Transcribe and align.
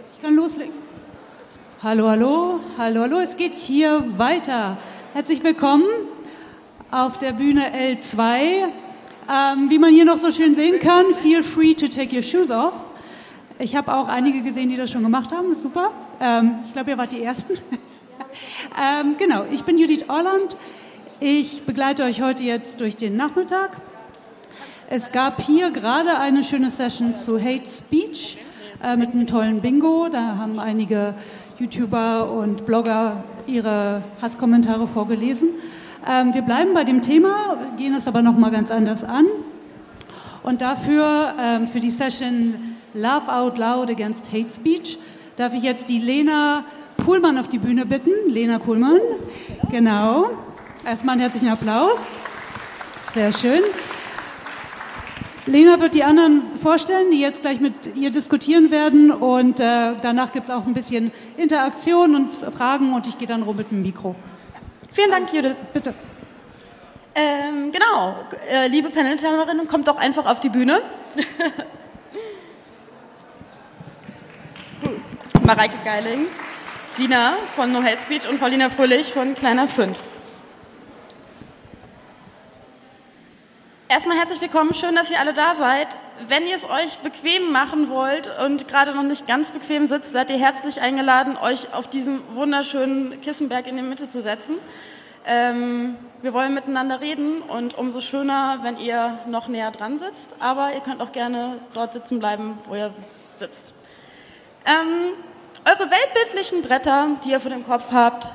Gut, 0.00 0.08
ich 0.16 0.22
kann 0.22 0.34
loslegen. 0.34 0.72
Hallo, 1.82 2.08
hallo, 2.08 2.60
hallo, 2.78 3.02
hallo, 3.02 3.18
es 3.18 3.36
geht 3.36 3.54
hier 3.56 4.02
weiter. 4.16 4.78
Herzlich 5.12 5.44
willkommen 5.44 5.84
auf 6.90 7.18
der 7.18 7.32
Bühne 7.32 7.70
L2. 7.74 8.22
Ähm, 9.28 9.68
wie 9.68 9.78
man 9.78 9.92
hier 9.92 10.06
noch 10.06 10.16
so 10.16 10.30
schön 10.30 10.54
sehen 10.54 10.80
kann, 10.80 11.12
feel 11.20 11.42
free 11.42 11.74
to 11.74 11.86
take 11.86 12.16
your 12.16 12.22
shoes 12.22 12.50
off. 12.50 12.72
Ich 13.58 13.76
habe 13.76 13.94
auch 13.94 14.08
einige 14.08 14.40
gesehen, 14.40 14.70
die 14.70 14.76
das 14.76 14.90
schon 14.90 15.02
gemacht 15.02 15.32
haben, 15.32 15.52
ist 15.52 15.60
super. 15.60 15.90
Ähm, 16.18 16.60
ich 16.64 16.72
glaube, 16.72 16.92
ihr 16.92 16.96
wart 16.98 17.12
die 17.12 17.22
Ersten. 17.22 17.52
ähm, 18.82 19.16
genau, 19.18 19.44
ich 19.52 19.64
bin 19.64 19.76
Judith 19.76 20.08
Orland. 20.08 20.56
Ich 21.18 21.64
begleite 21.64 22.04
euch 22.04 22.22
heute 22.22 22.42
jetzt 22.44 22.80
durch 22.80 22.96
den 22.96 23.18
Nachmittag. 23.18 23.76
Es 24.88 25.12
gab 25.12 25.42
hier 25.42 25.70
gerade 25.70 26.18
eine 26.18 26.42
schöne 26.42 26.70
Session 26.70 27.16
zu 27.16 27.38
Hate 27.38 27.68
Speech 27.68 28.38
äh, 28.82 28.96
mit 28.96 29.12
einem 29.12 29.26
tollen 29.26 29.60
Bingo. 29.60 30.08
Da 30.10 30.36
haben 30.36 30.58
einige 30.58 31.14
YouTuber 31.58 32.30
und 32.30 32.64
Blogger 32.64 33.24
ihre 33.46 34.02
Hasskommentare 34.22 34.86
vorgelesen. 34.86 35.50
Ähm, 36.08 36.32
wir 36.32 36.42
bleiben 36.42 36.72
bei 36.72 36.84
dem 36.84 37.02
Thema, 37.02 37.58
gehen 37.76 37.94
es 37.94 38.06
aber 38.06 38.22
noch 38.22 38.36
mal 38.36 38.50
ganz 38.50 38.70
anders 38.70 39.04
an. 39.04 39.26
Und 40.42 40.62
dafür, 40.62 41.34
ähm, 41.38 41.66
für 41.66 41.80
die 41.80 41.90
Session 41.90 42.54
Love 42.94 43.30
Out 43.30 43.58
Loud 43.58 43.90
Against 43.90 44.32
Hate 44.32 44.50
Speech, 44.52 44.98
darf 45.36 45.52
ich 45.54 45.62
jetzt 45.62 45.88
die 45.88 45.98
Lena 45.98 46.64
Kuhlmann 47.04 47.38
auf 47.38 47.48
die 47.48 47.58
Bühne 47.58 47.84
bitten. 47.84 48.10
Lena 48.28 48.58
Kuhlmann, 48.58 48.98
genau. 49.70 50.30
Erstmal 50.86 51.12
einen 51.12 51.22
herzlichen 51.22 51.48
Applaus. 51.48 52.08
Sehr 53.12 53.32
schön. 53.32 53.60
Lena 55.46 55.80
wird 55.80 55.94
die 55.94 56.04
anderen 56.04 56.42
vorstellen, 56.62 57.10
die 57.10 57.20
jetzt 57.20 57.40
gleich 57.40 57.60
mit 57.60 57.96
ihr 57.96 58.10
diskutieren 58.10 58.70
werden. 58.70 59.10
Und 59.10 59.60
äh, 59.60 59.94
danach 60.00 60.32
gibt 60.32 60.46
es 60.46 60.54
auch 60.54 60.66
ein 60.66 60.74
bisschen 60.74 61.12
Interaktion 61.36 62.14
und 62.14 62.32
Fragen 62.32 62.92
und 62.92 63.06
ich 63.06 63.18
gehe 63.18 63.28
dann 63.28 63.42
rum 63.42 63.56
mit 63.56 63.70
dem 63.70 63.82
Mikro. 63.82 64.14
Vielen 64.92 65.10
Dank, 65.10 65.32
Judith. 65.32 65.56
Bitte. 65.72 65.94
Ähm, 67.14 67.72
genau, 67.72 68.16
äh, 68.50 68.68
liebe 68.68 68.90
Panelteilnehmerinnen, 68.90 69.66
kommt 69.66 69.88
doch 69.88 69.96
einfach 69.96 70.26
auf 70.26 70.38
die 70.40 70.48
Bühne. 70.48 70.80
Mareike 75.42 75.74
Geiling, 75.84 76.26
Sina 76.96 77.32
von 77.56 77.72
No 77.72 77.82
Hate 77.82 77.98
Speech 77.98 78.28
und 78.28 78.38
Paulina 78.38 78.70
Fröhlich 78.70 79.12
von 79.12 79.34
Kleiner 79.34 79.66
5. 79.66 79.98
Erstmal 83.90 84.18
herzlich 84.18 84.40
willkommen, 84.40 84.72
schön, 84.72 84.94
dass 84.94 85.10
ihr 85.10 85.18
alle 85.18 85.32
da 85.32 85.56
seid. 85.56 85.98
Wenn 86.28 86.46
ihr 86.46 86.54
es 86.54 86.62
euch 86.62 86.98
bequem 86.98 87.50
machen 87.50 87.88
wollt 87.90 88.30
und 88.46 88.68
gerade 88.68 88.94
noch 88.94 89.02
nicht 89.02 89.26
ganz 89.26 89.50
bequem 89.50 89.88
sitzt, 89.88 90.12
seid 90.12 90.30
ihr 90.30 90.38
herzlich 90.38 90.80
eingeladen, 90.80 91.36
euch 91.36 91.74
auf 91.74 91.88
diesen 91.88 92.20
wunderschönen 92.36 93.20
Kissenberg 93.20 93.66
in 93.66 93.74
die 93.74 93.82
Mitte 93.82 94.08
zu 94.08 94.22
setzen. 94.22 94.54
Ähm, 95.26 95.96
wir 96.22 96.32
wollen 96.32 96.54
miteinander 96.54 97.00
reden 97.00 97.42
und 97.42 97.76
umso 97.76 97.98
schöner, 97.98 98.60
wenn 98.62 98.78
ihr 98.78 99.18
noch 99.26 99.48
näher 99.48 99.72
dran 99.72 99.98
sitzt, 99.98 100.36
aber 100.38 100.72
ihr 100.72 100.82
könnt 100.82 101.00
auch 101.00 101.10
gerne 101.10 101.58
dort 101.74 101.92
sitzen 101.92 102.20
bleiben, 102.20 102.60
wo 102.68 102.76
ihr 102.76 102.94
sitzt. 103.34 103.74
Ähm, 104.66 105.14
eure 105.64 105.90
weltbildlichen 105.90 106.62
Bretter, 106.62 107.08
die 107.24 107.30
ihr 107.30 107.40
vor 107.40 107.50
dem 107.50 107.66
Kopf 107.66 107.90
habt, 107.90 108.28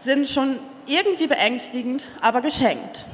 sind 0.00 0.28
schon 0.28 0.58
irgendwie 0.84 1.28
beängstigend, 1.28 2.10
aber 2.20 2.42
geschenkt. 2.42 3.06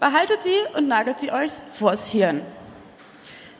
Behaltet 0.00 0.42
sie 0.42 0.76
und 0.76 0.86
nagelt 0.86 1.18
sie 1.18 1.32
euch 1.32 1.50
vors 1.74 2.08
Hirn. 2.08 2.42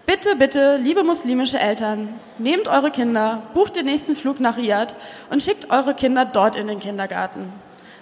Bitte, 0.06 0.36
bitte, 0.36 0.76
liebe 0.76 1.02
muslimische 1.02 1.58
Eltern, 1.58 2.18
nehmt 2.38 2.68
eure 2.68 2.90
Kinder, 2.90 3.42
bucht 3.52 3.76
den 3.76 3.86
nächsten 3.86 4.16
Flug 4.16 4.40
nach 4.40 4.56
Riyadh 4.56 4.94
und 5.30 5.42
schickt 5.42 5.70
eure 5.70 5.94
Kinder 5.94 6.24
dort 6.24 6.56
in 6.56 6.66
den 6.66 6.80
Kindergarten. 6.80 7.52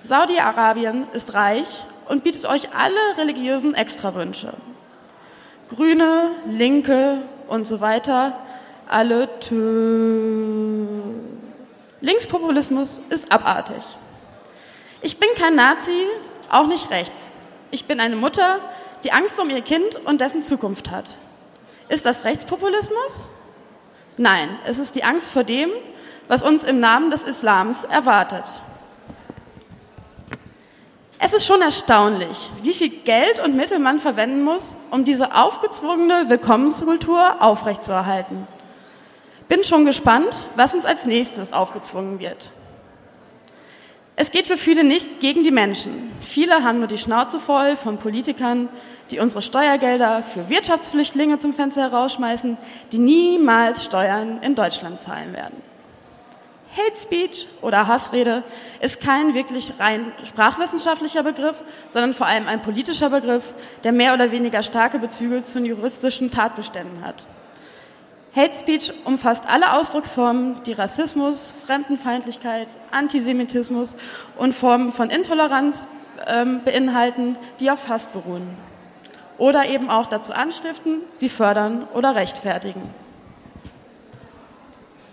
Saudi-Arabien 0.02 1.06
ist 1.14 1.34
reich 1.34 1.84
und 2.08 2.22
bietet 2.22 2.44
euch 2.44 2.68
alle 2.76 3.18
religiösen 3.18 3.74
Extrawünsche. 3.74 4.52
Grüne, 5.68 6.30
Linke 6.46 7.22
und 7.48 7.66
so 7.66 7.80
weiter, 7.80 8.38
alle 8.88 9.28
tö. 9.40 10.86
Linkspopulismus 12.00 13.02
ist 13.08 13.32
abartig. 13.32 13.82
Ich 15.00 15.18
bin 15.18 15.28
kein 15.36 15.56
Nazi, 15.56 16.06
auch 16.50 16.68
nicht 16.68 16.90
rechts. 16.90 17.32
Ich 17.70 17.86
bin 17.86 18.00
eine 18.00 18.16
Mutter, 18.16 18.60
die 19.04 19.12
Angst 19.12 19.38
um 19.40 19.50
ihr 19.50 19.62
Kind 19.62 19.96
und 20.04 20.20
dessen 20.20 20.42
Zukunft 20.42 20.90
hat. 20.90 21.16
Ist 21.88 22.06
das 22.06 22.24
Rechtspopulismus? 22.24 23.28
Nein, 24.16 24.48
es 24.66 24.78
ist 24.78 24.94
die 24.94 25.04
Angst 25.04 25.32
vor 25.32 25.44
dem, 25.44 25.70
was 26.28 26.42
uns 26.42 26.64
im 26.64 26.80
Namen 26.80 27.10
des 27.10 27.22
Islams 27.22 27.84
erwartet. 27.84 28.44
Es 31.18 31.32
ist 31.32 31.46
schon 31.46 31.62
erstaunlich, 31.62 32.50
wie 32.62 32.74
viel 32.74 32.90
Geld 32.90 33.40
und 33.40 33.56
Mittel 33.56 33.78
man 33.78 33.98
verwenden 33.98 34.42
muss, 34.44 34.76
um 34.90 35.04
diese 35.04 35.34
aufgezwungene 35.34 36.28
Willkommenskultur 36.28 37.42
aufrechtzuerhalten. 37.42 38.46
Bin 39.48 39.64
schon 39.64 39.86
gespannt, 39.86 40.36
was 40.56 40.74
uns 40.74 40.84
als 40.84 41.04
nächstes 41.06 41.52
aufgezwungen 41.52 42.18
wird. 42.18 42.50
Es 44.18 44.30
geht 44.30 44.46
für 44.46 44.56
viele 44.56 44.82
nicht 44.82 45.20
gegen 45.20 45.42
die 45.42 45.50
Menschen. 45.50 46.10
Viele 46.22 46.64
haben 46.64 46.78
nur 46.78 46.88
die 46.88 46.96
Schnauze 46.96 47.38
voll 47.38 47.76
von 47.76 47.98
Politikern, 47.98 48.70
die 49.10 49.20
unsere 49.20 49.42
Steuergelder 49.42 50.22
für 50.22 50.48
Wirtschaftsflüchtlinge 50.48 51.38
zum 51.38 51.52
Fenster 51.52 51.82
herausschmeißen, 51.82 52.56
die 52.92 52.98
niemals 52.98 53.84
Steuern 53.84 54.38
in 54.40 54.54
Deutschland 54.54 54.98
zahlen 54.98 55.34
werden. 55.34 55.62
Hate 56.74 56.98
Speech 56.98 57.46
oder 57.60 57.86
Hassrede 57.86 58.42
ist 58.80 59.02
kein 59.02 59.34
wirklich 59.34 59.72
rein 59.78 60.12
sprachwissenschaftlicher 60.24 61.22
Begriff, 61.22 61.62
sondern 61.90 62.14
vor 62.14 62.26
allem 62.26 62.48
ein 62.48 62.62
politischer 62.62 63.10
Begriff, 63.10 63.52
der 63.84 63.92
mehr 63.92 64.14
oder 64.14 64.32
weniger 64.32 64.62
starke 64.62 64.98
Bezüge 64.98 65.42
zu 65.42 65.58
juristischen 65.58 66.30
Tatbeständen 66.30 67.04
hat. 67.04 67.26
Hate 68.36 68.54
Speech 68.54 68.92
umfasst 69.06 69.44
alle 69.48 69.72
Ausdrucksformen, 69.72 70.62
die 70.64 70.74
Rassismus, 70.74 71.54
Fremdenfeindlichkeit, 71.64 72.68
Antisemitismus 72.90 73.96
und 74.36 74.54
Formen 74.54 74.92
von 74.92 75.08
Intoleranz 75.08 75.86
ähm, 76.26 76.60
beinhalten, 76.62 77.38
die 77.60 77.70
auf 77.70 77.88
Hass 77.88 78.08
beruhen. 78.08 78.46
Oder 79.38 79.70
eben 79.70 79.88
auch 79.88 80.06
dazu 80.06 80.34
anstiften, 80.34 81.00
sie 81.10 81.30
fördern 81.30 81.88
oder 81.94 82.14
rechtfertigen. 82.14 82.82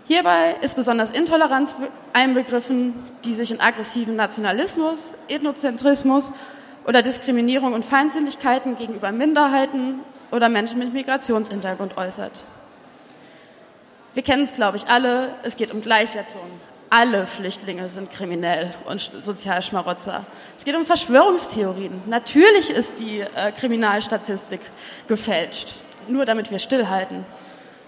Hierbei 0.06 0.56
ist 0.60 0.76
besonders 0.76 1.10
Intoleranz 1.10 1.74
einbegriffen, 2.12 2.92
die 3.24 3.32
sich 3.32 3.50
in 3.50 3.60
aggressiven 3.60 4.16
Nationalismus, 4.16 5.14
Ethnozentrismus 5.28 6.32
oder 6.86 7.00
Diskriminierung 7.00 7.72
und 7.72 7.86
Feindseligkeiten 7.86 8.76
gegenüber 8.76 9.12
Minderheiten 9.12 10.00
oder 10.30 10.50
Menschen 10.50 10.78
mit 10.78 10.92
Migrationshintergrund 10.92 11.96
äußert. 11.96 12.44
Wir 14.14 14.22
kennen 14.22 14.44
es, 14.44 14.52
glaube 14.52 14.76
ich, 14.76 14.86
alle. 14.86 15.34
Es 15.42 15.56
geht 15.56 15.72
um 15.72 15.82
Gleichsetzung. 15.82 16.42
Alle 16.88 17.26
Flüchtlinge 17.26 17.88
sind 17.88 18.12
kriminell 18.12 18.72
und 18.86 19.00
Sozialschmarotzer. 19.00 20.24
Es 20.56 20.64
geht 20.64 20.76
um 20.76 20.86
Verschwörungstheorien. 20.86 22.02
Natürlich 22.06 22.70
ist 22.70 23.00
die 23.00 23.20
äh, 23.20 23.50
Kriminalstatistik 23.50 24.60
gefälscht, 25.08 25.78
nur 26.06 26.24
damit 26.24 26.52
wir 26.52 26.60
stillhalten. 26.60 27.26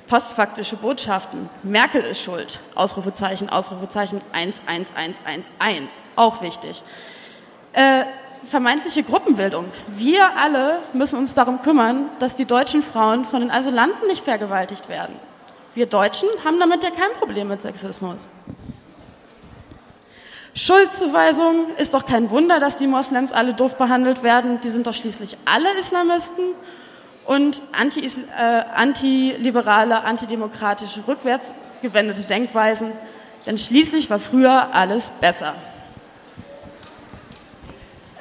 Postfaktische 0.08 0.76
Botschaften. 0.76 1.48
Merkel 1.62 2.02
ist 2.02 2.22
schuld. 2.22 2.58
Ausrufezeichen, 2.74 3.48
Ausrufezeichen 3.48 4.20
11111. 4.32 5.92
Auch 6.16 6.42
wichtig. 6.42 6.82
Äh, 7.72 8.04
vermeintliche 8.44 9.04
Gruppenbildung. 9.04 9.66
Wir 9.88 10.36
alle 10.36 10.80
müssen 10.92 11.18
uns 11.18 11.34
darum 11.34 11.62
kümmern, 11.62 12.08
dass 12.18 12.34
die 12.34 12.44
deutschen 12.44 12.82
Frauen 12.82 13.24
von 13.24 13.40
den 13.40 13.52
Asylanten 13.52 14.08
nicht 14.08 14.24
vergewaltigt 14.24 14.88
werden. 14.88 15.14
Wir 15.76 15.84
Deutschen 15.84 16.26
haben 16.42 16.58
damit 16.58 16.82
ja 16.82 16.90
kein 16.90 17.12
Problem 17.18 17.48
mit 17.48 17.60
Sexismus. 17.60 18.28
Schuldzuweisung 20.54 21.76
ist 21.76 21.92
doch 21.92 22.06
kein 22.06 22.30
Wunder, 22.30 22.60
dass 22.60 22.76
die 22.76 22.86
Moslems 22.86 23.30
alle 23.30 23.52
doof 23.52 23.74
behandelt 23.74 24.22
werden. 24.22 24.58
Die 24.62 24.70
sind 24.70 24.86
doch 24.86 24.94
schließlich 24.94 25.36
alle 25.44 25.70
Islamisten 25.78 26.54
und 27.26 27.60
anti, 27.72 28.06
äh, 28.06 28.62
antiliberale, 28.74 30.02
antidemokratische, 30.02 31.06
rückwärtsgewendete 31.06 32.22
Denkweisen. 32.22 32.92
Denn 33.44 33.58
schließlich 33.58 34.08
war 34.08 34.18
früher 34.18 34.74
alles 34.74 35.10
besser. 35.10 35.56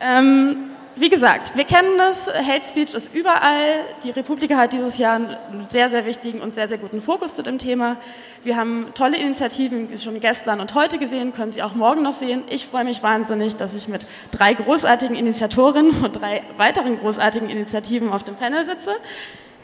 Ähm, 0.02 0.72
wie 0.96 1.10
gesagt, 1.10 1.56
wir 1.56 1.66
kennen 1.66 1.98
das, 1.98 2.28
Hate 2.28 2.66
Speech 2.68 2.94
ist 2.94 3.14
überall. 3.14 3.80
Die 4.04 4.12
Republika 4.12 4.56
hat 4.56 4.74
dieses 4.74 4.98
Jahr 4.98 5.16
einen 5.16 5.68
sehr, 5.68 5.90
sehr 5.90 6.06
wichtigen 6.06 6.42
und 6.42 6.56
sehr, 6.56 6.68
sehr 6.68 6.78
guten 6.78 7.02
Fokus 7.02 7.34
zu 7.34 7.44
dem 7.44 7.60
Thema. 7.60 7.98
Wir 8.44 8.56
haben 8.56 8.88
tolle 8.94 9.18
Initiativen 9.18 9.98
schon 9.98 10.20
gestern 10.20 10.60
und 10.60 10.74
heute 10.74 10.98
gesehen, 10.98 11.34
können 11.34 11.52
Sie 11.52 11.64
auch 11.64 11.76
morgen 11.76 12.02
noch 12.02 12.14
sehen. 12.14 12.44
Ich 12.50 12.68
freue 12.68 12.86
mich 12.86 13.04
wahnsinnig, 13.04 13.56
dass 13.56 13.74
ich 13.74 13.88
mit 13.88 14.06
drei 14.32 14.54
großartigen 14.54 15.16
Initiatorinnen 15.16 16.04
und 16.04 16.22
drei 16.22 16.44
weiteren 16.58 17.00
großartigen 17.00 17.50
Initiativen 17.50 18.12
auf 18.12 18.24
dem 18.24 18.36
Panel 18.36 18.66
sitze. 18.66 18.96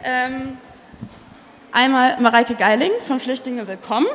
Ähm, 0.03 0.57
Einmal 1.73 2.19
Mareike 2.19 2.55
Geiling 2.55 2.91
von 3.07 3.21
Flüchtlinge 3.21 3.65
Willkommen. 3.65 4.07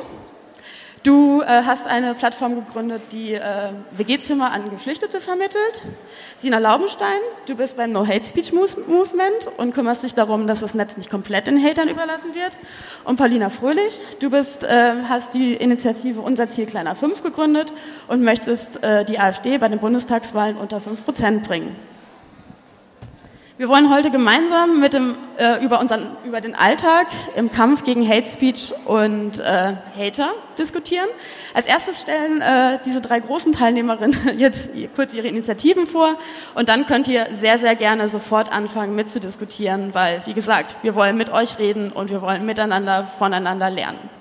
Du 1.03 1.41
äh, 1.41 1.45
hast 1.45 1.87
eine 1.87 2.13
Plattform 2.15 2.55
gegründet, 2.55 3.01
die 3.11 3.33
äh, 3.33 3.69
WG-Zimmer 3.91 4.51
an 4.51 4.69
Geflüchtete 4.69 5.21
vermittelt. 5.21 5.83
Sina 6.39 6.57
Laubenstein, 6.57 7.19
du 7.47 7.55
bist 7.55 7.77
beim 7.77 7.91
No 7.91 8.05
Hate 8.05 8.25
Speech 8.25 8.51
Movement 8.51 9.47
und 9.57 9.73
kümmerst 9.73 10.03
dich 10.03 10.15
darum, 10.15 10.47
dass 10.47 10.61
das 10.61 10.73
Netz 10.73 10.97
nicht 10.97 11.09
komplett 11.09 11.47
den 11.47 11.63
Hatern 11.63 11.87
überlassen 11.87 12.33
wird. 12.33 12.59
Und 13.03 13.17
Paulina 13.17 13.49
Fröhlich, 13.49 13.99
du 14.19 14.29
bist, 14.29 14.63
äh, 14.63 14.93
hast 15.07 15.33
die 15.33 15.53
Initiative 15.53 16.21
Unser 16.21 16.49
Ziel 16.49 16.65
Kleiner 16.65 16.95
5 16.95 17.23
gegründet 17.23 17.71
und 18.07 18.23
möchtest 18.23 18.83
äh, 18.83 19.05
die 19.05 19.19
AfD 19.19 19.57
bei 19.59 19.69
den 19.69 19.79
Bundestagswahlen 19.79 20.57
unter 20.57 20.81
5 20.81 21.05
Prozent 21.05 21.47
bringen. 21.47 21.75
Wir 23.59 23.69
wollen 23.69 23.89
heute 23.89 24.11
gemeinsam 24.11 24.79
mit 24.79 24.93
dem, 24.93 25.15
äh, 25.39 25.65
über, 25.65 25.79
unseren, 25.79 26.15
über 26.23 26.41
den 26.41 26.53
Alltag 26.53 27.07
im 27.35 27.51
Kampf 27.51 27.83
gegen 27.83 28.07
Hate 28.07 28.27
Speech 28.27 28.71
und 28.85 29.39
äh, 29.39 29.73
Hater 29.97 30.29
diskutieren. 30.59 31.07
Als 31.55 31.65
erstes 31.65 32.01
stellen 32.01 32.39
äh, 32.39 32.77
diese 32.85 33.01
drei 33.01 33.19
großen 33.19 33.53
Teilnehmerinnen 33.53 34.15
jetzt 34.37 34.69
kurz 34.95 35.11
ihre 35.11 35.25
Initiativen 35.25 35.87
vor 35.87 36.17
und 36.53 36.69
dann 36.69 36.85
könnt 36.85 37.07
ihr 37.07 37.25
sehr, 37.33 37.57
sehr 37.57 37.75
gerne 37.75 38.09
sofort 38.09 38.51
anfangen 38.51 38.93
mitzudiskutieren, 38.93 39.95
weil, 39.95 40.21
wie 40.27 40.35
gesagt, 40.35 40.75
wir 40.83 40.93
wollen 40.93 41.17
mit 41.17 41.31
euch 41.31 41.57
reden 41.57 41.91
und 41.91 42.11
wir 42.11 42.21
wollen 42.21 42.45
miteinander 42.45 43.07
voneinander 43.07 43.71
lernen. 43.71 44.16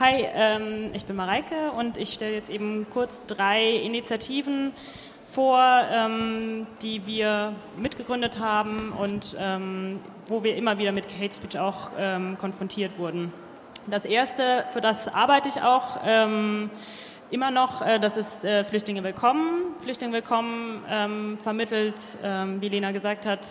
Hi, 0.00 0.26
ähm, 0.34 0.90
ich 0.92 1.04
bin 1.04 1.14
Mareike 1.14 1.70
und 1.78 1.98
ich 1.98 2.12
stelle 2.12 2.34
jetzt 2.34 2.50
eben 2.50 2.84
kurz 2.90 3.22
drei 3.28 3.70
Initiativen 3.76 4.72
vor, 5.22 5.62
ähm, 5.88 6.66
die 6.82 7.06
wir 7.06 7.52
mitgegründet 7.76 8.40
haben 8.40 8.92
und 8.92 9.36
ähm, 9.38 10.00
wo 10.26 10.42
wir 10.42 10.56
immer 10.56 10.78
wieder 10.78 10.90
mit 10.90 11.06
Hate 11.16 11.32
Speech 11.32 11.60
auch 11.60 11.90
ähm, 11.96 12.36
konfrontiert 12.38 12.98
wurden. 12.98 13.32
Das 13.86 14.04
erste, 14.04 14.64
für 14.72 14.80
das 14.80 15.06
arbeite 15.06 15.48
ich 15.48 15.62
auch 15.62 16.00
ähm, 16.04 16.70
immer 17.30 17.52
noch, 17.52 17.80
äh, 17.86 18.00
das 18.00 18.16
ist 18.16 18.44
äh, 18.44 18.64
Flüchtlinge 18.64 19.04
Willkommen. 19.04 19.76
Flüchtlinge 19.80 20.12
Willkommen 20.12 20.82
ähm, 20.90 21.38
vermittelt, 21.40 22.00
wie 22.58 22.68
Lena 22.68 22.90
gesagt 22.90 23.26
hat, 23.26 23.46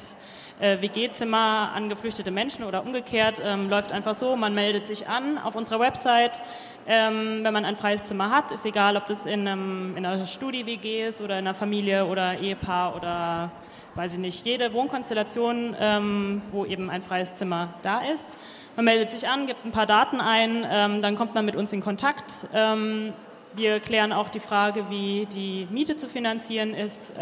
äh, 0.60 0.82
WG-Zimmer 0.82 1.72
an 1.76 1.90
geflüchtete 1.90 2.32
Menschen 2.32 2.64
oder 2.64 2.84
umgekehrt 2.84 3.42
ähm, 3.46 3.70
läuft 3.70 3.92
einfach 3.92 4.16
so, 4.16 4.36
man 4.36 4.54
meldet 4.54 4.86
sich 4.86 5.08
an 5.08 5.38
auf 5.38 5.56
unserer 5.56 5.80
Website, 5.80 6.42
ähm, 6.88 7.44
wenn 7.44 7.54
man 7.54 7.66
ein 7.66 7.76
freies 7.76 8.04
Zimmer 8.04 8.30
hat, 8.30 8.52
ist 8.52 8.66
egal, 8.66 8.98
ob 8.98 9.06
das 9.06 9.26
in, 9.26 9.48
einem, 9.48 9.96
in 9.98 10.06
einer 10.06 10.28
Studi-WG 10.28 11.08
ist 11.08 11.22
oder 11.22 11.40
in 11.40 11.48
einer 11.48 11.56
Familie 11.56 12.06
oder 12.06 12.38
Ehepaar 12.40 12.96
oder 12.96 13.52
weiß 13.96 14.14
ich 14.14 14.20
nicht, 14.20 14.46
jede 14.46 14.74
Wohnkonstellation, 14.74 15.76
ähm, 15.80 16.42
wo 16.52 16.66
eben 16.66 16.90
ein 16.90 17.02
freies 17.02 17.36
Zimmer 17.36 17.74
da 17.82 18.02
ist. 18.02 18.36
Man 18.76 18.86
meldet 18.86 19.12
sich 19.12 19.28
an, 19.28 19.46
gibt 19.46 19.66
ein 19.66 19.72
paar 19.72 19.86
Daten 19.86 20.20
ein, 20.20 20.66
ähm, 20.70 21.02
dann 21.02 21.16
kommt 21.16 21.36
man 21.36 21.46
mit 21.46 21.56
uns 21.56 21.72
in 21.74 21.82
Kontakt. 21.82 22.48
Ähm, 22.54 23.14
wir 23.56 23.80
klären 23.80 24.12
auch 24.12 24.30
die 24.30 24.40
Frage, 24.40 24.86
wie 24.90 25.28
die 25.28 25.68
Miete 25.70 25.96
zu 25.96 26.10
finanzieren 26.10 26.74
ist. 26.74 27.14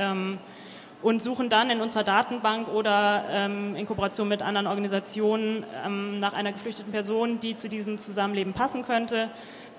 Und 1.01 1.21
suchen 1.21 1.49
dann 1.49 1.71
in 1.71 1.81
unserer 1.81 2.03
Datenbank 2.03 2.67
oder 2.67 3.25
ähm, 3.29 3.75
in 3.75 3.87
Kooperation 3.87 4.27
mit 4.27 4.43
anderen 4.43 4.67
Organisationen 4.67 5.65
ähm, 5.85 6.19
nach 6.19 6.33
einer 6.33 6.51
geflüchteten 6.51 6.91
Person, 6.91 7.39
die 7.39 7.55
zu 7.55 7.69
diesem 7.69 7.97
Zusammenleben 7.97 8.53
passen 8.53 8.83
könnte. 8.83 9.31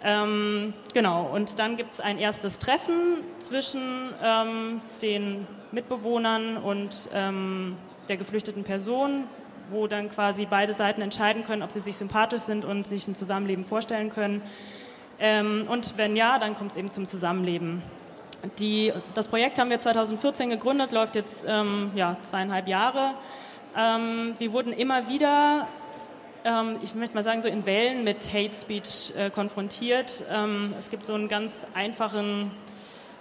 Ähm, 0.04 0.74
genau, 0.94 1.30
und 1.32 1.60
dann 1.60 1.76
gibt 1.76 1.92
es 1.94 2.00
ein 2.00 2.18
erstes 2.18 2.58
Treffen 2.58 3.18
zwischen 3.38 3.80
ähm, 4.22 4.80
den 5.00 5.46
Mitbewohnern 5.70 6.56
und 6.56 7.08
ähm, 7.14 7.76
der 8.08 8.16
geflüchteten 8.16 8.64
Person, 8.64 9.24
wo 9.70 9.86
dann 9.86 10.08
quasi 10.08 10.46
beide 10.46 10.72
Seiten 10.72 11.02
entscheiden 11.02 11.44
können, 11.44 11.62
ob 11.62 11.70
sie 11.70 11.80
sich 11.80 11.96
sympathisch 11.96 12.42
sind 12.42 12.64
und 12.64 12.86
sich 12.86 13.06
ein 13.06 13.14
Zusammenleben 13.14 13.64
vorstellen 13.64 14.10
können. 14.10 14.42
Ähm, 15.20 15.68
und 15.68 15.96
wenn 15.98 16.16
ja, 16.16 16.40
dann 16.40 16.56
kommt 16.56 16.72
es 16.72 16.76
eben 16.76 16.90
zum 16.90 17.06
Zusammenleben. 17.06 17.80
Die, 18.58 18.92
das 19.14 19.28
Projekt 19.28 19.58
haben 19.58 19.70
wir 19.70 19.78
2014 19.78 20.50
gegründet, 20.50 20.90
läuft 20.92 21.14
jetzt 21.14 21.44
ähm, 21.48 21.92
ja, 21.94 22.16
zweieinhalb 22.22 22.66
Jahre. 22.66 23.14
Ähm, 23.76 24.34
wir 24.38 24.52
wurden 24.52 24.72
immer 24.72 25.08
wieder, 25.08 25.68
ähm, 26.44 26.76
ich 26.82 26.94
möchte 26.94 27.14
mal 27.14 27.22
sagen, 27.22 27.40
so 27.40 27.48
in 27.48 27.64
Wellen 27.66 28.02
mit 28.02 28.32
Hate 28.32 28.52
Speech 28.52 29.12
äh, 29.16 29.30
konfrontiert. 29.30 30.24
Ähm, 30.32 30.74
es 30.76 30.90
gibt 30.90 31.06
so 31.06 31.14
einen 31.14 31.28
ganz 31.28 31.68
einfachen 31.74 32.50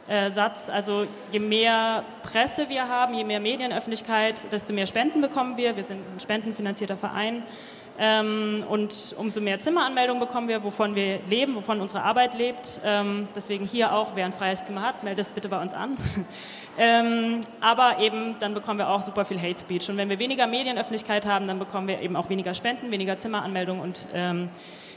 äh, 0.08 0.32
Satz, 0.32 0.70
also 0.70 1.06
je 1.32 1.40
mehr 1.40 2.04
Presse 2.24 2.68
wir 2.70 2.88
haben, 2.88 3.14
je 3.14 3.24
mehr 3.24 3.40
Medienöffentlichkeit, 3.40 4.52
desto 4.52 4.74
mehr 4.74 4.88
Spenden 4.88 5.22
bekommen 5.22 5.56
wir. 5.56 5.78
Wir 5.78 5.84
sind 5.84 6.00
ein 6.16 6.20
spendenfinanzierter 6.20 6.98
Verein. 6.98 7.44
Ähm, 8.00 8.64
und 8.70 9.16
umso 9.18 9.42
mehr 9.42 9.60
Zimmeranmeldungen 9.60 10.20
bekommen 10.20 10.48
wir, 10.48 10.64
wovon 10.64 10.96
wir 10.96 11.20
leben, 11.28 11.56
wovon 11.56 11.82
unsere 11.82 12.04
Arbeit 12.04 12.34
lebt. 12.34 12.80
Ähm, 12.86 13.28
deswegen 13.36 13.66
hier 13.66 13.94
auch, 13.94 14.16
wer 14.16 14.26
ein 14.26 14.34
freies 14.34 14.66
Zimmer 14.66 14.82
hat, 14.82 15.04
meldet 15.04 15.26
es 15.26 15.32
bitte 15.32 15.50
bei 15.50 15.62
uns 15.62 15.74
an. 15.74 15.98
ähm, 16.80 17.42
aber 17.60 18.00
eben, 18.00 18.36
dann 18.40 18.54
bekommen 18.54 18.80
wir 18.80 18.90
auch 18.90 19.02
super 19.02 19.26
viel 19.26 19.40
Hate 19.40 19.60
Speech. 19.60 19.90
Und 19.90 19.98
wenn 19.98 20.10
wir 20.10 20.20
weniger 20.20 20.48
Medienöffentlichkeit 20.48 21.26
haben, 21.26 21.48
dann 21.48 21.60
bekommen 21.60 21.88
wir 21.88 22.02
eben 22.02 22.16
auch 22.16 22.30
weniger 22.30 22.54
Spenden, 22.54 22.92
weniger 22.92 23.18
Zimmeranmeldungen 23.18 23.84
und 23.84 24.08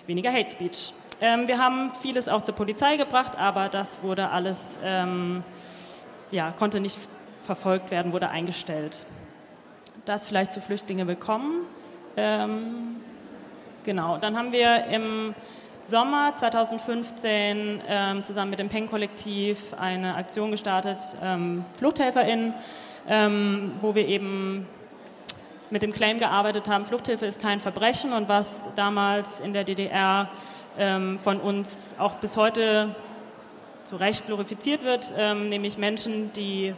weniger 0.06 0.32
Hate 0.32 0.50
Speech. 0.50 0.92
Wir 1.20 1.58
haben 1.58 1.90
vieles 2.00 2.28
auch 2.28 2.42
zur 2.42 2.54
Polizei 2.54 2.96
gebracht, 2.96 3.38
aber 3.38 3.68
das 3.68 4.02
wurde 4.02 4.30
alles, 4.30 4.78
ja, 6.30 6.52
konnte 6.52 6.80
nicht 6.80 6.98
verfolgt 7.42 7.90
werden, 7.90 8.12
wurde 8.12 8.30
eingestellt. 8.30 9.06
Das 10.04 10.28
vielleicht 10.28 10.52
zu 10.52 10.60
Flüchtlinge 10.60 11.06
willkommen. 11.06 11.62
Ähm, 12.16 12.96
genau, 13.82 14.18
dann 14.18 14.36
haben 14.36 14.52
wir 14.52 14.84
im 14.86 15.34
Sommer 15.86 16.34
2015 16.34 17.82
ähm, 17.88 18.22
zusammen 18.22 18.50
mit 18.50 18.58
dem 18.58 18.68
Peng-Kollektiv 18.68 19.74
eine 19.78 20.14
Aktion 20.14 20.52
gestartet, 20.52 20.98
ähm, 21.22 21.64
FluchthelferInnen, 21.76 22.54
ähm, 23.08 23.72
wo 23.80 23.94
wir 23.94 24.06
eben 24.06 24.68
mit 25.70 25.82
dem 25.82 25.92
Claim 25.92 26.18
gearbeitet 26.18 26.68
haben, 26.68 26.84
Fluchthilfe 26.84 27.26
ist 27.26 27.42
kein 27.42 27.58
Verbrechen 27.58 28.12
und 28.12 28.28
was 28.28 28.68
damals 28.76 29.40
in 29.40 29.52
der 29.52 29.64
DDR 29.64 30.30
ähm, 30.78 31.18
von 31.18 31.40
uns 31.40 31.96
auch 31.98 32.14
bis 32.14 32.36
heute 32.36 32.94
zu 33.82 33.96
Recht 33.96 34.26
glorifiziert 34.26 34.84
wird, 34.84 35.12
ähm, 35.18 35.48
nämlich 35.48 35.78
Menschen, 35.78 36.32
die 36.32 36.74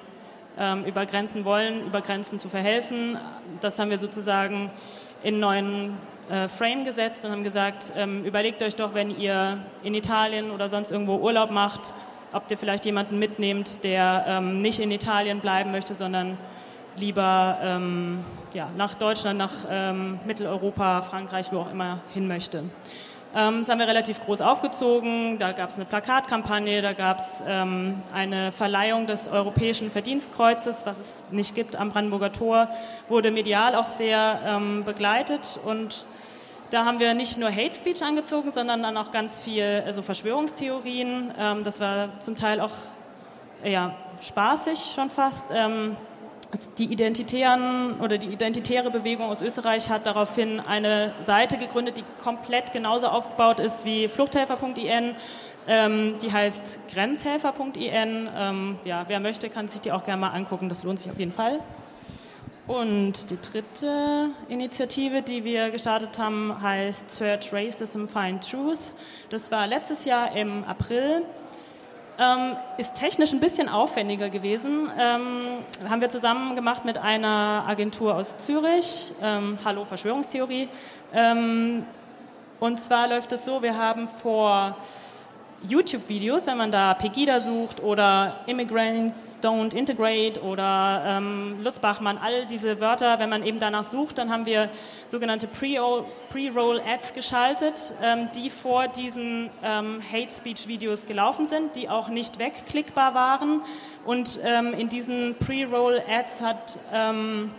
ähm, 0.59 0.85
über 0.85 1.05
Grenzen 1.05 1.45
wollen, 1.45 1.87
über 1.87 2.01
Grenzen 2.01 2.39
zu 2.39 2.49
verhelfen. 2.49 3.19
Das 3.61 3.79
haben 3.79 3.91
wir 3.91 3.99
sozusagen 3.99 4.71
in 5.23 5.41
neuen 5.41 5.97
äh, 6.31 6.49
Frame 6.49 6.85
gesetzt 6.85 7.25
und 7.25 7.31
haben 7.31 7.45
gesagt, 7.45 7.93
ähm, 7.97 8.25
überlegt 8.25 8.63
euch 8.63 8.77
doch, 8.77 8.95
wenn 8.95 9.19
ihr 9.19 9.59
in 9.83 9.95
Italien 9.95 10.51
oder 10.51 10.69
sonst 10.69 10.91
irgendwo 10.91 11.17
Urlaub 11.17 11.51
macht, 11.51 11.95
ob 12.33 12.51
ihr 12.51 12.59
vielleicht 12.59 12.85
jemanden 12.85 13.19
mitnehmt, 13.19 13.85
der 13.85 14.25
ähm, 14.27 14.61
nicht 14.61 14.81
in 14.81 14.91
Italien 14.91 15.41
bleiben 15.41 15.71
möchte, 15.71 15.95
sondern 15.95 16.37
lieber 16.97 17.59
ähm, 17.63 18.25
ja, 18.55 18.69
nach 18.77 18.95
Deutschland, 18.95 19.39
nach 19.39 19.53
ähm, 19.71 20.19
Mitteleuropa, 20.27 21.03
Frankreich, 21.03 21.53
wo 21.53 21.59
auch 21.61 21.71
immer 21.71 22.01
hin 22.15 22.27
möchte. 22.27 22.65
Ähm, 23.37 23.59
das 23.59 23.69
haben 23.69 23.79
wir 23.79 23.87
relativ 23.87 24.25
groß 24.25 24.41
aufgezogen. 24.41 25.39
Da 25.39 25.53
gab 25.53 25.69
es 25.69 25.77
eine 25.77 25.85
Plakatkampagne, 25.85 26.81
da 26.81 26.95
gab 26.95 27.19
es 27.19 27.43
ähm, 27.47 28.03
eine 28.15 28.51
Verleihung 28.51 29.07
des 29.07 29.29
Europäischen 29.29 29.91
Verdienstkreuzes, 29.91 30.87
was 30.87 30.99
es 30.99 31.25
nicht 31.31 31.55
gibt 31.55 31.77
am 31.77 31.91
Brandenburger 31.91 32.33
Tor, 32.33 32.69
wurde 33.09 33.31
medial 33.31 33.75
auch 33.75 33.85
sehr 33.85 34.41
ähm, 34.47 34.85
begleitet 34.85 35.61
und 35.67 36.07
da 36.71 36.85
haben 36.85 36.99
wir 36.99 37.13
nicht 37.15 37.37
nur 37.37 37.51
Hate 37.51 37.75
Speech 37.75 38.03
angezogen, 38.03 38.51
sondern 38.51 38.83
dann 38.83 38.97
auch 38.97 39.13
ganz 39.13 39.41
viel 39.41 39.83
also 39.85 40.01
Verschwörungstheorien. 40.01 41.31
Ähm, 41.39 41.63
das 41.63 41.79
war 41.79 42.19
zum 42.21 42.37
Teil 42.37 42.59
auch 42.61 42.73
ja, 43.63 43.95
spaßig 44.23 44.93
schon 44.95 45.11
fast. 45.11 45.45
Ähm, 46.57 46.75
die 46.79 46.93
Identitären 46.93 48.01
oder 48.01 48.19
die 48.19 48.29
identitäre 48.29 48.91
Bewegung 48.91 49.27
aus 49.27 49.43
Österreich 49.43 49.91
hat 49.91 50.07
daraufhin 50.07 50.61
eine 50.61 51.13
Seite 51.21 51.59
gegründet, 51.59 51.97
die 51.99 52.05
komplett 52.23 52.73
genauso 52.73 53.09
aufgebaut 53.09 53.61
ist 53.61 53.85
wie 53.85 54.09
Fluchthelfer.in. 54.09 55.15
Ähm, 55.69 56.15
die 56.23 56.33
heißt 56.33 56.79
grenzhelfer.in. 56.93 58.29
Ähm, 58.37 58.79
ja, 58.85 59.05
wer 59.09 59.21
möchte, 59.21 59.51
kann 59.51 59.69
sich 59.69 59.81
die 59.81 59.93
auch 59.93 60.05
gerne 60.05 60.21
mal 60.21 60.31
angucken. 60.31 60.69
Das 60.69 60.85
lohnt 60.85 61.01
sich 61.01 61.11
auf 61.11 61.19
jeden 61.19 61.33
Fall. 61.33 61.61
Und 62.67 63.31
die 63.31 63.39
dritte 63.41 64.31
Initiative, 64.49 65.23
die 65.23 65.45
wir 65.45 65.71
gestartet 65.71 66.19
haben, 66.19 66.61
heißt 66.61 67.11
Search 67.11 67.53
Racism, 67.53 68.07
Find 68.07 68.49
Truth. 68.49 68.95
Das 69.31 69.53
war 69.53 69.69
letztes 69.69 70.05
Jahr 70.05 70.37
im 70.37 70.65
April. 70.65 71.23
Ähm, 72.19 72.57
ist 72.79 72.95
technisch 72.95 73.33
ein 73.33 73.41
bisschen 73.41 73.69
aufwendiger 73.69 74.31
gewesen. 74.31 74.91
Ähm, 74.99 75.65
haben 75.87 76.01
wir 76.01 76.09
zusammen 76.09 76.55
gemacht 76.55 76.87
mit 76.87 76.97
einer 76.97 77.65
Agentur 77.69 78.15
aus 78.15 78.39
Zürich, 78.39 79.13
ähm, 79.23 79.59
Hallo 79.67 79.85
Verschwörungstheorie. 79.85 80.71
Ähm, 81.13 81.85
und 82.59 82.81
zwar 82.81 83.09
läuft 83.09 83.33
es 83.33 83.45
so, 83.45 83.61
wir 83.61 83.77
haben 83.77 84.09
vor 84.09 84.77
YouTube-Videos, 85.69 86.47
wenn 86.47 86.57
man 86.57 86.71
da 86.71 86.95
Pegida 86.95 87.41
sucht 87.41 87.83
oder 87.83 88.41
Immigrants 88.47 89.39
Don't 89.43 89.75
Integrate 89.75 90.43
oder 90.43 91.03
ähm, 91.07 91.59
Lutz 91.63 91.79
Bachmann, 91.79 92.19
all 92.19 92.47
diese 92.47 92.81
Wörter, 92.81 93.19
wenn 93.19 93.29
man 93.29 93.43
eben 93.43 93.59
danach 93.59 93.85
sucht, 93.85 94.19
dann 94.19 94.31
haben 94.31 94.47
wir 94.47 94.71
sogenannte 95.07 95.49
Pre-Roll-Ads 95.49 97.15
geschaltet, 97.15 97.95
ähm, 98.03 98.29
die 98.35 98.51
vor 98.51 98.89
diesen 98.89 99.51
ähm, 99.63 100.03
Hate-Speech-Videos 100.13 101.07
gelaufen 101.07 101.47
sind, 101.47 101.77
die 101.77 101.89
auch 101.89 102.09
nicht 102.09 102.39
wegklickbar 102.39 103.15
waren. 103.15 103.63
Und 104.05 104.39
ähm, 104.45 104.73
in 104.73 104.89
diesen 104.89 105.35
Pre-Roll-Ads 105.39 106.41
hat 106.41 106.79
ähm, 106.93 107.53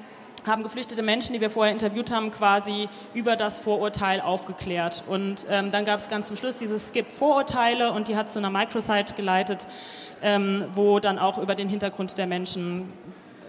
haben 0.47 0.63
geflüchtete 0.63 1.01
Menschen, 1.01 1.33
die 1.33 1.41
wir 1.41 1.49
vorher 1.49 1.73
interviewt 1.73 2.11
haben, 2.11 2.31
quasi 2.31 2.89
über 3.13 3.35
das 3.35 3.59
Vorurteil 3.59 4.21
aufgeklärt. 4.21 5.03
Und 5.07 5.45
ähm, 5.49 5.71
dann 5.71 5.85
gab 5.85 5.99
es 5.99 6.09
ganz 6.09 6.27
zum 6.27 6.35
Schluss 6.35 6.55
dieses 6.55 6.89
Skip 6.89 7.11
Vorurteile 7.11 7.91
und 7.91 8.07
die 8.07 8.15
hat 8.15 8.31
zu 8.31 8.39
einer 8.39 8.49
Microsite 8.49 9.15
geleitet, 9.15 9.67
ähm, 10.21 10.65
wo 10.73 10.99
dann 10.99 11.19
auch 11.19 11.37
über 11.37 11.55
den 11.55 11.69
Hintergrund 11.69 12.17
der 12.17 12.27
Menschen 12.27 12.91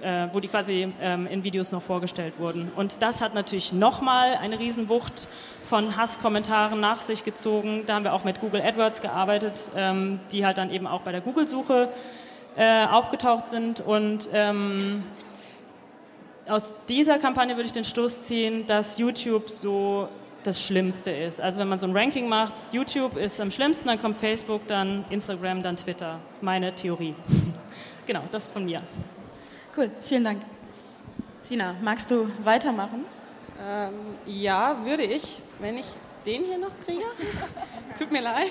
äh, 0.02 0.28
wo 0.32 0.40
die 0.40 0.48
quasi 0.48 0.92
ähm, 1.00 1.26
in 1.26 1.44
Videos 1.44 1.72
noch 1.72 1.82
vorgestellt 1.82 2.38
wurden. 2.38 2.70
Und 2.76 3.02
das 3.02 3.20
hat 3.20 3.34
natürlich 3.34 3.72
nochmal 3.72 4.36
eine 4.36 4.58
Riesenwucht 4.58 5.28
von 5.64 5.96
Hasskommentaren 5.96 6.78
nach 6.78 7.00
sich 7.00 7.24
gezogen. 7.24 7.82
Da 7.86 7.94
haben 7.94 8.04
wir 8.04 8.14
auch 8.14 8.24
mit 8.24 8.40
Google 8.40 8.62
AdWords 8.62 9.00
gearbeitet, 9.00 9.72
ähm, 9.76 10.20
die 10.30 10.46
halt 10.46 10.58
dann 10.58 10.70
eben 10.70 10.86
auch 10.86 11.00
bei 11.00 11.12
der 11.12 11.20
Google-Suche 11.20 11.88
äh, 12.56 12.86
aufgetaucht 12.86 13.48
sind. 13.48 13.80
Und 13.80 14.28
ähm, 14.32 15.02
aus 16.48 16.74
dieser 16.88 17.18
Kampagne 17.18 17.56
würde 17.56 17.66
ich 17.66 17.72
den 17.72 17.84
Schluss 17.84 18.24
ziehen, 18.24 18.66
dass 18.66 18.98
YouTube 18.98 19.48
so 19.48 20.08
das 20.42 20.62
Schlimmste 20.62 21.10
ist. 21.10 21.40
Also 21.40 21.60
wenn 21.60 21.68
man 21.68 21.78
so 21.78 21.86
ein 21.86 21.96
Ranking 21.96 22.28
macht, 22.28 22.54
YouTube 22.72 23.16
ist 23.16 23.40
am 23.40 23.50
schlimmsten, 23.50 23.88
dann 23.88 24.00
kommt 24.00 24.18
Facebook, 24.18 24.66
dann 24.66 25.04
Instagram, 25.10 25.62
dann 25.62 25.76
Twitter. 25.76 26.18
Meine 26.40 26.74
Theorie. 26.74 27.14
genau, 28.06 28.22
das 28.30 28.48
von 28.48 28.64
mir. 28.64 28.80
Cool, 29.76 29.90
vielen 30.02 30.24
Dank. 30.24 30.42
Sina, 31.44 31.74
magst 31.82 32.10
du 32.10 32.30
weitermachen? 32.42 33.04
Ähm, 33.60 33.92
ja, 34.26 34.76
würde 34.84 35.02
ich, 35.02 35.40
wenn 35.58 35.76
ich 35.76 35.86
den 36.24 36.44
hier 36.44 36.58
noch 36.58 36.78
kriege. 36.80 37.04
Tut 37.98 38.10
mir 38.12 38.22
leid. 38.22 38.50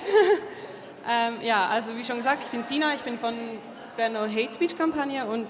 ähm, 1.08 1.34
ja, 1.42 1.66
also 1.66 1.96
wie 1.96 2.04
schon 2.04 2.16
gesagt, 2.16 2.42
ich 2.44 2.50
bin 2.50 2.62
Sina, 2.62 2.94
ich 2.94 3.02
bin 3.02 3.18
von 3.18 3.34
der 3.96 4.08
No 4.08 4.20
Hate 4.20 4.52
Speech 4.52 4.76
Kampagne 4.76 5.24
und 5.26 5.46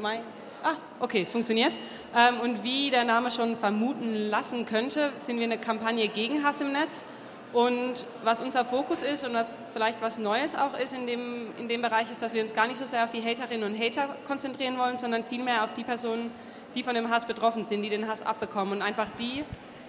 mein 0.00 0.20
Ah, 0.64 0.76
okay, 1.00 1.22
es 1.22 1.32
funktioniert. 1.32 1.76
Ähm, 2.16 2.40
und 2.40 2.62
wie 2.62 2.90
der 2.90 3.04
Name 3.04 3.30
schon 3.32 3.56
vermuten 3.56 4.14
lassen 4.14 4.64
könnte, 4.64 5.10
sind 5.16 5.38
wir 5.38 5.44
eine 5.44 5.58
Kampagne 5.58 6.06
gegen 6.08 6.44
Hass 6.44 6.60
im 6.60 6.72
Netz. 6.72 7.04
Und 7.52 8.06
was 8.22 8.40
unser 8.40 8.64
Fokus 8.64 9.02
ist 9.02 9.24
und 9.24 9.34
was 9.34 9.62
vielleicht 9.72 10.00
was 10.02 10.18
Neues 10.18 10.54
auch 10.54 10.78
ist 10.78 10.94
in 10.94 11.06
dem, 11.06 11.48
in 11.58 11.68
dem 11.68 11.82
Bereich, 11.82 12.10
ist, 12.10 12.22
dass 12.22 12.32
wir 12.32 12.42
uns 12.42 12.54
gar 12.54 12.66
nicht 12.66 12.78
so 12.78 12.86
sehr 12.86 13.04
auf 13.04 13.10
die 13.10 13.20
Haterinnen 13.20 13.64
und 13.64 13.78
Hater 13.78 14.16
konzentrieren 14.26 14.78
wollen, 14.78 14.96
sondern 14.96 15.24
vielmehr 15.24 15.64
auf 15.64 15.72
die 15.74 15.84
Personen, 15.84 16.30
die 16.74 16.82
von 16.82 16.94
dem 16.94 17.10
Hass 17.10 17.26
betroffen 17.26 17.64
sind, 17.64 17.82
die 17.82 17.90
den 17.90 18.08
Hass 18.08 18.24
abbekommen 18.24 18.74
und 18.74 18.82
einfach 18.82 19.08
die 19.18 19.44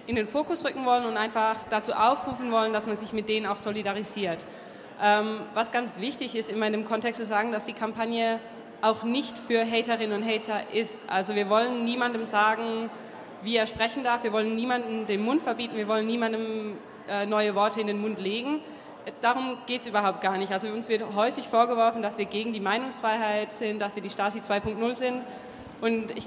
in 0.06 0.16
den 0.16 0.28
Fokus 0.28 0.64
rücken 0.64 0.84
wollen 0.84 1.06
und 1.06 1.16
einfach 1.16 1.56
dazu 1.70 1.92
aufrufen 1.92 2.50
wollen, 2.52 2.72
dass 2.72 2.86
man 2.86 2.96
sich 2.96 3.12
mit 3.12 3.28
denen 3.28 3.46
auch 3.46 3.56
solidarisiert. 3.56 4.44
Ähm, 5.02 5.40
was 5.54 5.70
ganz 5.70 5.98
wichtig 5.98 6.36
ist, 6.36 6.50
immer 6.50 6.66
in 6.66 6.72
dem 6.72 6.84
Kontext 6.84 7.20
zu 7.20 7.24
sagen, 7.24 7.52
dass 7.52 7.64
die 7.64 7.72
Kampagne 7.72 8.40
auch 8.84 9.02
nicht 9.02 9.38
für 9.38 9.64
Haterinnen 9.64 10.22
und 10.22 10.28
Hater 10.28 10.70
ist. 10.72 11.00
Also 11.06 11.34
wir 11.34 11.48
wollen 11.48 11.84
niemandem 11.84 12.26
sagen, 12.26 12.90
wie 13.42 13.56
er 13.56 13.66
sprechen 13.66 14.04
darf. 14.04 14.24
Wir 14.24 14.32
wollen 14.32 14.54
niemandem 14.54 15.06
den 15.06 15.22
Mund 15.22 15.40
verbieten. 15.40 15.76
Wir 15.76 15.88
wollen 15.88 16.06
niemandem 16.06 16.76
äh, 17.08 17.24
neue 17.24 17.54
Worte 17.54 17.80
in 17.80 17.86
den 17.86 17.98
Mund 17.98 18.18
legen. 18.18 18.60
Darum 19.22 19.56
geht 19.66 19.82
es 19.82 19.86
überhaupt 19.86 20.20
gar 20.20 20.36
nicht. 20.36 20.52
Also 20.52 20.68
uns 20.68 20.88
wird 20.90 21.02
häufig 21.14 21.48
vorgeworfen, 21.48 22.02
dass 22.02 22.18
wir 22.18 22.26
gegen 22.26 22.52
die 22.52 22.60
Meinungsfreiheit 22.60 23.54
sind, 23.54 23.80
dass 23.80 23.94
wir 23.94 24.02
die 24.02 24.10
Stasi 24.10 24.40
2.0 24.40 24.94
sind. 24.94 25.22
Und 25.80 26.10
ich, 26.16 26.26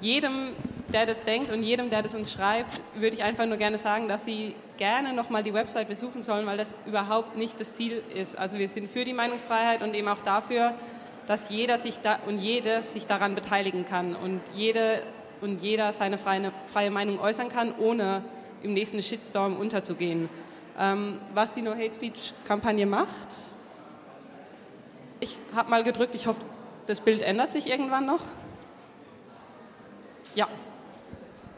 jedem, 0.00 0.52
der 0.92 1.06
das 1.06 1.24
denkt 1.24 1.50
und 1.50 1.62
jedem, 1.62 1.90
der 1.90 2.02
das 2.02 2.14
uns 2.14 2.32
schreibt, 2.32 2.82
würde 2.94 3.16
ich 3.16 3.24
einfach 3.24 3.46
nur 3.46 3.56
gerne 3.56 3.78
sagen, 3.78 4.06
dass 4.08 4.24
sie 4.24 4.54
gerne 4.76 5.12
nochmal 5.12 5.42
die 5.42 5.54
Website 5.54 5.88
besuchen 5.88 6.22
sollen, 6.22 6.46
weil 6.46 6.56
das 6.56 6.76
überhaupt 6.86 7.36
nicht 7.36 7.60
das 7.60 7.74
Ziel 7.74 8.02
ist. 8.14 8.38
Also 8.38 8.58
wir 8.58 8.68
sind 8.68 8.88
für 8.88 9.02
die 9.02 9.12
Meinungsfreiheit 9.12 9.82
und 9.82 9.94
eben 9.94 10.08
auch 10.08 10.20
dafür, 10.24 10.74
dass 11.26 11.50
jeder 11.50 11.78
sich 11.78 12.00
da 12.00 12.18
und 12.26 12.38
jede 12.38 12.82
sich 12.82 13.06
daran 13.06 13.34
beteiligen 13.34 13.84
kann 13.84 14.14
und 14.14 14.40
jede 14.54 15.02
und 15.40 15.62
jeder 15.62 15.92
seine 15.92 16.18
freie, 16.18 16.52
freie 16.72 16.90
Meinung 16.90 17.20
äußern 17.20 17.48
kann, 17.48 17.74
ohne 17.78 18.22
im 18.62 18.72
nächsten 18.72 19.02
Shitstorm 19.02 19.56
unterzugehen. 19.56 20.28
Ähm, 20.78 21.20
was 21.34 21.52
die 21.52 21.62
No 21.62 21.72
Hate 21.72 21.94
Speech 21.94 22.34
Kampagne 22.46 22.86
macht, 22.86 23.28
ich 25.20 25.38
habe 25.54 25.70
mal 25.70 25.82
gedrückt, 25.82 26.14
ich 26.14 26.26
hoffe, 26.26 26.40
das 26.86 27.00
Bild 27.00 27.22
ändert 27.22 27.52
sich 27.52 27.68
irgendwann 27.68 28.06
noch. 28.06 28.20
Ja. 30.34 30.46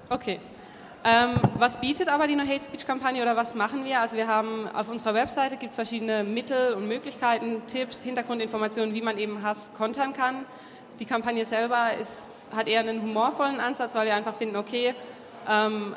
Okay. 0.09 0.41
Ähm, 1.09 1.37
was 1.55 1.81
bietet 1.81 2.11
aber 2.11 2.27
die 2.27 2.37
No 2.37 2.43
Hate 2.43 2.61
Speech 2.61 2.87
Kampagne 2.87 3.23
oder 3.23 3.35
was 3.35 3.55
machen 3.55 3.85
wir? 3.87 4.01
Also 4.01 4.17
wir 4.17 4.29
haben 4.29 4.69
auf 4.75 4.91
unserer 4.91 5.15
Webseite 5.15 5.57
gibt 5.57 5.71
es 5.71 5.77
verschiedene 5.77 6.23
Mittel 6.23 6.75
und 6.75 6.87
Möglichkeiten, 6.87 7.63
Tipps, 7.67 8.03
Hintergrundinformationen, 8.03 8.95
wie 8.95 9.01
man 9.01 9.17
eben 9.17 9.43
Hass 9.43 9.71
kontern 9.73 10.13
kann. 10.13 10.45
Die 11.01 11.07
Kampagne 11.07 11.47
selber 11.47 11.95
ist, 11.99 12.31
hat 12.55 12.69
eher 12.69 12.81
einen 12.81 13.01
humorvollen 13.01 13.59
Ansatz, 13.59 13.95
weil 13.95 14.07
wir 14.07 14.17
einfach 14.17 14.35
finden, 14.35 14.57
okay, 14.57 14.95
ähm, 15.49 15.97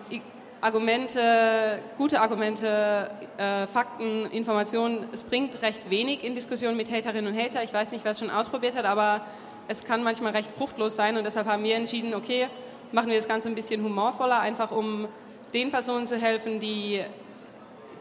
Argumente, 0.61 1.81
gute 1.97 2.21
Argumente, 2.21 3.11
äh, 3.37 3.67
Fakten, 3.67 4.27
Informationen, 4.27 5.07
es 5.11 5.23
bringt 5.23 5.61
recht 5.61 5.89
wenig 5.89 6.23
in 6.23 6.35
Diskussionen 6.35 6.77
mit 6.77 6.89
Haterinnen 6.89 7.33
und 7.33 7.37
Hater. 7.37 7.63
Ich 7.63 7.73
weiß 7.73 7.91
nicht, 7.91 8.05
wer 8.05 8.13
es 8.13 8.19
schon 8.19 8.29
ausprobiert 8.29 8.77
hat, 8.77 8.85
aber 8.85 9.25
es 9.67 9.83
kann 9.83 10.03
manchmal 10.03 10.31
recht 10.31 10.51
fruchtlos 10.51 10.95
sein 10.95 11.17
und 11.17 11.25
deshalb 11.25 11.47
haben 11.47 11.63
wir 11.63 11.75
entschieden, 11.75 12.13
okay, 12.13 12.47
machen 12.91 13.09
wir 13.09 13.17
das 13.17 13.27
Ganze 13.27 13.49
ein 13.49 13.55
bisschen 13.55 13.83
humorvoller, 13.83 14.39
einfach 14.39 14.71
um 14.71 15.07
den 15.53 15.71
Personen 15.71 16.07
zu 16.07 16.17
helfen, 16.17 16.59
die, 16.59 17.01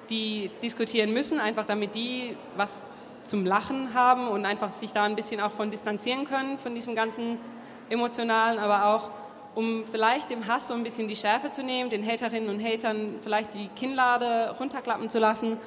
die 0.09 0.51
diskutieren 0.63 1.13
müssen, 1.13 1.41
einfach 1.41 1.67
damit 1.67 1.95
die 1.95 2.37
was 2.57 2.85
zum 3.25 3.45
Lachen 3.45 3.95
haben 3.95 4.29
und 4.29 4.47
einfach 4.47 4.71
sich 4.71 4.93
da 4.93 5.05
ein 5.05 5.17
bisschen 5.17 5.41
auch 5.41 5.51
von 5.51 5.71
distanzieren 5.71 6.25
können, 6.25 6.59
von 6.59 6.75
diesem 6.75 6.95
ganzen 6.95 7.39
emotionalen, 7.89 8.59
aber 8.59 8.87
auch 8.87 9.11
um 9.55 9.85
vielleicht 9.91 10.31
dem 10.31 10.47
Hass 10.47 10.69
so 10.69 10.75
ein 10.75 10.85
bisschen 10.85 11.09
die 11.09 11.17
Schärfe 11.17 11.51
zu 11.51 11.63
nehmen, 11.63 11.91
den 11.91 12.07
Haterinnen 12.07 12.49
und 12.49 12.65
Hatern 12.65 13.17
vielleicht 13.21 13.55
die 13.55 13.69
Kinnlade 13.75 14.55
runterklappen 14.59 15.11
zu 15.11 15.19
lassen 15.19 15.59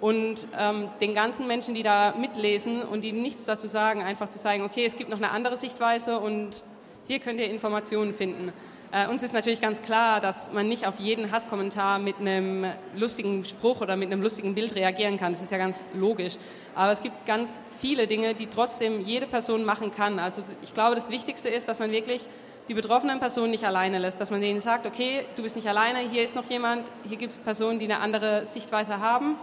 und 0.00 0.48
ähm, 0.58 0.88
den 1.00 1.14
ganzen 1.14 1.46
Menschen, 1.46 1.74
die 1.74 1.82
da 1.82 2.14
mitlesen 2.18 2.82
und 2.82 3.02
die 3.02 3.12
nichts 3.12 3.44
dazu 3.44 3.66
sagen, 3.66 4.02
einfach 4.02 4.28
zu 4.28 4.40
zeigen, 4.40 4.64
okay, 4.64 4.84
es 4.86 4.96
gibt 4.96 5.10
noch 5.10 5.18
eine 5.18 5.30
andere 5.30 5.56
Sichtweise 5.56 6.18
und 6.18 6.62
hier 7.06 7.18
könnt 7.20 7.40
ihr 7.40 7.50
Informationen 7.50 8.14
finden. 8.14 8.52
Äh, 8.92 9.08
uns 9.08 9.22
ist 9.22 9.34
natürlich 9.34 9.60
ganz 9.60 9.82
klar, 9.82 10.20
dass 10.20 10.52
man 10.52 10.68
nicht 10.68 10.86
auf 10.86 10.98
jeden 11.00 11.30
Hasskommentar 11.30 11.98
mit 11.98 12.18
einem 12.18 12.66
lustigen 12.94 13.44
Spruch 13.44 13.80
oder 13.80 13.96
mit 13.96 14.10
einem 14.10 14.22
lustigen 14.22 14.54
Bild 14.54 14.74
reagieren 14.74 15.16
kann. 15.16 15.32
Das 15.32 15.42
ist 15.42 15.50
ja 15.52 15.58
ganz 15.58 15.82
logisch. 15.94 16.36
Aber 16.74 16.92
es 16.92 17.00
gibt 17.00 17.26
ganz 17.26 17.50
viele 17.78 18.06
Dinge, 18.06 18.34
die 18.34 18.46
trotzdem 18.46 19.04
jede 19.04 19.26
Person 19.26 19.64
machen 19.64 19.90
kann. 19.90 20.18
Also 20.18 20.42
ich 20.62 20.74
glaube, 20.74 20.94
das 20.94 21.10
Wichtigste 21.10 21.48
ist, 21.48 21.68
dass 21.68 21.78
man 21.78 21.90
wirklich 21.90 22.22
die 22.68 22.74
betroffenen 22.74 23.20
Personen 23.20 23.52
nicht 23.52 23.64
alleine 23.64 23.98
lässt, 23.98 24.20
dass 24.20 24.30
man 24.30 24.40
denen 24.40 24.60
sagt, 24.60 24.86
okay, 24.86 25.24
du 25.36 25.42
bist 25.42 25.54
nicht 25.54 25.68
alleine, 25.68 26.00
hier 26.00 26.24
ist 26.24 26.34
noch 26.34 26.48
jemand, 26.50 26.90
hier 27.08 27.16
gibt 27.16 27.32
es 27.32 27.38
Personen, 27.38 27.78
die 27.78 27.84
eine 27.84 28.00
andere 28.00 28.44
Sichtweise 28.44 28.98
haben 28.98 29.36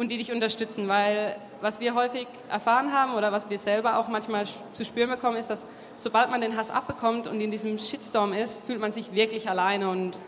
und 0.00 0.08
die 0.08 0.16
dich 0.16 0.32
unterstützen, 0.32 0.88
weil 0.88 1.36
was 1.60 1.78
wir 1.78 1.94
häufig 1.94 2.26
erfahren 2.48 2.90
haben 2.90 3.16
oder 3.16 3.32
was 3.32 3.50
wir 3.50 3.58
selber 3.58 3.98
auch 3.98 4.08
manchmal 4.08 4.46
zu 4.72 4.82
spüren 4.82 5.10
bekommen, 5.10 5.36
ist, 5.36 5.50
dass 5.50 5.66
sobald 5.98 6.30
man 6.30 6.40
den 6.40 6.56
Hass 6.56 6.70
abbekommt 6.70 7.26
und 7.26 7.38
in 7.38 7.50
diesem 7.50 7.78
Shitstorm 7.78 8.32
ist, 8.32 8.64
fühlt 8.64 8.80
man 8.80 8.92
sich 8.92 9.12
wirklich 9.12 9.50
alleine 9.50 9.90
und 9.90 10.18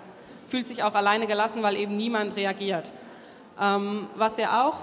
fühlt 0.47 0.67
sich 0.67 0.83
auch 0.83 0.95
alleine 0.95 1.27
gelassen, 1.27 1.63
weil 1.63 1.77
eben 1.77 1.97
niemand 1.97 2.37
reagiert. 2.37 2.93
Ähm, 3.59 4.09
was 4.15 4.37
wir 4.37 4.63
auch 4.63 4.77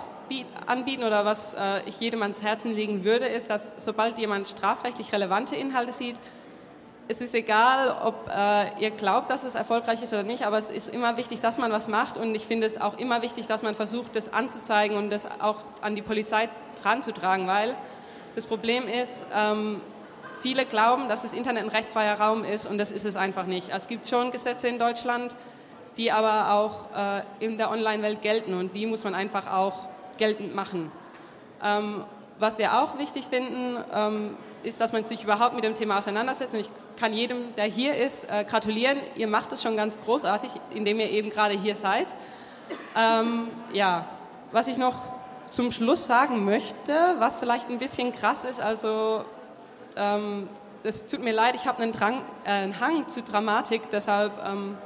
anbieten 0.66 1.04
oder 1.04 1.24
was 1.24 1.54
äh, 1.54 1.84
ich 1.86 2.00
jedem 2.00 2.24
ans 2.24 2.42
Herzen 2.42 2.74
legen 2.74 3.04
würde, 3.04 3.28
ist, 3.28 3.52
dass 3.52 3.76
sobald 3.78 4.18
jemand 4.18 4.48
strafrechtlich 4.48 5.14
relevante 5.14 5.56
Inhalte 5.56 5.94
sieht, 5.94 6.16
es 7.10 7.22
ist 7.22 7.34
egal, 7.34 7.90
ob 8.04 8.30
äh, 8.30 8.80
ihr 8.80 8.92
glaubt, 8.92 9.32
dass 9.32 9.44
es 9.44 9.56
erfolgreich 9.56 10.04
ist 10.04 10.14
oder 10.14 10.22
nicht, 10.22 10.46
aber 10.46 10.60
es 10.60 10.70
ist 10.70 10.90
immer 10.90 11.18
wichtig, 11.18 11.40
dass 11.40 11.58
man 11.58 11.72
was 11.72 11.88
macht 11.88 12.18
und 12.18 12.36
ich 12.36 12.46
finde 12.46 12.68
es 12.68 12.80
auch 12.80 13.00
immer 13.00 13.24
wichtig, 13.24 13.48
dass 13.48 13.64
man 13.64 13.74
versucht, 13.74 14.16
das 14.16 14.32
anzuzeigen 14.32 14.96
und 14.96 15.10
das 15.10 15.26
auch 15.40 15.58
an 15.82 15.96
die 15.96 16.04
Polizei 16.04 16.50
ranzutragen, 16.84 17.48
weil 17.48 17.76
das 18.36 18.46
Problem 18.46 18.88
ist, 18.88 19.26
ähm, 19.36 19.82
viele 20.40 20.68
glauben, 20.68 21.10
dass 21.10 21.24
das 21.24 21.34
Internet 21.34 21.64
ein 21.64 21.70
rechtsfreier 21.70 22.20
Raum 22.20 22.44
ist 22.44 22.68
und 22.68 22.78
das 22.78 22.92
ist 22.92 23.06
es 23.06 23.16
einfach 23.16 23.48
nicht. 23.48 23.70
Es 23.70 23.88
gibt 23.88 24.08
schon 24.08 24.30
Gesetze 24.30 24.68
in 24.68 24.78
Deutschland, 24.78 25.36
die 25.98 26.12
aber 26.12 26.54
auch 26.54 26.96
äh, 26.96 27.24
in 27.44 27.58
der 27.58 27.72
Online-Welt 27.72 28.22
gelten 28.22 28.54
und 28.54 28.76
die 28.76 28.86
muss 28.86 29.04
man 29.04 29.16
einfach 29.16 29.52
auch 29.52 29.90
geltend 30.20 30.54
machen. 30.54 30.92
Ähm, 31.66 32.04
was 32.38 32.60
wir 32.60 32.80
auch 32.80 33.00
wichtig 33.00 33.26
finden, 33.26 33.78
ähm, 33.92 34.38
ist, 34.64 34.80
dass 34.80 34.94
man 34.94 35.06
sich 35.06 35.24
überhaupt 35.24 35.56
mit 35.56 35.64
dem 35.64 35.76
Thema 35.76 35.98
auseinandersetzt. 35.98 36.54
Und 36.54 36.62
ich 36.62 36.70
kann 37.00 37.14
jedem, 37.14 37.56
der 37.56 37.66
hier 37.66 37.96
ist, 37.96 38.26
äh, 38.30 38.44
gratulieren. 38.44 38.98
Ihr 39.16 39.28
macht 39.28 39.52
es 39.52 39.64
schon 39.64 39.78
ganz 39.78 40.02
großartig, 40.02 40.52
indem 40.74 41.00
ihr 41.00 41.10
eben 41.10 41.30
gerade 41.30 41.58
hier 41.58 41.76
seid. 41.76 42.08
Ähm, 42.98 43.48
ja, 43.74 44.06
was 44.52 44.68
ich 44.68 44.78
noch 44.78 44.96
zum 45.50 45.72
Schluss 45.72 46.06
sagen 46.06 46.46
möchte, 46.46 46.94
was 47.20 47.38
vielleicht 47.38 47.70
ein 47.70 47.80
bisschen 47.80 48.12
krass 48.12 48.46
ist, 48.46 48.62
also 48.62 49.24
ähm, 49.96 50.48
es 50.84 51.08
tut 51.08 51.22
mir 51.22 51.34
leid, 51.34 51.56
ich 51.56 51.66
habe 51.66 51.82
einen, 51.82 51.94
äh, 51.94 52.18
einen 52.46 52.80
Hang 52.80 53.08
zu 53.08 53.22
Dramatik, 53.22 53.90
deshalb 53.92 54.34
ähm, 54.46 54.78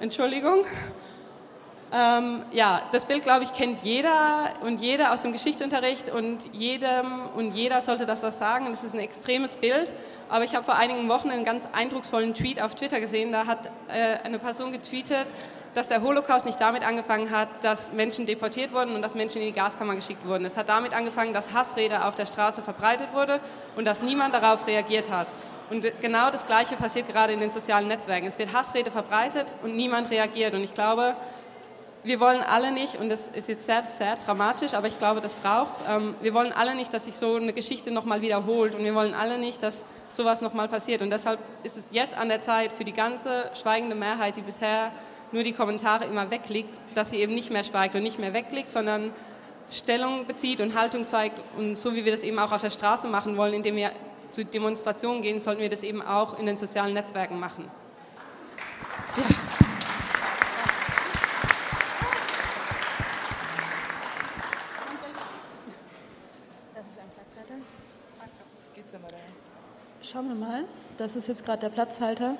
Entschuldigung. 0.00 0.64
Ähm, 1.96 2.42
ja, 2.50 2.82
das 2.90 3.04
Bild, 3.04 3.22
glaube 3.22 3.44
ich, 3.44 3.52
kennt 3.52 3.84
jeder 3.84 4.50
und 4.62 4.80
jeder 4.80 5.12
aus 5.12 5.20
dem 5.20 5.30
Geschichtsunterricht 5.30 6.08
und 6.08 6.38
jedem 6.52 7.28
und 7.36 7.52
jeder 7.52 7.80
sollte 7.82 8.04
das 8.04 8.24
was 8.24 8.36
sagen. 8.36 8.66
Das 8.68 8.82
ist 8.82 8.94
ein 8.94 8.98
extremes 8.98 9.54
Bild, 9.54 9.94
aber 10.28 10.42
ich 10.42 10.56
habe 10.56 10.64
vor 10.64 10.74
einigen 10.74 11.08
Wochen 11.08 11.30
einen 11.30 11.44
ganz 11.44 11.68
eindrucksvollen 11.72 12.34
Tweet 12.34 12.60
auf 12.60 12.74
Twitter 12.74 12.98
gesehen. 12.98 13.30
Da 13.30 13.46
hat 13.46 13.70
äh, 13.86 14.16
eine 14.24 14.40
Person 14.40 14.72
getweetet, 14.72 15.32
dass 15.74 15.86
der 15.86 16.02
Holocaust 16.02 16.46
nicht 16.46 16.60
damit 16.60 16.84
angefangen 16.84 17.30
hat, 17.30 17.62
dass 17.62 17.92
Menschen 17.92 18.26
deportiert 18.26 18.72
wurden 18.72 18.96
und 18.96 19.02
dass 19.02 19.14
Menschen 19.14 19.40
in 19.40 19.46
die 19.46 19.54
Gaskammer 19.54 19.94
geschickt 19.94 20.26
wurden. 20.26 20.44
Es 20.44 20.56
hat 20.56 20.68
damit 20.68 20.94
angefangen, 20.94 21.32
dass 21.32 21.52
Hassrede 21.52 22.04
auf 22.04 22.16
der 22.16 22.26
Straße 22.26 22.62
verbreitet 22.62 23.14
wurde 23.14 23.38
und 23.76 23.84
dass 23.84 24.02
niemand 24.02 24.34
darauf 24.34 24.66
reagiert 24.66 25.12
hat. 25.12 25.28
Und 25.70 25.84
genau 26.00 26.30
das 26.30 26.46
Gleiche 26.46 26.76
passiert 26.76 27.08
gerade 27.08 27.32
in 27.32 27.40
den 27.40 27.50
sozialen 27.50 27.88
Netzwerken. 27.88 28.26
Es 28.26 28.38
wird 28.38 28.52
Hassrede 28.52 28.90
verbreitet 28.90 29.46
und 29.62 29.76
niemand 29.76 30.10
reagiert. 30.10 30.54
Und 30.54 30.62
ich 30.62 30.74
glaube, 30.74 31.16
wir 32.04 32.20
wollen 32.20 32.42
alle 32.42 32.70
nicht, 32.70 32.96
und 32.96 33.08
das 33.08 33.28
ist 33.32 33.48
jetzt 33.48 33.64
sehr, 33.64 33.82
sehr 33.82 34.16
dramatisch, 34.16 34.74
aber 34.74 34.86
ich 34.86 34.98
glaube, 34.98 35.20
das 35.20 35.32
braucht 35.34 35.82
ähm, 35.88 36.14
wir 36.20 36.34
wollen 36.34 36.52
alle 36.52 36.74
nicht, 36.74 36.92
dass 36.92 37.06
sich 37.06 37.16
so 37.16 37.36
eine 37.36 37.52
Geschichte 37.52 37.90
nochmal 37.90 38.20
wiederholt 38.20 38.74
und 38.74 38.84
wir 38.84 38.94
wollen 38.94 39.14
alle 39.14 39.38
nicht, 39.38 39.62
dass 39.62 39.84
sowas 40.10 40.40
nochmal 40.40 40.68
passiert. 40.68 41.02
Und 41.02 41.10
deshalb 41.10 41.40
ist 41.62 41.76
es 41.76 41.84
jetzt 41.90 42.14
an 42.14 42.28
der 42.28 42.40
Zeit 42.40 42.72
für 42.72 42.84
die 42.84 42.92
ganze 42.92 43.50
schweigende 43.60 43.94
Mehrheit, 43.94 44.36
die 44.36 44.42
bisher 44.42 44.92
nur 45.32 45.42
die 45.42 45.52
Kommentare 45.52 46.04
immer 46.04 46.30
wegklickt, 46.30 46.78
dass 46.94 47.10
sie 47.10 47.16
eben 47.16 47.34
nicht 47.34 47.50
mehr 47.50 47.64
schweigt 47.64 47.94
und 47.94 48.02
nicht 48.02 48.18
mehr 48.18 48.34
wegklickt, 48.34 48.70
sondern 48.70 49.10
Stellung 49.70 50.26
bezieht 50.26 50.60
und 50.60 50.78
Haltung 50.78 51.04
zeigt. 51.04 51.42
Und 51.56 51.76
so 51.76 51.94
wie 51.94 52.04
wir 52.04 52.12
das 52.12 52.22
eben 52.22 52.38
auch 52.38 52.52
auf 52.52 52.60
der 52.60 52.70
Straße 52.70 53.08
machen 53.08 53.36
wollen, 53.36 53.54
indem 53.54 53.76
wir 53.76 53.92
zu 54.30 54.44
Demonstrationen 54.44 55.22
gehen, 55.22 55.40
sollten 55.40 55.62
wir 55.62 55.70
das 55.70 55.82
eben 55.82 56.02
auch 56.02 56.38
in 56.38 56.46
den 56.46 56.56
sozialen 56.56 56.92
Netzwerken 56.92 57.40
machen. 57.40 57.70
Ja. 59.16 59.43
Schauen 70.14 70.28
wir 70.28 70.36
mal. 70.36 70.64
Das 70.96 71.16
ist 71.16 71.26
jetzt 71.26 71.44
gerade 71.44 71.62
der 71.62 71.70
Platzhalter. 71.70 72.36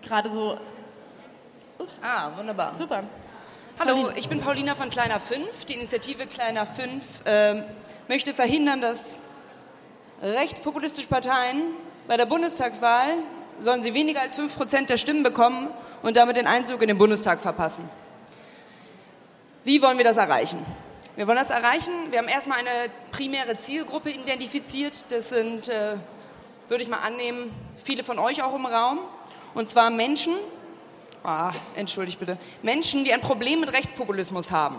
Gerade 0.00 0.30
so. 0.30 0.58
Ups. 1.78 2.00
Ah, 2.02 2.30
wunderbar. 2.38 2.74
Super. 2.74 3.04
Hallo, 3.78 3.96
Paulina. 3.96 4.16
ich 4.16 4.30
bin 4.30 4.40
Paulina 4.40 4.74
von 4.74 4.88
Kleiner 4.88 5.20
5. 5.20 5.66
Die 5.66 5.74
Initiative 5.74 6.24
Kleiner 6.26 6.64
5 6.64 7.04
äh, 7.26 7.62
möchte 8.08 8.32
verhindern, 8.32 8.80
dass 8.80 9.18
rechtspopulistische 10.22 11.08
Parteien 11.08 11.74
bei 12.08 12.16
der 12.16 12.24
Bundestagswahl 12.24 13.10
sollen 13.60 13.82
sie 13.82 13.92
weniger 13.92 14.22
als 14.22 14.38
5% 14.38 14.86
der 14.86 14.96
Stimmen 14.96 15.22
bekommen 15.22 15.68
und 16.02 16.16
damit 16.16 16.38
den 16.38 16.46
Einzug 16.46 16.80
in 16.80 16.88
den 16.88 16.96
Bundestag 16.96 17.42
verpassen. 17.42 17.90
Wie 19.64 19.82
wollen 19.82 19.98
wir 19.98 20.04
das 20.04 20.16
erreichen? 20.16 20.64
Wir 21.14 21.26
wollen 21.26 21.36
das 21.36 21.50
erreichen. 21.50 21.92
Wir 22.10 22.20
haben 22.20 22.28
erstmal 22.28 22.58
eine 22.58 22.90
primäre 23.10 23.58
Zielgruppe 23.58 24.10
identifiziert. 24.10 24.94
Das 25.10 25.28
sind, 25.28 25.68
äh, 25.68 25.96
würde 26.68 26.84
ich 26.84 26.88
mal 26.88 27.00
annehmen, 27.00 27.52
viele 27.84 28.02
von 28.02 28.18
euch 28.18 28.42
auch 28.42 28.54
im 28.54 28.64
Raum. 28.64 28.98
Und 29.52 29.68
zwar 29.68 29.90
Menschen, 29.90 30.34
ah, 31.22 31.52
entschuldigt 31.74 32.18
bitte, 32.18 32.38
Menschen, 32.62 33.04
die 33.04 33.12
ein 33.12 33.20
Problem 33.20 33.60
mit 33.60 33.74
Rechtspopulismus 33.74 34.52
haben 34.52 34.78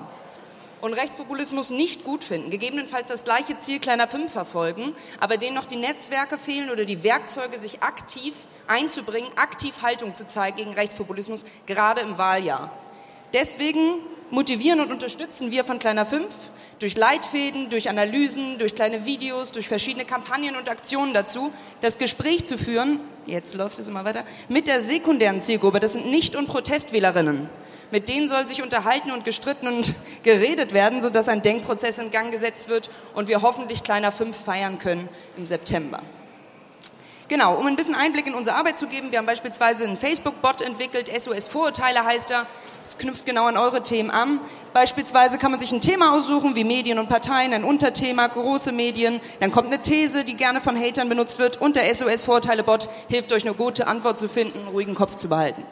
und 0.82 0.94
Rechtspopulismus 0.94 1.70
nicht 1.70 2.04
gut 2.04 2.24
finden, 2.24 2.50
gegebenenfalls 2.50 3.10
das 3.10 3.26
gleiche 3.26 3.56
Ziel 3.58 3.80
kleiner 3.80 4.08
Fünf 4.08 4.32
verfolgen, 4.32 4.96
aber 5.20 5.38
denen 5.38 5.56
noch 5.56 5.68
die 5.68 5.76
Netzwerke 5.76 6.40
fehlen 6.40 6.72
oder 6.72 6.86
die 6.86 7.04
Werkzeuge, 7.04 7.60
sich 7.60 7.84
aktiv 7.84 8.34
einzubringen, 8.66 9.30
aktiv 9.36 9.84
Haltung 9.84 10.16
zu 10.16 10.26
zeigen 10.26 10.58
gegen 10.58 10.74
Rechtspopulismus, 10.74 11.46
gerade 11.68 12.02
im 12.02 12.18
Wahljahr. 12.18 12.72
Deswegen 13.34 14.00
motivieren 14.34 14.80
und 14.80 14.92
unterstützen 14.92 15.52
wir 15.52 15.64
von 15.64 15.78
Kleiner 15.78 16.08
5 16.08 16.26
durch 16.80 16.98
Leitfäden, 16.98 17.70
durch 17.70 17.88
Analysen, 17.88 18.58
durch 18.58 18.74
kleine 18.74 19.06
Videos, 19.06 19.52
durch 19.52 19.68
verschiedene 19.68 20.06
Kampagnen 20.06 20.56
und 20.56 20.70
Aktionen 20.70 21.14
dazu, 21.14 21.54
das 21.82 22.00
Gespräch 22.00 22.44
zu 22.44 22.58
führen, 22.58 23.00
jetzt 23.28 23.54
läuft 23.54 23.78
es 23.78 23.88
immer 23.88 24.06
weiter, 24.06 24.24
mit 24.50 24.68
der 24.68 24.82
sekundären 24.82 25.40
Zielgruppe, 25.40 25.80
das 25.80 25.94
sind 25.94 26.08
Nicht- 26.08 26.36
und 26.36 26.48
Protestwählerinnen. 26.48 27.48
Mit 27.92 28.10
denen 28.10 28.28
soll 28.28 28.48
sich 28.48 28.64
unterhalten 28.64 29.12
und 29.12 29.24
gestritten 29.24 29.68
und 29.68 29.94
geredet 30.24 30.74
werden, 30.74 31.00
sodass 31.00 31.30
ein 31.30 31.44
Denkprozess 31.44 32.00
in 32.00 32.10
Gang 32.10 32.32
gesetzt 32.32 32.70
wird 32.70 32.90
und 33.14 33.28
wir 33.28 33.44
hoffentlich 33.44 33.84
Kleiner 33.84 34.12
5 34.12 34.36
feiern 34.36 34.80
können 34.80 35.10
im 35.38 35.46
September. 35.46 36.02
Genau, 37.30 37.58
um 37.58 37.68
ein 37.68 37.76
bisschen 37.76 37.96
Einblick 37.96 38.28
in 38.28 38.36
unsere 38.36 38.58
Arbeit 38.58 38.78
zu 38.78 38.88
geben, 38.88 39.12
wir 39.12 39.18
haben 39.18 39.26
beispielsweise 39.26 39.86
einen 39.86 39.98
Facebook-Bot 39.98 40.62
entwickelt, 40.62 41.10
SOS 41.10 41.48
Vorurteile 41.48 42.04
heißt 42.04 42.32
er. 42.32 42.46
Das 42.82 42.98
knüpft 42.98 43.26
genau 43.26 43.46
an 43.46 43.56
eure 43.56 43.82
Themen 43.82 44.12
an. 44.12 44.42
Beispielsweise 44.74 45.38
kann 45.38 45.52
man 45.52 45.60
sich 45.60 45.72
ein 45.72 45.80
Thema 45.80 46.14
aussuchen, 46.14 46.56
wie 46.56 46.66
Medien 46.66 47.00
und 47.00 47.08
Parteien, 47.08 47.54
ein 47.54 47.64
Unterthema, 47.64 48.28
große 48.28 48.74
Medien. 48.74 49.22
Dann 49.40 49.52
kommt 49.52 49.68
eine 49.68 49.82
These, 49.82 50.26
die 50.26 50.36
gerne 50.36 50.60
von 50.60 50.78
Hatern 50.78 51.08
benutzt 51.08 51.40
wird 51.40 51.62
und 51.62 51.78
der 51.78 51.94
SOS 51.94 52.24
Vorurteile-Bot 52.24 52.90
hilft 53.08 53.32
euch 53.32 53.46
eine 53.46 53.54
gute 53.54 53.88
Antwort 53.88 54.20
zu 54.20 54.28
finden, 54.28 54.60
einen 54.60 54.68
ruhigen 54.68 54.96
Kopf 54.96 55.16
zu 55.16 55.30
behalten. 55.30 55.64